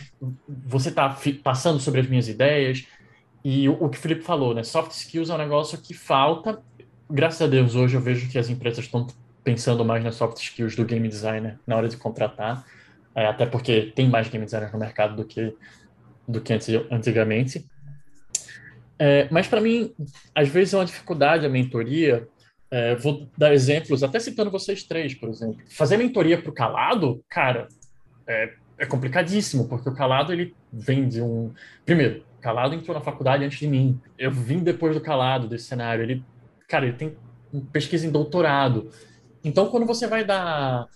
[0.66, 2.88] Você está passando sobre as minhas ideias.
[3.44, 4.64] E o, o, que o Felipe falou, né?
[4.64, 6.62] Soft skills é um negócio que falta.
[7.10, 9.08] Graças a Deus, hoje eu vejo que as empresas estão
[9.44, 12.66] pensando mais nas soft skills do game designer na hora de contratar,
[13.16, 15.56] é, até porque tem mais game designers no mercado do que
[16.28, 16.54] do que
[16.90, 17.66] antigamente.
[18.98, 19.94] É, mas para mim,
[20.34, 22.28] às vezes é uma dificuldade a mentoria.
[22.72, 25.58] É, vou dar exemplos, até citando vocês três, por exemplo.
[25.70, 27.68] Fazer mentoria para o calado, cara,
[28.26, 31.52] é, é, complicadíssimo, porque o calado ele vem de um.
[31.86, 34.00] Primeiro, calado entrou na faculdade antes de mim.
[34.18, 36.04] Eu vim depois do calado desse cenário.
[36.04, 36.24] Ele,
[36.68, 37.16] cara, ele tem
[37.72, 38.90] pesquisa em doutorado.
[39.44, 40.88] Então, quando você vai dar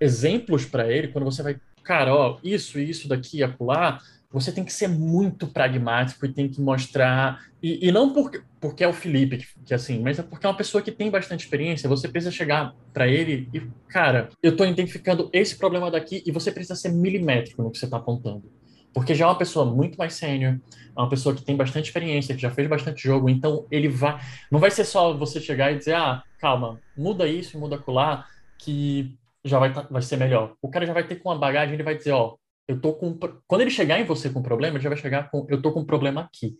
[0.00, 4.00] exemplos para ele, quando você vai, cara, ó, isso e isso daqui, acolá,
[4.30, 7.42] você tem que ser muito pragmático e tem que mostrar.
[7.62, 10.48] E, e não porque, porque é o Felipe, que, que, assim, mas é porque é
[10.48, 11.88] uma pessoa que tem bastante experiência.
[11.88, 16.52] Você precisa chegar para ele e, cara, eu estou identificando esse problema daqui e você
[16.52, 18.44] precisa ser milimétrico no que você está apontando.
[18.92, 20.58] Porque já é uma pessoa muito mais sênior,
[20.96, 24.20] é uma pessoa que tem bastante experiência, que já fez bastante jogo, então ele vai.
[24.50, 28.26] Não vai ser só você chegar e dizer, ah, calma, muda isso, muda acolá,
[28.58, 29.14] que
[29.48, 30.54] já vai, tá, vai ser melhor.
[30.62, 33.18] O cara já vai ter com uma bagagem, ele vai dizer, ó, eu tô com.
[33.46, 35.72] Quando ele chegar em você com um problema, ele já vai chegar com, eu tô
[35.72, 36.56] com um problema aqui.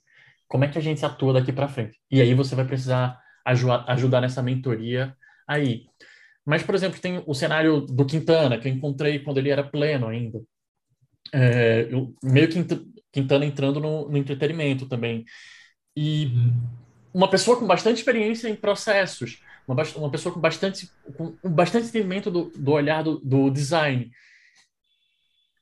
[0.48, 1.98] Como é que a gente atua daqui para frente?
[2.10, 5.14] E aí você vai precisar ajudar, ajudar nessa mentoria
[5.46, 5.84] aí.
[6.44, 10.08] Mas, por exemplo, tem o cenário do Quintana, que eu encontrei quando ele era pleno
[10.08, 10.40] ainda.
[11.32, 12.64] É, eu, meio que
[13.12, 15.24] Quintana entrando no, no entretenimento também.
[15.96, 16.32] E
[17.12, 22.30] uma pessoa com bestante experiência em processos, uma, uma pessoa com bastante, com bastante entendimento
[22.30, 24.10] do, do olhar do, do design.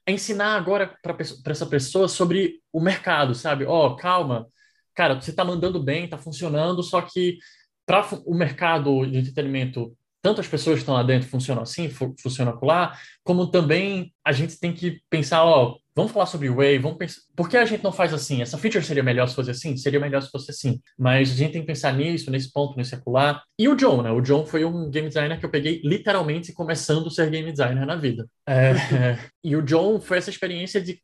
[0.07, 3.65] Ensinar agora para essa pessoa sobre o mercado, sabe?
[3.65, 4.47] Ó, oh, calma,
[4.95, 7.39] cara, você está mandando bem, está funcionando, só que
[7.85, 12.59] para o mercado de entretenimento tanto as pessoas que estão lá dentro funcionam assim, funcionam
[12.61, 17.23] lá, como também a gente tem que pensar, ó, vamos falar sobre Way, vamos pensar,
[17.35, 18.43] por que a gente não faz assim?
[18.43, 19.75] Essa feature seria melhor se fosse assim?
[19.79, 20.79] Seria melhor se fosse assim.
[20.99, 23.43] Mas a gente tem que pensar nisso, nesse ponto, nesse acular.
[23.59, 24.11] E o John, né?
[24.11, 27.87] O John foi um game designer que eu peguei literalmente começando a ser game designer
[27.87, 28.29] na vida.
[28.47, 28.75] É,
[29.43, 31.01] e o John foi essa experiência de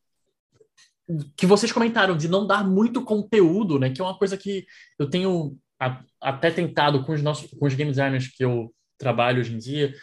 [1.36, 3.88] que vocês comentaram de não dar muito conteúdo, né?
[3.88, 4.66] Que é uma coisa que
[4.98, 9.40] eu tenho a, até tentado com os nossos com os game designers que eu trabalho
[9.40, 9.94] hoje em dia,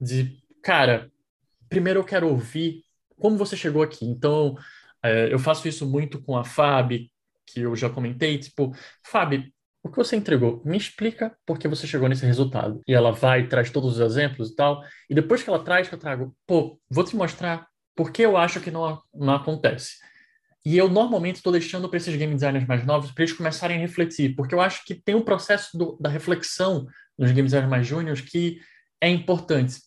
[0.00, 1.10] de, cara,
[1.68, 2.82] primeiro eu quero ouvir
[3.22, 4.04] como você chegou aqui.
[4.04, 4.56] Então,
[5.00, 6.90] é, eu faço isso muito com a Fab,
[7.46, 8.74] que eu já comentei, tipo,
[9.06, 9.32] Fab,
[9.80, 10.60] o que você entregou?
[10.64, 12.80] Me explica por que você chegou nesse resultado.
[12.86, 15.94] E ela vai, traz todos os exemplos e tal, e depois que ela traz, que
[15.94, 19.98] eu trago, pô, vou te mostrar por que eu acho que não, não acontece.
[20.64, 23.80] E eu normalmente estou deixando para esses game designers mais novos para eles começarem a
[23.80, 26.86] refletir, porque eu acho que tem um processo do, da reflexão
[27.16, 28.58] nos game designers mais júniores que
[29.00, 29.80] é importante.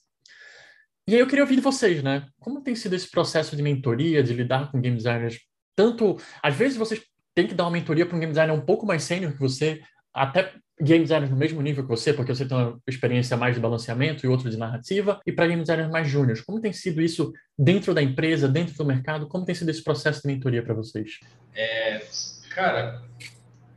[1.07, 2.25] E aí eu queria ouvir de vocês, né?
[2.39, 5.39] Como tem sido esse processo de mentoria, de lidar com game designers?
[5.75, 7.01] Tanto, às vezes vocês
[7.35, 9.81] têm que dar uma mentoria para um game designer um pouco mais sênior que você,
[10.11, 13.61] até game designers no mesmo nível que você, porque você tem uma experiência mais de
[13.61, 16.41] balanceamento e outro de narrativa, e para game designers mais júniores.
[16.41, 19.27] Como tem sido isso dentro da empresa, dentro do mercado?
[19.27, 21.19] Como tem sido esse processo de mentoria para vocês?
[21.53, 22.03] É,
[22.49, 23.03] cara,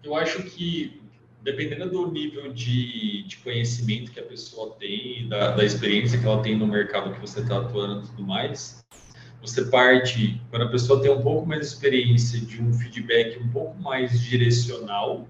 [0.03, 0.98] eu acho que
[1.43, 6.43] dependendo do nível de, de conhecimento que a pessoa tem, da, da experiência que ela
[6.43, 8.85] tem no mercado que você está atuando e tudo mais,
[9.41, 13.49] você parte, quando a pessoa tem um pouco mais de experiência, de um feedback um
[13.49, 15.29] pouco mais direcional.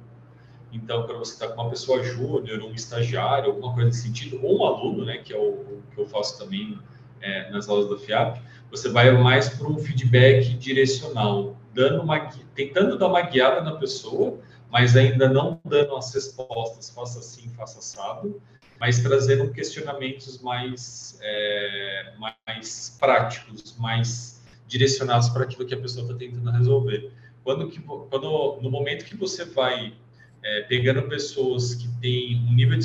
[0.73, 4.61] Então, quando você está com uma pessoa júnior, um estagiário, alguma coisa nesse sentido, ou
[4.61, 6.79] um aluno, né, que é o, o que eu faço também
[7.21, 8.41] é, nas aulas da FIAP,
[8.71, 12.19] você vai mais para um feedback direcional, dando uma,
[12.55, 14.39] tentando dar uma guiada na pessoa
[14.71, 18.41] mas ainda não dando as respostas, faça assim, faça assado,
[18.79, 22.15] mas trazendo questionamentos mais, é,
[22.47, 27.11] mais práticos, mais direcionados para aquilo que a pessoa está tentando resolver.
[27.43, 29.95] Quando, que, quando no momento que você vai
[30.43, 32.85] é, pegando pessoas que têm um nível de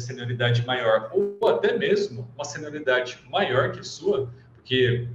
[0.00, 5.06] senioridade maior, ou até mesmo uma senioridade maior que a sua, porque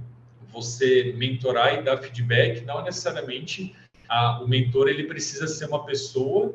[0.48, 3.74] você mentorar e dar feedback não necessariamente
[4.08, 6.54] a, o mentor ele precisa ser uma pessoa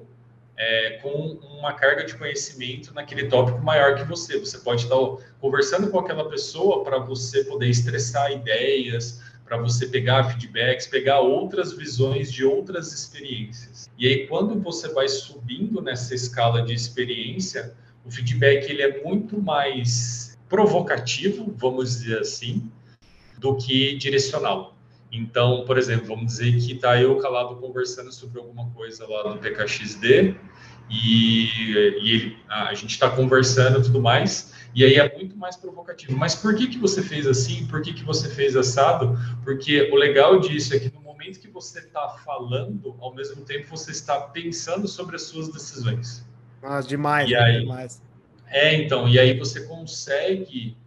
[0.58, 4.38] é, com uma carga de conhecimento naquele tópico maior que você.
[4.38, 4.98] Você pode estar
[5.40, 11.74] conversando com aquela pessoa para você poder estressar ideias, para você pegar feedbacks, pegar outras
[11.74, 13.90] visões de outras experiências.
[13.98, 17.74] E aí, quando você vai subindo nessa escala de experiência,
[18.06, 22.70] o feedback ele é muito mais provocativo, vamos dizer assim,
[23.38, 24.76] do que direcional.
[25.12, 29.40] Então, por exemplo, vamos dizer que está eu calado conversando sobre alguma coisa lá no
[29.40, 30.36] PKXD
[30.90, 31.46] e,
[32.02, 36.16] e ele, a gente está conversando e tudo mais, e aí é muito mais provocativo.
[36.16, 37.66] Mas por que, que você fez assim?
[37.68, 39.18] Por que, que você fez assado?
[39.44, 43.68] Porque o legal disso é que no momento que você está falando, ao mesmo tempo
[43.68, 46.26] você está pensando sobre as suas decisões.
[46.62, 48.02] Ah, demais, e aí, demais.
[48.48, 50.78] É, então, e aí você consegue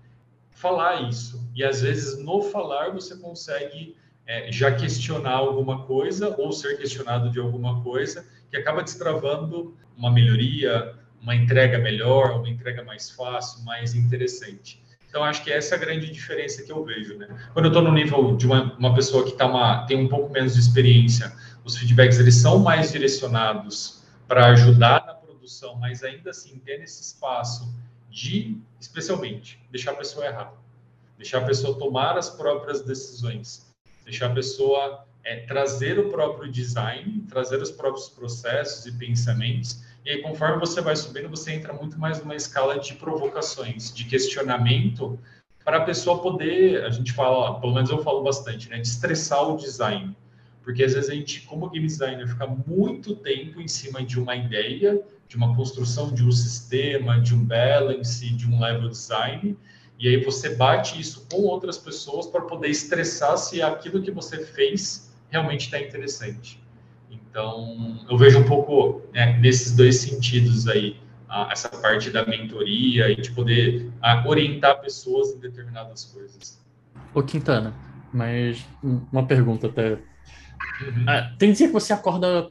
[0.50, 1.40] falar isso.
[1.54, 3.96] E às vezes no falar você consegue
[4.26, 10.10] é, já questionar alguma coisa ou ser questionado de alguma coisa que acaba destravando uma
[10.10, 14.82] melhoria, uma entrega melhor, uma entrega mais fácil, mais interessante.
[15.08, 17.18] Então, acho que essa é a grande diferença que eu vejo.
[17.18, 17.28] Né?
[17.52, 20.32] Quando eu estou no nível de uma, uma pessoa que tá uma, tem um pouco
[20.32, 21.32] menos de experiência,
[21.64, 27.02] os feedbacks eles são mais direcionados para ajudar na produção, mas ainda assim ter esse
[27.02, 27.74] espaço
[28.10, 30.54] de, especialmente, deixar a pessoa errar,
[31.18, 33.71] deixar a pessoa tomar as próprias decisões,
[34.04, 39.82] deixar a pessoa é, trazer o próprio design, trazer os próprios processos e pensamentos.
[40.04, 44.04] E aí, conforme você vai subindo, você entra muito mais numa escala de provocações, de
[44.04, 45.18] questionamento,
[45.64, 49.48] para a pessoa poder, a gente fala, pelo menos eu falo bastante, né, de estressar
[49.48, 50.16] o design.
[50.62, 54.34] Porque às vezes a gente, como game designer, fica muito tempo em cima de uma
[54.34, 59.56] ideia, de uma construção de um sistema, de um balance, de um level design,
[60.02, 64.44] e aí você bate isso com outras pessoas para poder estressar se aquilo que você
[64.44, 66.60] fez realmente está interessante.
[67.08, 70.96] Então, eu vejo um pouco né, nesses dois sentidos aí,
[71.28, 76.60] a, essa parte da mentoria e de poder a, orientar pessoas em determinadas coisas.
[77.14, 77.72] Ô, Quintana,
[78.12, 79.92] mas uma pergunta até.
[79.92, 81.04] Uhum.
[81.06, 82.50] Ah, tem dia que você acorda,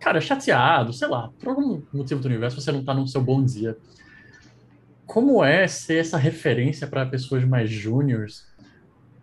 [0.00, 3.44] cara, chateado, sei lá, por algum motivo do universo você não está no seu bom
[3.44, 3.78] dia.
[5.10, 8.46] Como é ser essa referência para pessoas mais júniores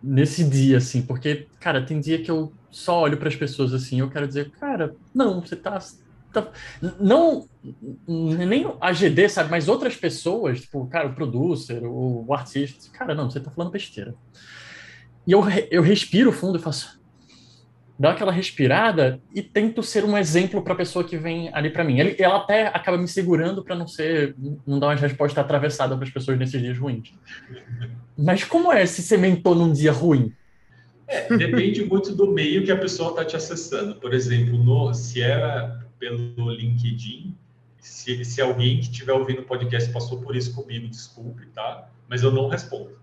[0.02, 3.98] nesse dia, assim, porque, cara, tem dia que eu só olho para as pessoas assim,
[3.98, 5.78] eu quero dizer, cara, não, você tá,
[6.30, 6.52] tá,
[7.00, 7.48] não
[8.06, 13.14] nem a GD, sabe, mas outras pessoas, tipo, cara, o producer, o, o artista, cara,
[13.14, 14.14] não, você tá falando besteira.
[15.26, 16.97] E eu, eu respiro fundo e faço
[17.98, 21.82] dá aquela respirada e tento ser um exemplo para a pessoa que vem ali para
[21.82, 21.98] mim.
[22.18, 26.12] ela até acaba me segurando para não ser, não dar uma resposta atravessada para as
[26.12, 27.12] pessoas nesses dias ruins.
[28.16, 30.32] Mas como é se você mentor num dia ruim?
[31.08, 33.96] É, depende muito do meio que a pessoa está te acessando.
[33.96, 37.34] Por exemplo, no, se era pelo LinkedIn,
[37.80, 41.88] se, se alguém que estiver ouvindo o podcast passou por isso comigo, desculpe, tá?
[42.08, 42.98] Mas eu não respondo.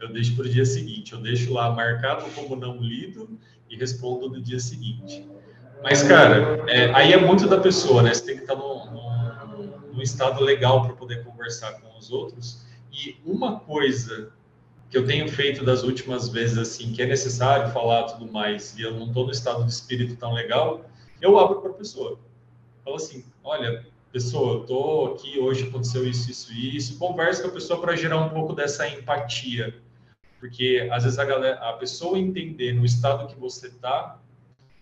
[0.00, 1.12] Eu deixo para o dia seguinte.
[1.12, 5.28] Eu deixo lá marcado como não lido e respondo no dia seguinte.
[5.82, 8.12] Mas, cara, é, aí é muito da pessoa, né?
[8.12, 12.64] Você tem que estar num, num estado legal para poder conversar com os outros.
[12.92, 14.32] E uma coisa
[14.90, 18.82] que eu tenho feito das últimas vezes, assim, que é necessário falar tudo mais, e
[18.82, 20.84] eu não estou no estado de espírito tão legal,
[21.20, 22.18] eu abro para a pessoa.
[22.84, 26.98] Falo assim: olha, pessoa, eu estou aqui, hoje aconteceu isso, isso, isso.
[26.98, 29.80] Conversa com a pessoa para gerar um pouco dessa empatia
[30.40, 34.18] porque às vezes a, galera, a pessoa entender no estado que você está,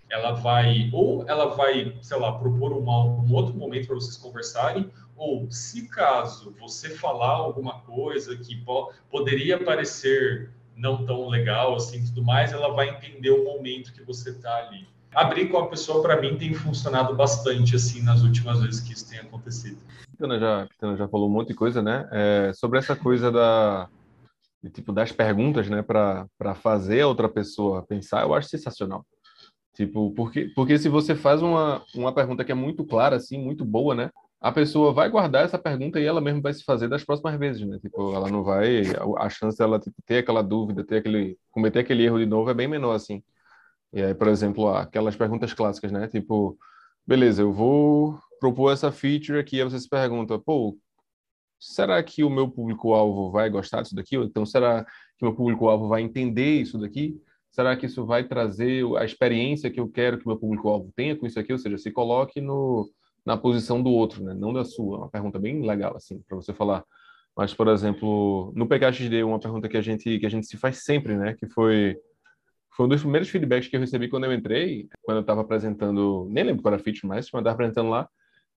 [0.09, 5.51] ela vai, ou ela vai, sei lá, propor um, outro momento para vocês conversarem, ou
[5.51, 12.23] se caso você falar alguma coisa que po poderia parecer não tão legal assim tudo
[12.23, 14.87] mais, ela vai entender o momento que você está ali.
[15.13, 19.09] Abrir com a pessoa, para mim, tem funcionado bastante assim nas últimas vezes que isso
[19.11, 19.79] tem acontecido.
[20.21, 22.09] Ana já, já falou um monte de coisa, né?
[22.13, 23.89] É, sobre essa coisa da,
[24.63, 29.07] de tipo das perguntas, né, para fazer a outra pessoa pensar, eu acho sensacional.
[29.75, 33.65] Tipo, porque porque se você faz uma uma pergunta que é muito clara assim, muito
[33.65, 34.11] boa, né?
[34.41, 37.67] A pessoa vai guardar essa pergunta e ela mesma vai se fazer das próximas vezes,
[37.67, 37.79] né?
[37.81, 38.83] Tipo, ela não vai
[39.19, 42.55] a chance dela tipo, ter aquela dúvida, ter aquele cometer aquele erro de novo é
[42.55, 43.23] bem menor assim.
[43.93, 46.09] E aí, por exemplo, aquelas perguntas clássicas, né?
[46.09, 46.59] Tipo,
[47.07, 50.77] beleza, eu vou propor essa feature aqui, aí você se pergunta, pô,
[51.59, 54.17] será que o meu público-alvo vai gostar disso daqui?
[54.17, 57.21] Ou então, será que o meu público-alvo vai entender isso daqui?
[57.51, 61.17] Será que isso vai trazer a experiência que eu quero que o meu público-alvo tenha
[61.17, 61.53] com isso aqui?
[61.53, 62.89] Ou seja, se coloque no,
[63.25, 64.35] na posição do outro, né?
[64.35, 64.97] não da sua.
[64.97, 66.85] É uma pergunta bem legal, assim, para você falar.
[67.37, 70.85] Mas, por exemplo, no PKXD, uma pergunta que a gente, que a gente se faz
[70.85, 71.35] sempre, né?
[71.39, 71.97] Que foi,
[72.77, 76.27] foi um dos primeiros feedbacks que eu recebi quando eu entrei, quando eu estava apresentando,
[76.31, 78.09] nem lembro qual era a feature mais, mas estava apresentando lá,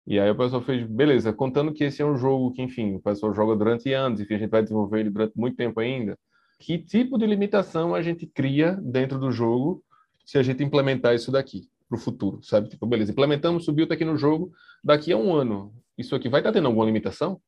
[0.07, 3.01] e aí o pessoal fez, beleza, contando que esse é um jogo que, enfim, o
[3.01, 6.19] pessoal joga durante anos, enfim, a gente vai desenvolver ele durante muito tempo ainda.
[6.59, 9.83] Que tipo de limitação a gente cria dentro do jogo
[10.25, 12.69] se a gente implementar isso daqui para o futuro, sabe?
[12.69, 14.53] Tipo, beleza, implementamos, subiu, tá aqui no jogo,
[14.83, 17.41] daqui a um ano, isso aqui vai estar tá tendo alguma limitação?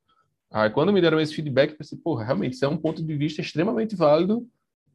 [0.50, 3.16] Aí quando me deram esse feedback, eu pensei, porra, realmente, isso é um ponto de
[3.16, 4.46] vista extremamente válido.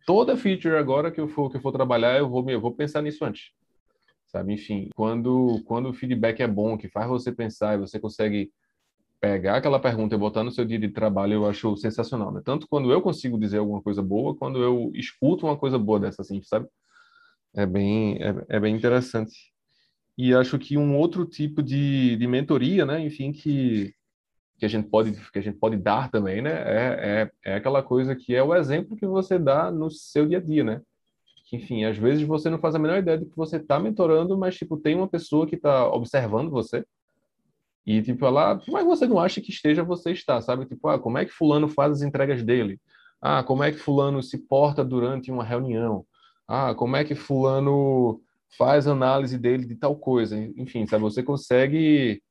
[0.05, 3.01] Toda feature agora que eu for, que eu for trabalhar, eu vou, eu vou pensar
[3.01, 3.56] nisso antes
[4.38, 4.53] sabe?
[4.53, 8.51] Enfim, quando, quando o feedback é bom, que faz você pensar e você consegue
[9.19, 12.41] pegar aquela pergunta e botar no seu dia de trabalho, eu acho sensacional, né?
[12.45, 16.22] Tanto quando eu consigo dizer alguma coisa boa, quando eu escuto uma coisa boa dessa,
[16.22, 16.68] assim, sabe?
[17.55, 19.35] É bem, é, é bem interessante.
[20.18, 22.99] E acho que um outro tipo de, de mentoria, né?
[23.01, 23.93] Enfim, que,
[24.59, 26.51] que a gente pode que a gente pode dar também, né?
[26.51, 30.38] É, é, é aquela coisa que é o exemplo que você dá no seu dia
[30.38, 30.81] a dia, né?
[31.48, 34.38] Que, enfim, às vezes você não faz a menor ideia do que você está mentorando,
[34.38, 36.86] mas tipo tem uma pessoa que está observando você
[37.88, 40.65] e tipo ela, mas você não acha que esteja, você está, sabe?
[40.65, 42.82] Tipo, ah, como é que fulano faz as entregas dele?
[43.22, 46.06] Ah, como é que fulano se porta durante uma reunião?
[46.45, 48.22] Ah, como é que fulano
[48.57, 50.38] faz análise dele de tal coisa?
[50.57, 51.02] Enfim, sabe?
[51.03, 52.22] Você consegue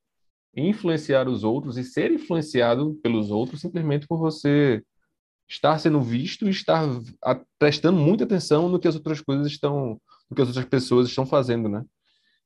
[0.54, 4.82] influenciar os outros e ser influenciado pelos outros simplesmente por você
[5.48, 6.88] estar sendo visto e estar
[7.58, 11.24] prestando muita atenção no que as outras coisas estão, no que as outras pessoas estão
[11.24, 11.84] fazendo, né?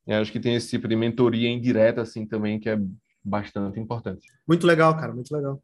[0.06, 2.78] E acho que tem esse tipo de mentoria indireta assim também que é
[3.22, 4.26] bastante importante.
[4.46, 5.62] Muito legal, cara, muito legal.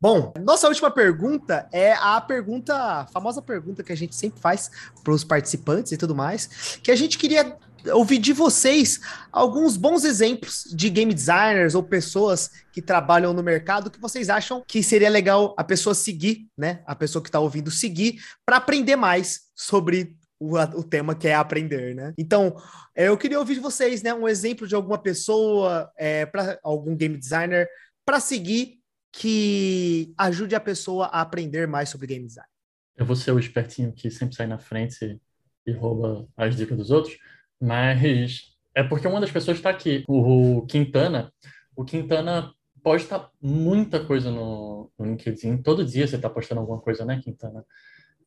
[0.00, 4.70] Bom, nossa última pergunta é a pergunta, a famosa pergunta que a gente sempre faz
[5.02, 7.56] para os participantes e tudo mais, que a gente queria
[7.92, 9.00] ouvir de vocês
[9.32, 14.62] alguns bons exemplos de game designers ou pessoas que trabalham no mercado que vocês acham
[14.68, 16.80] que seria legal a pessoa seguir, né?
[16.86, 21.34] A pessoa que está ouvindo seguir para aprender mais sobre o, o, tema que é
[21.34, 22.14] aprender, né?
[22.16, 22.54] Então,
[22.94, 27.16] eu queria ouvir de vocês, né, um exemplo de alguma pessoa, é, para algum game
[27.16, 27.68] designer,
[28.06, 28.77] para seguir
[29.18, 32.48] que ajude a pessoa a aprender mais sobre game design.
[32.96, 35.20] Eu vou ser o espertinho que sempre sai na frente
[35.66, 37.18] e rouba as dicas dos outros,
[37.60, 41.32] mas é porque uma das pessoas está aqui, o Quintana.
[41.74, 45.62] O Quintana posta muita coisa no, no LinkedIn.
[45.62, 47.64] Todo dia você está postando alguma coisa, né, Quintana?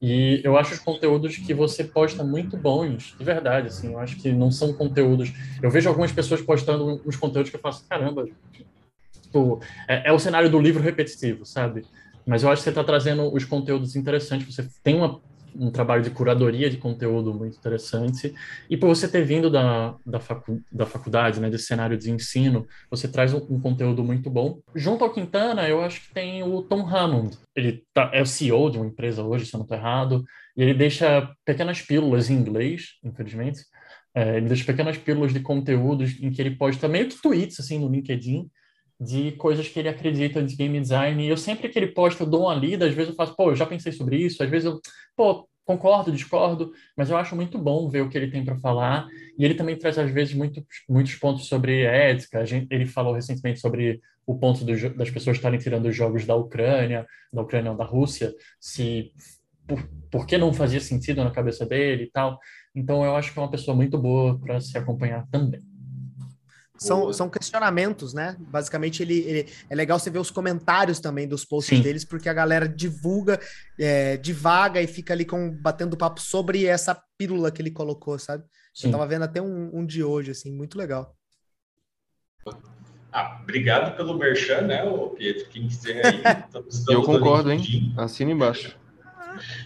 [0.01, 3.93] E eu acho os conteúdos que você posta muito bons, de verdade, assim.
[3.93, 5.31] Eu acho que não são conteúdos.
[5.63, 8.27] Eu vejo algumas pessoas postando uns conteúdos que eu faço, caramba,
[9.32, 11.86] tipo, é, é o cenário do livro repetitivo, sabe?
[12.26, 14.53] Mas eu acho que você está trazendo os conteúdos interessantes.
[14.53, 15.20] Você tem uma
[15.56, 18.34] um trabalho de curadoria de conteúdo muito interessante.
[18.70, 22.66] E por você ter vindo da, da, facu, da faculdade, né, desse cenário de ensino,
[22.90, 24.60] você traz um, um, conteúdo muito bom.
[24.74, 27.38] Junto ao Quintana, eu acho que tem o Tom Hammond.
[27.56, 30.24] Ele tá, é o CEO de uma empresa hoje, se eu não estou errado,
[30.56, 33.62] e ele deixa pequenas pílulas em inglês, infelizmente.
[34.14, 37.80] É, ele deixa pequenas pílulas de conteúdos em que ele posta meio que tweets, assim,
[37.80, 38.49] no LinkedIn,
[39.02, 41.26] de coisas que ele acredita de game design.
[41.26, 43.49] E eu sempre que ele posta, eu dou uma lida, às vezes eu faço, pô,
[43.49, 44.80] eu já pensei sobre isso, às vezes eu,
[45.15, 49.07] pô, concordo, discordo, mas eu acho muito bom ver o que ele tem para falar.
[49.40, 52.45] E ele também traz, às vezes, muito, muitos pontos sobre ética.
[52.45, 56.36] Gente, ele falou recentemente sobre o ponto do, das pessoas estarem tirando os jogos da
[56.36, 59.11] Ucrânia, da Ucrânia ou da Rússia, se
[59.68, 62.38] por, por que não fazia sentido na cabeça dele e tal.
[62.76, 65.70] Então, eu acho que é uma pessoa muito boa para se acompanhar também.
[66.82, 68.36] São, são questionamentos, né?
[68.40, 71.84] Basicamente, ele, ele, é legal você ver os comentários também dos posts Sim.
[71.84, 73.40] deles, porque a galera divulga,
[73.80, 78.44] é, divaga e fica ali com, batendo papo sobre essa pílula que ele colocou, sabe?
[78.74, 78.88] Sim.
[78.88, 81.16] Eu tava vendo até um, um de hoje, assim, muito legal.
[83.12, 84.82] Ah, obrigado pelo merchan, né,
[85.16, 85.49] Pietro?
[85.49, 86.24] Quem quiser aí.
[86.90, 87.94] Eu concordo, hein?
[87.95, 88.76] Assina embaixo.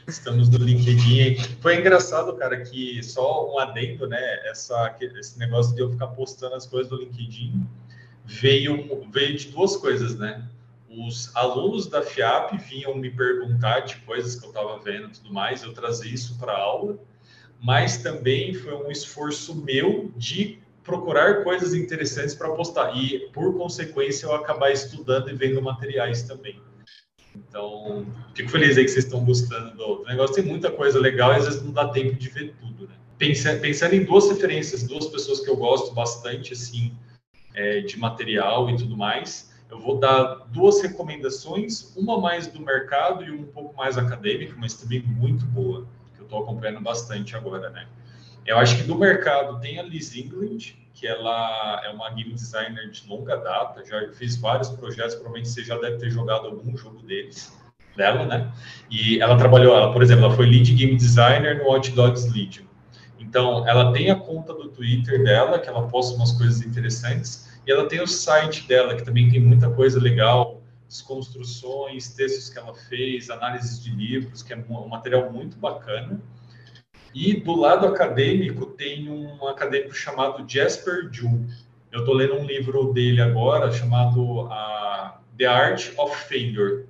[0.07, 1.37] Estamos no LinkedIn.
[1.61, 4.39] Foi engraçado, cara, que só um adendo, né?
[4.49, 7.65] Essa, esse negócio de eu ficar postando as coisas do LinkedIn
[8.25, 10.47] veio, veio de duas coisas, né?
[10.89, 15.33] Os alunos da FIAP vinham me perguntar de coisas que eu estava vendo e tudo
[15.33, 16.97] mais, eu trazia isso para aula,
[17.61, 24.27] mas também foi um esforço meu de procurar coisas interessantes para postar e, por consequência,
[24.27, 26.61] eu acabar estudando e vendo materiais também.
[27.35, 30.35] Então, fico feliz aí que vocês estão gostando do, negócio.
[30.35, 32.95] Tem muita coisa legal e às vezes não dá tempo de ver tudo, né?
[33.17, 36.93] Pensando, pensando em duas referências, duas pessoas que eu gosto bastante, assim,
[37.53, 43.23] é, de material e tudo mais, eu vou dar duas recomendações, uma mais do mercado
[43.23, 47.35] e uma um pouco mais acadêmica, mas também muito boa, que eu estou acompanhando bastante
[47.35, 47.87] agora, né?
[48.45, 52.89] Eu acho que do mercado tem a Liz England, que ela é uma game designer
[52.89, 57.01] de longa data, já fiz vários projetos, provavelmente você já deve ter jogado algum jogo
[57.03, 57.53] deles,
[57.97, 58.51] dela, né?
[58.89, 62.65] E ela trabalhou, ela, por exemplo, ela foi lead game designer no Watch Dogs Legion.
[63.19, 67.71] Então, ela tem a conta do Twitter dela, que ela posta umas coisas interessantes, e
[67.71, 72.73] ela tem o site dela, que também tem muita coisa legal, desconstruções, textos que ela
[72.73, 76.21] fez, análises de livros, que é um material muito bacana.
[77.15, 81.45] E do lado acadêmico tem um acadêmico chamado Jasper Ju.
[81.89, 86.83] Eu estou lendo um livro dele agora chamado uh, The Art of Failure.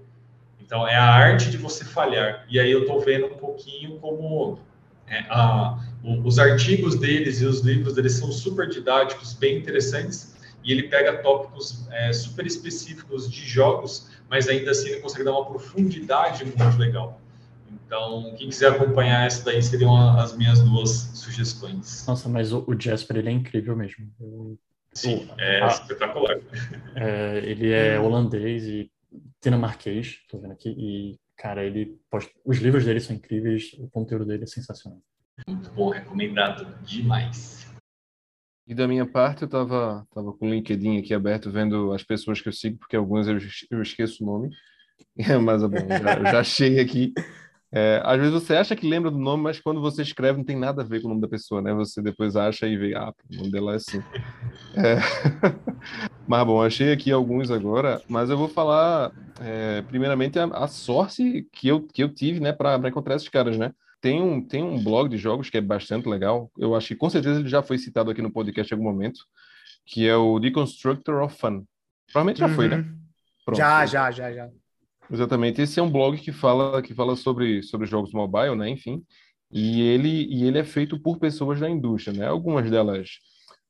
[0.59, 2.43] Então é a arte de você falhar.
[2.49, 4.57] E aí eu estou vendo um pouquinho como
[5.05, 10.35] é, uh, os artigos deles e os livros deles são super didáticos, bem interessantes.
[10.63, 15.33] E ele pega tópicos é, super específicos de jogos, mas ainda assim ele consegue dar
[15.33, 17.21] uma profundidade muito legal.
[17.85, 22.05] Então, quem quiser acompanhar essa daí seriam as minhas duas sugestões.
[22.07, 24.11] Nossa, mas o, o Jasper, ele é incrível mesmo.
[24.19, 24.57] Eu,
[24.93, 26.39] Sim, é ah, espetacular.
[26.95, 28.89] É, ele é holandês e
[29.43, 32.31] dinamarquês, tô vendo aqui, e, cara, ele posta...
[32.45, 34.99] os livros dele são incríveis, o conteúdo dele é sensacional.
[35.47, 37.69] Muito bom, recomendado demais.
[38.65, 42.41] E da minha parte, eu tava, tava com o LinkedIn aqui aberto, vendo as pessoas
[42.41, 43.37] que eu sigo, porque algumas eu,
[43.69, 44.49] eu esqueço o nome.
[45.43, 47.13] Mas é bom, já, já achei aqui.
[47.71, 50.57] É, às vezes você acha que lembra do nome, mas quando você escreve não tem
[50.57, 51.73] nada a ver com o nome da pessoa, né?
[51.73, 54.01] Você depois acha e vê, ah, o nome dela é assim.
[54.75, 54.97] É...
[56.27, 59.11] mas bom, achei aqui alguns agora, mas eu vou falar
[59.41, 63.57] é, primeiramente a, a, sorte que eu, que eu tive, né, para encontrar esses caras,
[63.57, 63.73] né?
[63.99, 66.51] Tem um, tem um blog de jogos que é bastante legal.
[66.57, 69.19] Eu acho que com certeza ele já foi citado aqui no podcast em algum momento,
[69.85, 71.63] que é o Deconstructor of Fun.
[72.07, 72.53] Provavelmente já uhum.
[72.53, 72.77] foi, né?
[72.77, 72.99] Uhum.
[73.45, 73.57] Pronto.
[73.57, 74.49] Já, já, já, já.
[75.11, 75.61] Exatamente.
[75.61, 78.69] Esse é um blog que fala que fala sobre, sobre jogos mobile, né?
[78.69, 79.03] Enfim.
[79.51, 82.27] E ele, e ele é feito por pessoas da indústria, né?
[82.27, 83.09] Algumas delas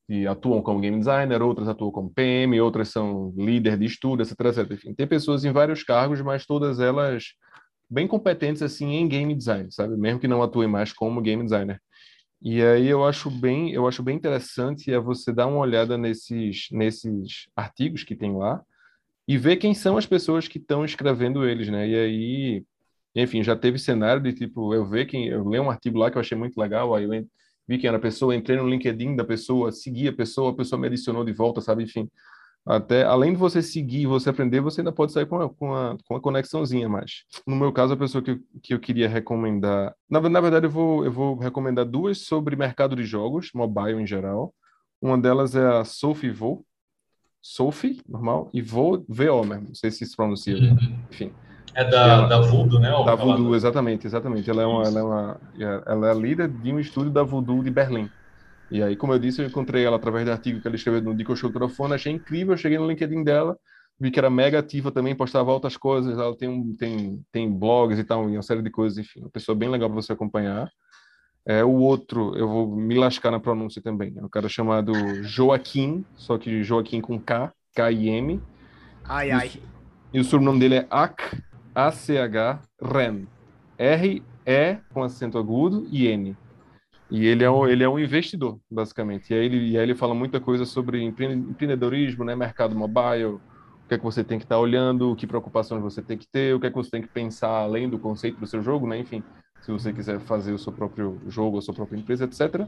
[0.07, 4.39] que atuam como game designer, outras atuam como PM, outras são líder de estudo, etc,
[4.39, 4.71] etc.
[4.71, 7.33] Enfim, tem pessoas em vários cargos, mas todas elas
[7.89, 9.97] bem competentes assim em game design, sabe?
[9.97, 11.81] Mesmo que não atuem mais como game designer.
[12.41, 16.67] E aí eu acho bem, eu acho bem interessante é você dar uma olhada nesses
[16.71, 18.61] nesses artigos que tem lá
[19.27, 21.87] e ver quem são as pessoas que estão escrevendo eles, né?
[21.87, 22.65] E aí,
[23.15, 26.17] enfim, já teve cenário de tipo, eu ver quem, eu leio um artigo lá que
[26.17, 27.27] eu achei muito legal, aí eu
[27.67, 30.79] vi quem era a pessoa, entrei no LinkedIn da pessoa, segui a pessoa, a pessoa
[30.79, 31.83] me adicionou de volta, sabe?
[31.83, 32.09] Enfim,
[32.65, 36.19] até além de você seguir, você aprender, você ainda pode sair com uma, com com
[36.21, 37.23] conexãozinha mais.
[37.45, 41.05] No meu caso, a pessoa que, que eu queria recomendar, na, na verdade, eu vou,
[41.05, 44.53] eu vou recomendar duas sobre mercado de jogos, mobile em geral.
[45.01, 46.31] Uma delas é a Sophie
[47.47, 50.97] Sophie, normal, e Vo, VO mesmo, não sei se se pronuncia, uhum.
[51.11, 51.31] enfim.
[51.75, 52.89] É da, ela, da Voodoo, né?
[52.89, 54.49] Da Voodoo, exatamente, exatamente.
[54.49, 55.41] Ela é, uma, ela, é uma,
[55.85, 58.09] ela é líder de um estúdio da Voodoo de Berlim.
[58.71, 61.15] E aí, como eu disse, eu encontrei ela através do artigo que ela escreveu no
[61.15, 63.55] Dico Show Trofone, achei incrível, cheguei no LinkedIn dela,
[63.99, 67.99] vi que era mega ativa também, postava outras coisas, ela tem, um, tem, tem blogs
[67.99, 70.67] e tal, e uma série de coisas, enfim, uma pessoa bem legal para você acompanhar.
[71.47, 74.93] É, o outro, eu vou me lascar na pronúncia também, é um cara chamado
[75.23, 78.41] Joaquim, só que Joaquim com K, K-I-M.
[79.03, 79.51] Ai, ai.
[80.11, 81.21] E o sobrenome dele é Ac,
[81.75, 83.25] A-C-H, Ren.
[83.77, 86.35] R-E com acento agudo e N.
[87.11, 89.31] E ele é, um, ele é um investidor, basicamente.
[89.31, 93.41] E aí ele, e aí ele fala muita coisa sobre empreendedorismo, né, mercado mobile, o
[93.87, 96.55] que é que você tem que estar tá olhando, que preocupações você tem que ter,
[96.55, 98.97] o que é que você tem que pensar além do conceito do seu jogo, né?
[98.97, 99.23] Enfim,
[99.65, 102.67] se você quiser fazer o seu próprio jogo, a sua própria empresa, etc.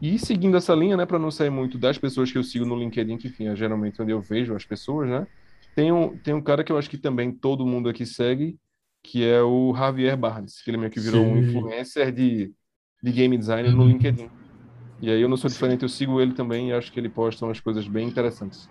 [0.00, 2.78] E seguindo essa linha, né, para não sair muito das pessoas que eu sigo no
[2.78, 5.26] LinkedIn, que enfim, é geralmente onde eu vejo as pessoas, né?
[5.74, 8.56] Tem um, tem um cara que eu acho que também todo mundo aqui segue,
[9.02, 11.32] que é o Javier Barnes, que ele meio que virou Sim.
[11.32, 12.52] um influencer de
[13.02, 14.28] de game design no LinkedIn.
[15.00, 17.44] E aí eu não sou diferente, eu sigo ele também e acho que ele posta
[17.44, 18.68] umas coisas bem interessantes.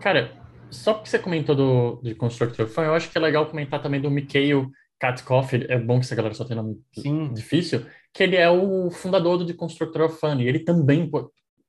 [0.00, 0.32] Cara,
[0.70, 4.00] só porque você comentou do, de Constructor Fun, eu acho que é legal comentar também
[4.00, 4.70] do Mikhail
[5.00, 7.32] Katkoff, é bom que essa galera só tem nome Sim.
[7.32, 11.10] difícil, que ele é o fundador do The Constructor of Fun, e ele também,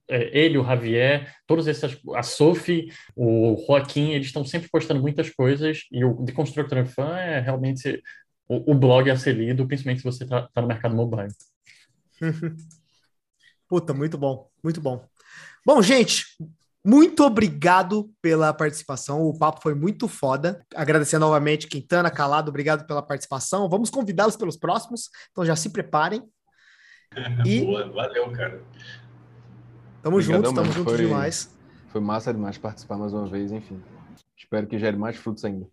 [0.10, 5.30] é, ele, o Javier, todos esses, a Sophie, o Joaquim, eles estão sempre postando muitas
[5.30, 8.03] coisas, e o The Constructor of Fun é realmente
[8.49, 11.34] o, o blog a ser lido, principalmente se você está tá no mercado mobile.
[13.70, 15.08] Puta, muito bom, muito bom.
[15.66, 16.26] Bom, gente,
[16.86, 19.22] muito obrigado pela participação.
[19.22, 20.66] O papo foi muito foda.
[20.76, 23.70] Agradecer novamente Quintana, Calado, obrigado pela participação.
[23.70, 26.24] Vamos convidá-los pelos próximos, então já se preparem.
[27.45, 27.62] E...
[27.62, 28.64] Boa, valeu, cara.
[30.02, 31.56] Tamo Obrigadão, juntos, tamo juntos demais.
[31.90, 33.82] Foi massa demais participar mais uma vez, enfim.
[34.36, 35.68] Espero que gere mais frutos ainda.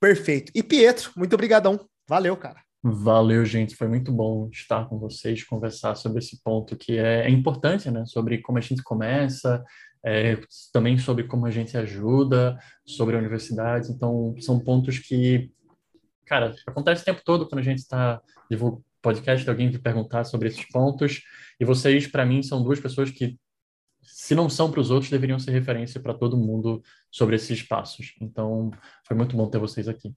[0.00, 0.50] Perfeito.
[0.54, 1.78] E Pietro, muito obrigadão.
[2.08, 2.60] Valeu, cara.
[2.82, 3.76] Valeu, gente.
[3.76, 8.04] Foi muito bom estar com vocês, conversar sobre esse ponto que é, é importante, né?
[8.06, 9.62] Sobre como a gente começa,
[10.04, 10.38] é,
[10.72, 13.90] também sobre como a gente ajuda, sobre a universidade.
[13.90, 15.50] Então, são pontos que,
[16.26, 18.20] cara, acontece o tempo todo quando a gente está
[18.50, 21.22] divulgando podcast, alguém vir perguntar sobre esses pontos.
[21.58, 23.38] E vocês, para mim, são duas pessoas que,
[24.02, 28.14] se não são para os outros, deveriam ser referência para todo mundo sobre esses passos.
[28.20, 28.70] Então,
[29.06, 30.14] foi muito bom ter vocês aqui.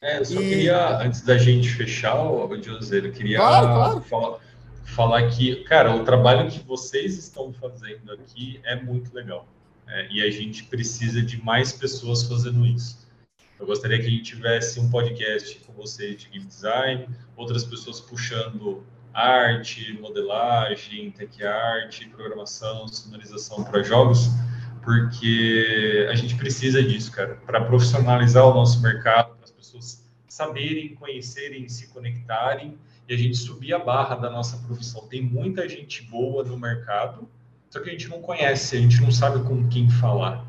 [0.00, 0.48] É, eu só e...
[0.48, 4.00] queria, antes da gente fechar, o José, eu queria claro, claro.
[4.02, 4.38] Falar,
[4.84, 9.46] falar que, cara, o trabalho que vocês estão fazendo aqui é muito legal.
[9.86, 13.06] É, e a gente precisa de mais pessoas fazendo isso.
[13.58, 18.00] Eu gostaria que a gente tivesse um podcast com vocês de game design, outras pessoas
[18.00, 18.84] puxando
[19.14, 24.30] arte, modelagem, tech art, programação, sonorização para jogos,
[24.82, 29.36] porque a gente precisa disso, cara, para profissionalizar o nosso mercado,
[29.72, 32.78] pessoas saberem, conhecerem, se conectarem
[33.12, 35.06] e a gente subir a barra da nossa profissão.
[35.06, 37.28] Tem muita gente boa no mercado,
[37.68, 40.46] só que a gente não conhece, a gente não sabe com quem falar.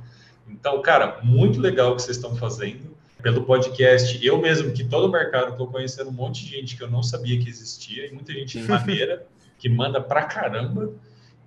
[0.48, 2.94] Então, cara, muito legal o que vocês estão fazendo.
[3.22, 6.84] Pelo podcast, eu mesmo, que todo o mercado, estou conhecendo um monte de gente que
[6.84, 9.26] eu não sabia que existia, e muita gente maneira,
[9.57, 10.94] que manda pra caramba.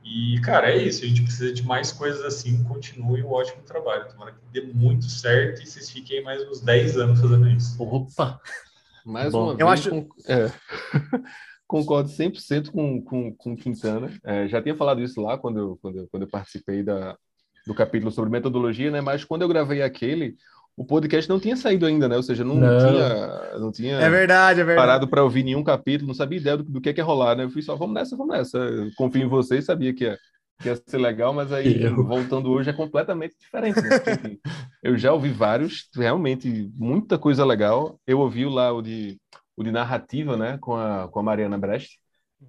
[0.04, 1.02] E, cara, é isso.
[1.02, 2.62] A gente precisa de mais coisas assim.
[2.64, 4.06] Continue o um ótimo trabalho.
[4.08, 7.82] Tomara que dê muito certo e vocês fiquem mais uns 10 anos fazendo isso.
[7.82, 8.40] Opa!
[9.06, 9.70] Mais Bom, uma eu vez.
[9.70, 9.90] Acho...
[9.90, 10.08] Com...
[10.28, 10.50] É.
[11.66, 14.10] Concordo 100% com, com, com Quintana.
[14.24, 17.16] É, já tinha falado isso lá quando eu, quando eu, quando eu participei da,
[17.66, 19.00] do capítulo sobre metodologia, né?
[19.00, 20.36] Mas quando eu gravei aquele,
[20.76, 22.16] o podcast não tinha saído ainda, né?
[22.16, 22.78] Ou seja, não, não.
[22.78, 24.86] tinha, não tinha é verdade, é verdade.
[24.86, 27.34] parado para ouvir nenhum capítulo, não sabia ideia do, do que, é que ia rolar,
[27.34, 27.44] né?
[27.44, 28.58] Eu fui só, vamos nessa, vamos nessa.
[28.58, 30.18] Eu confio em vocês, sabia que ia,
[30.58, 32.04] que ia ser legal, mas aí, eu...
[32.04, 33.80] voltando hoje, é completamente diferente.
[33.80, 33.88] Né?
[34.12, 34.40] Enfim,
[34.82, 38.00] eu já ouvi vários, realmente, muita coisa legal.
[38.06, 39.18] Eu ouvi lá o de
[39.56, 41.98] o de narrativa, né, com a, com a Mariana Brecht.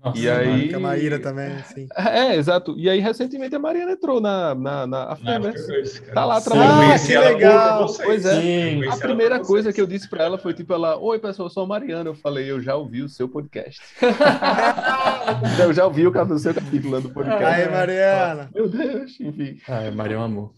[0.04, 0.74] Nossa, e aí...
[0.74, 1.88] a Maíra também, sim.
[1.98, 2.76] É, exato.
[2.78, 5.54] E aí, recentemente, a Mariana entrou na, na, na né?
[6.14, 6.94] Tá lá trabalhando.
[6.94, 7.88] Ah, que legal!
[8.04, 8.42] Pois é.
[8.42, 8.88] Sim.
[8.88, 11.64] A primeira coisa que eu disse para ela foi tipo, ela, oi, pessoal, eu sou
[11.64, 12.10] a Mariana.
[12.10, 13.82] Eu falei, eu já ouvi o seu podcast.
[15.64, 17.46] eu já ouvi o, o seu capítulo do podcast.
[17.46, 18.50] Ai, Mariana!
[18.54, 19.58] Meu Deus, enfim.
[19.68, 20.54] Ai, Mariana, amor.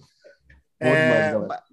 [0.79, 1.31] É...
[1.31, 1.68] Demais,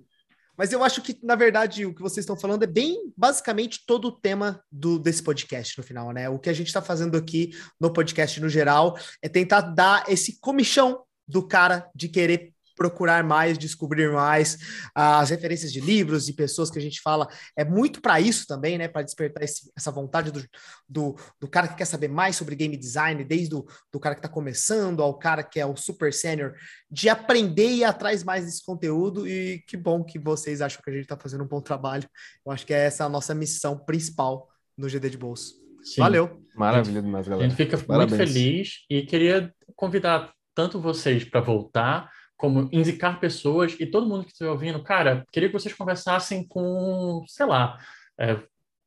[0.56, 4.08] mas eu acho que, na verdade, o que vocês estão falando é bem basicamente todo
[4.08, 6.28] o tema do, desse podcast no final, né?
[6.28, 7.50] O que a gente está fazendo aqui
[7.80, 13.58] no podcast no geral é tentar dar esse comichão do cara de querer procurar mais,
[13.58, 14.58] descobrir mais
[14.94, 17.26] as referências de livros e pessoas que a gente fala.
[17.56, 18.86] É muito para isso também, né?
[18.86, 20.44] Para despertar esse, essa vontade do,
[20.88, 24.20] do, do, cara que quer saber mais sobre game design, desde o do cara que
[24.20, 26.54] está começando ao cara que é o super sênior,
[26.90, 29.26] de aprender e ir atrás mais desse conteúdo.
[29.26, 32.08] E que bom que vocês acham que a gente está fazendo um bom trabalho.
[32.44, 35.54] Eu acho que é essa a nossa missão principal no GD de Bolso.
[35.82, 36.00] Sim.
[36.00, 36.42] Valeu.
[36.54, 37.46] Maravilha demais, galera.
[37.46, 38.18] A gente fica Parabéns.
[38.18, 44.24] muito feliz e queria convidar tanto vocês para voltar, como indicar pessoas e todo mundo
[44.24, 47.78] que estiver ouvindo, cara, queria que vocês conversassem com, sei lá,
[48.18, 48.38] é,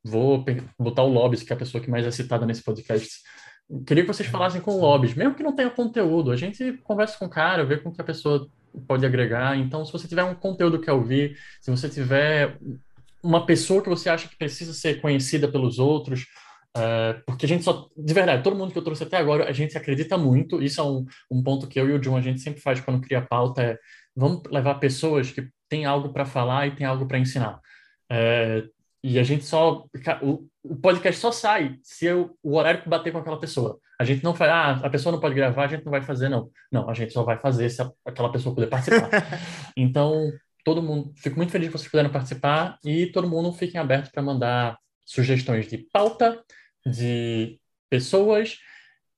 [0.03, 0.45] vou
[0.77, 3.21] botar o Lobis, que é a pessoa que mais é citada nesse podcast.
[3.85, 7.17] Queria que vocês falassem com o Lobis, mesmo que não tenha conteúdo, a gente conversa
[7.17, 8.47] com o cara, vê com que a pessoa
[8.88, 9.57] pode agregar.
[9.57, 12.57] Então, se você tiver um conteúdo que ouvir, se você tiver
[13.21, 16.26] uma pessoa que você acha que precisa ser conhecida pelos outros,
[16.77, 19.51] Uh, porque a gente só, de verdade, todo mundo que eu trouxe até agora, a
[19.51, 20.61] gente acredita muito.
[20.61, 23.01] Isso é um, um ponto que eu e o John a gente sempre faz quando
[23.01, 23.77] cria pauta: é
[24.15, 27.59] vamos levar pessoas que têm algo para falar e têm algo para ensinar.
[28.11, 28.69] Uh,
[29.03, 29.85] e a gente só.
[30.21, 33.79] O, o podcast só sai se eu, o horário que bater com aquela pessoa.
[33.99, 36.29] A gente não faz, ah, a pessoa não pode gravar, a gente não vai fazer,
[36.29, 36.49] não.
[36.71, 39.09] Não, a gente só vai fazer se a, aquela pessoa puder participar.
[39.75, 40.31] então,
[40.63, 44.21] todo mundo, fico muito feliz que vocês puderam participar e todo mundo fiquem abertos para
[44.21, 44.77] mandar
[45.10, 46.40] sugestões de pauta,
[46.86, 47.60] de
[47.90, 48.60] pessoas.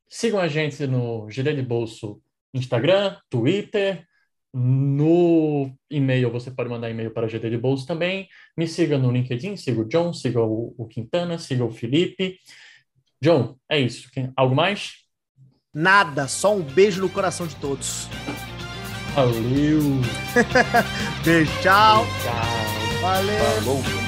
[0.10, 2.22] Sigam a gente no Girê de Bolso
[2.54, 4.06] Instagram, Twitter,
[4.54, 8.28] no e-mail, você pode mandar e-mail para GD de Bolso também.
[8.58, 12.38] Me siga no LinkedIn, siga o John, siga o, o Quintana, siga o Felipe.
[13.22, 14.10] John, é isso.
[14.36, 14.94] Algo mais?
[15.74, 18.10] Nada, só um beijo no coração de todos.
[19.16, 20.02] Valeu!
[21.24, 22.06] beijo, tchau!
[22.24, 23.02] Tchau!
[23.02, 23.40] Valeu!
[23.64, 24.01] Falou.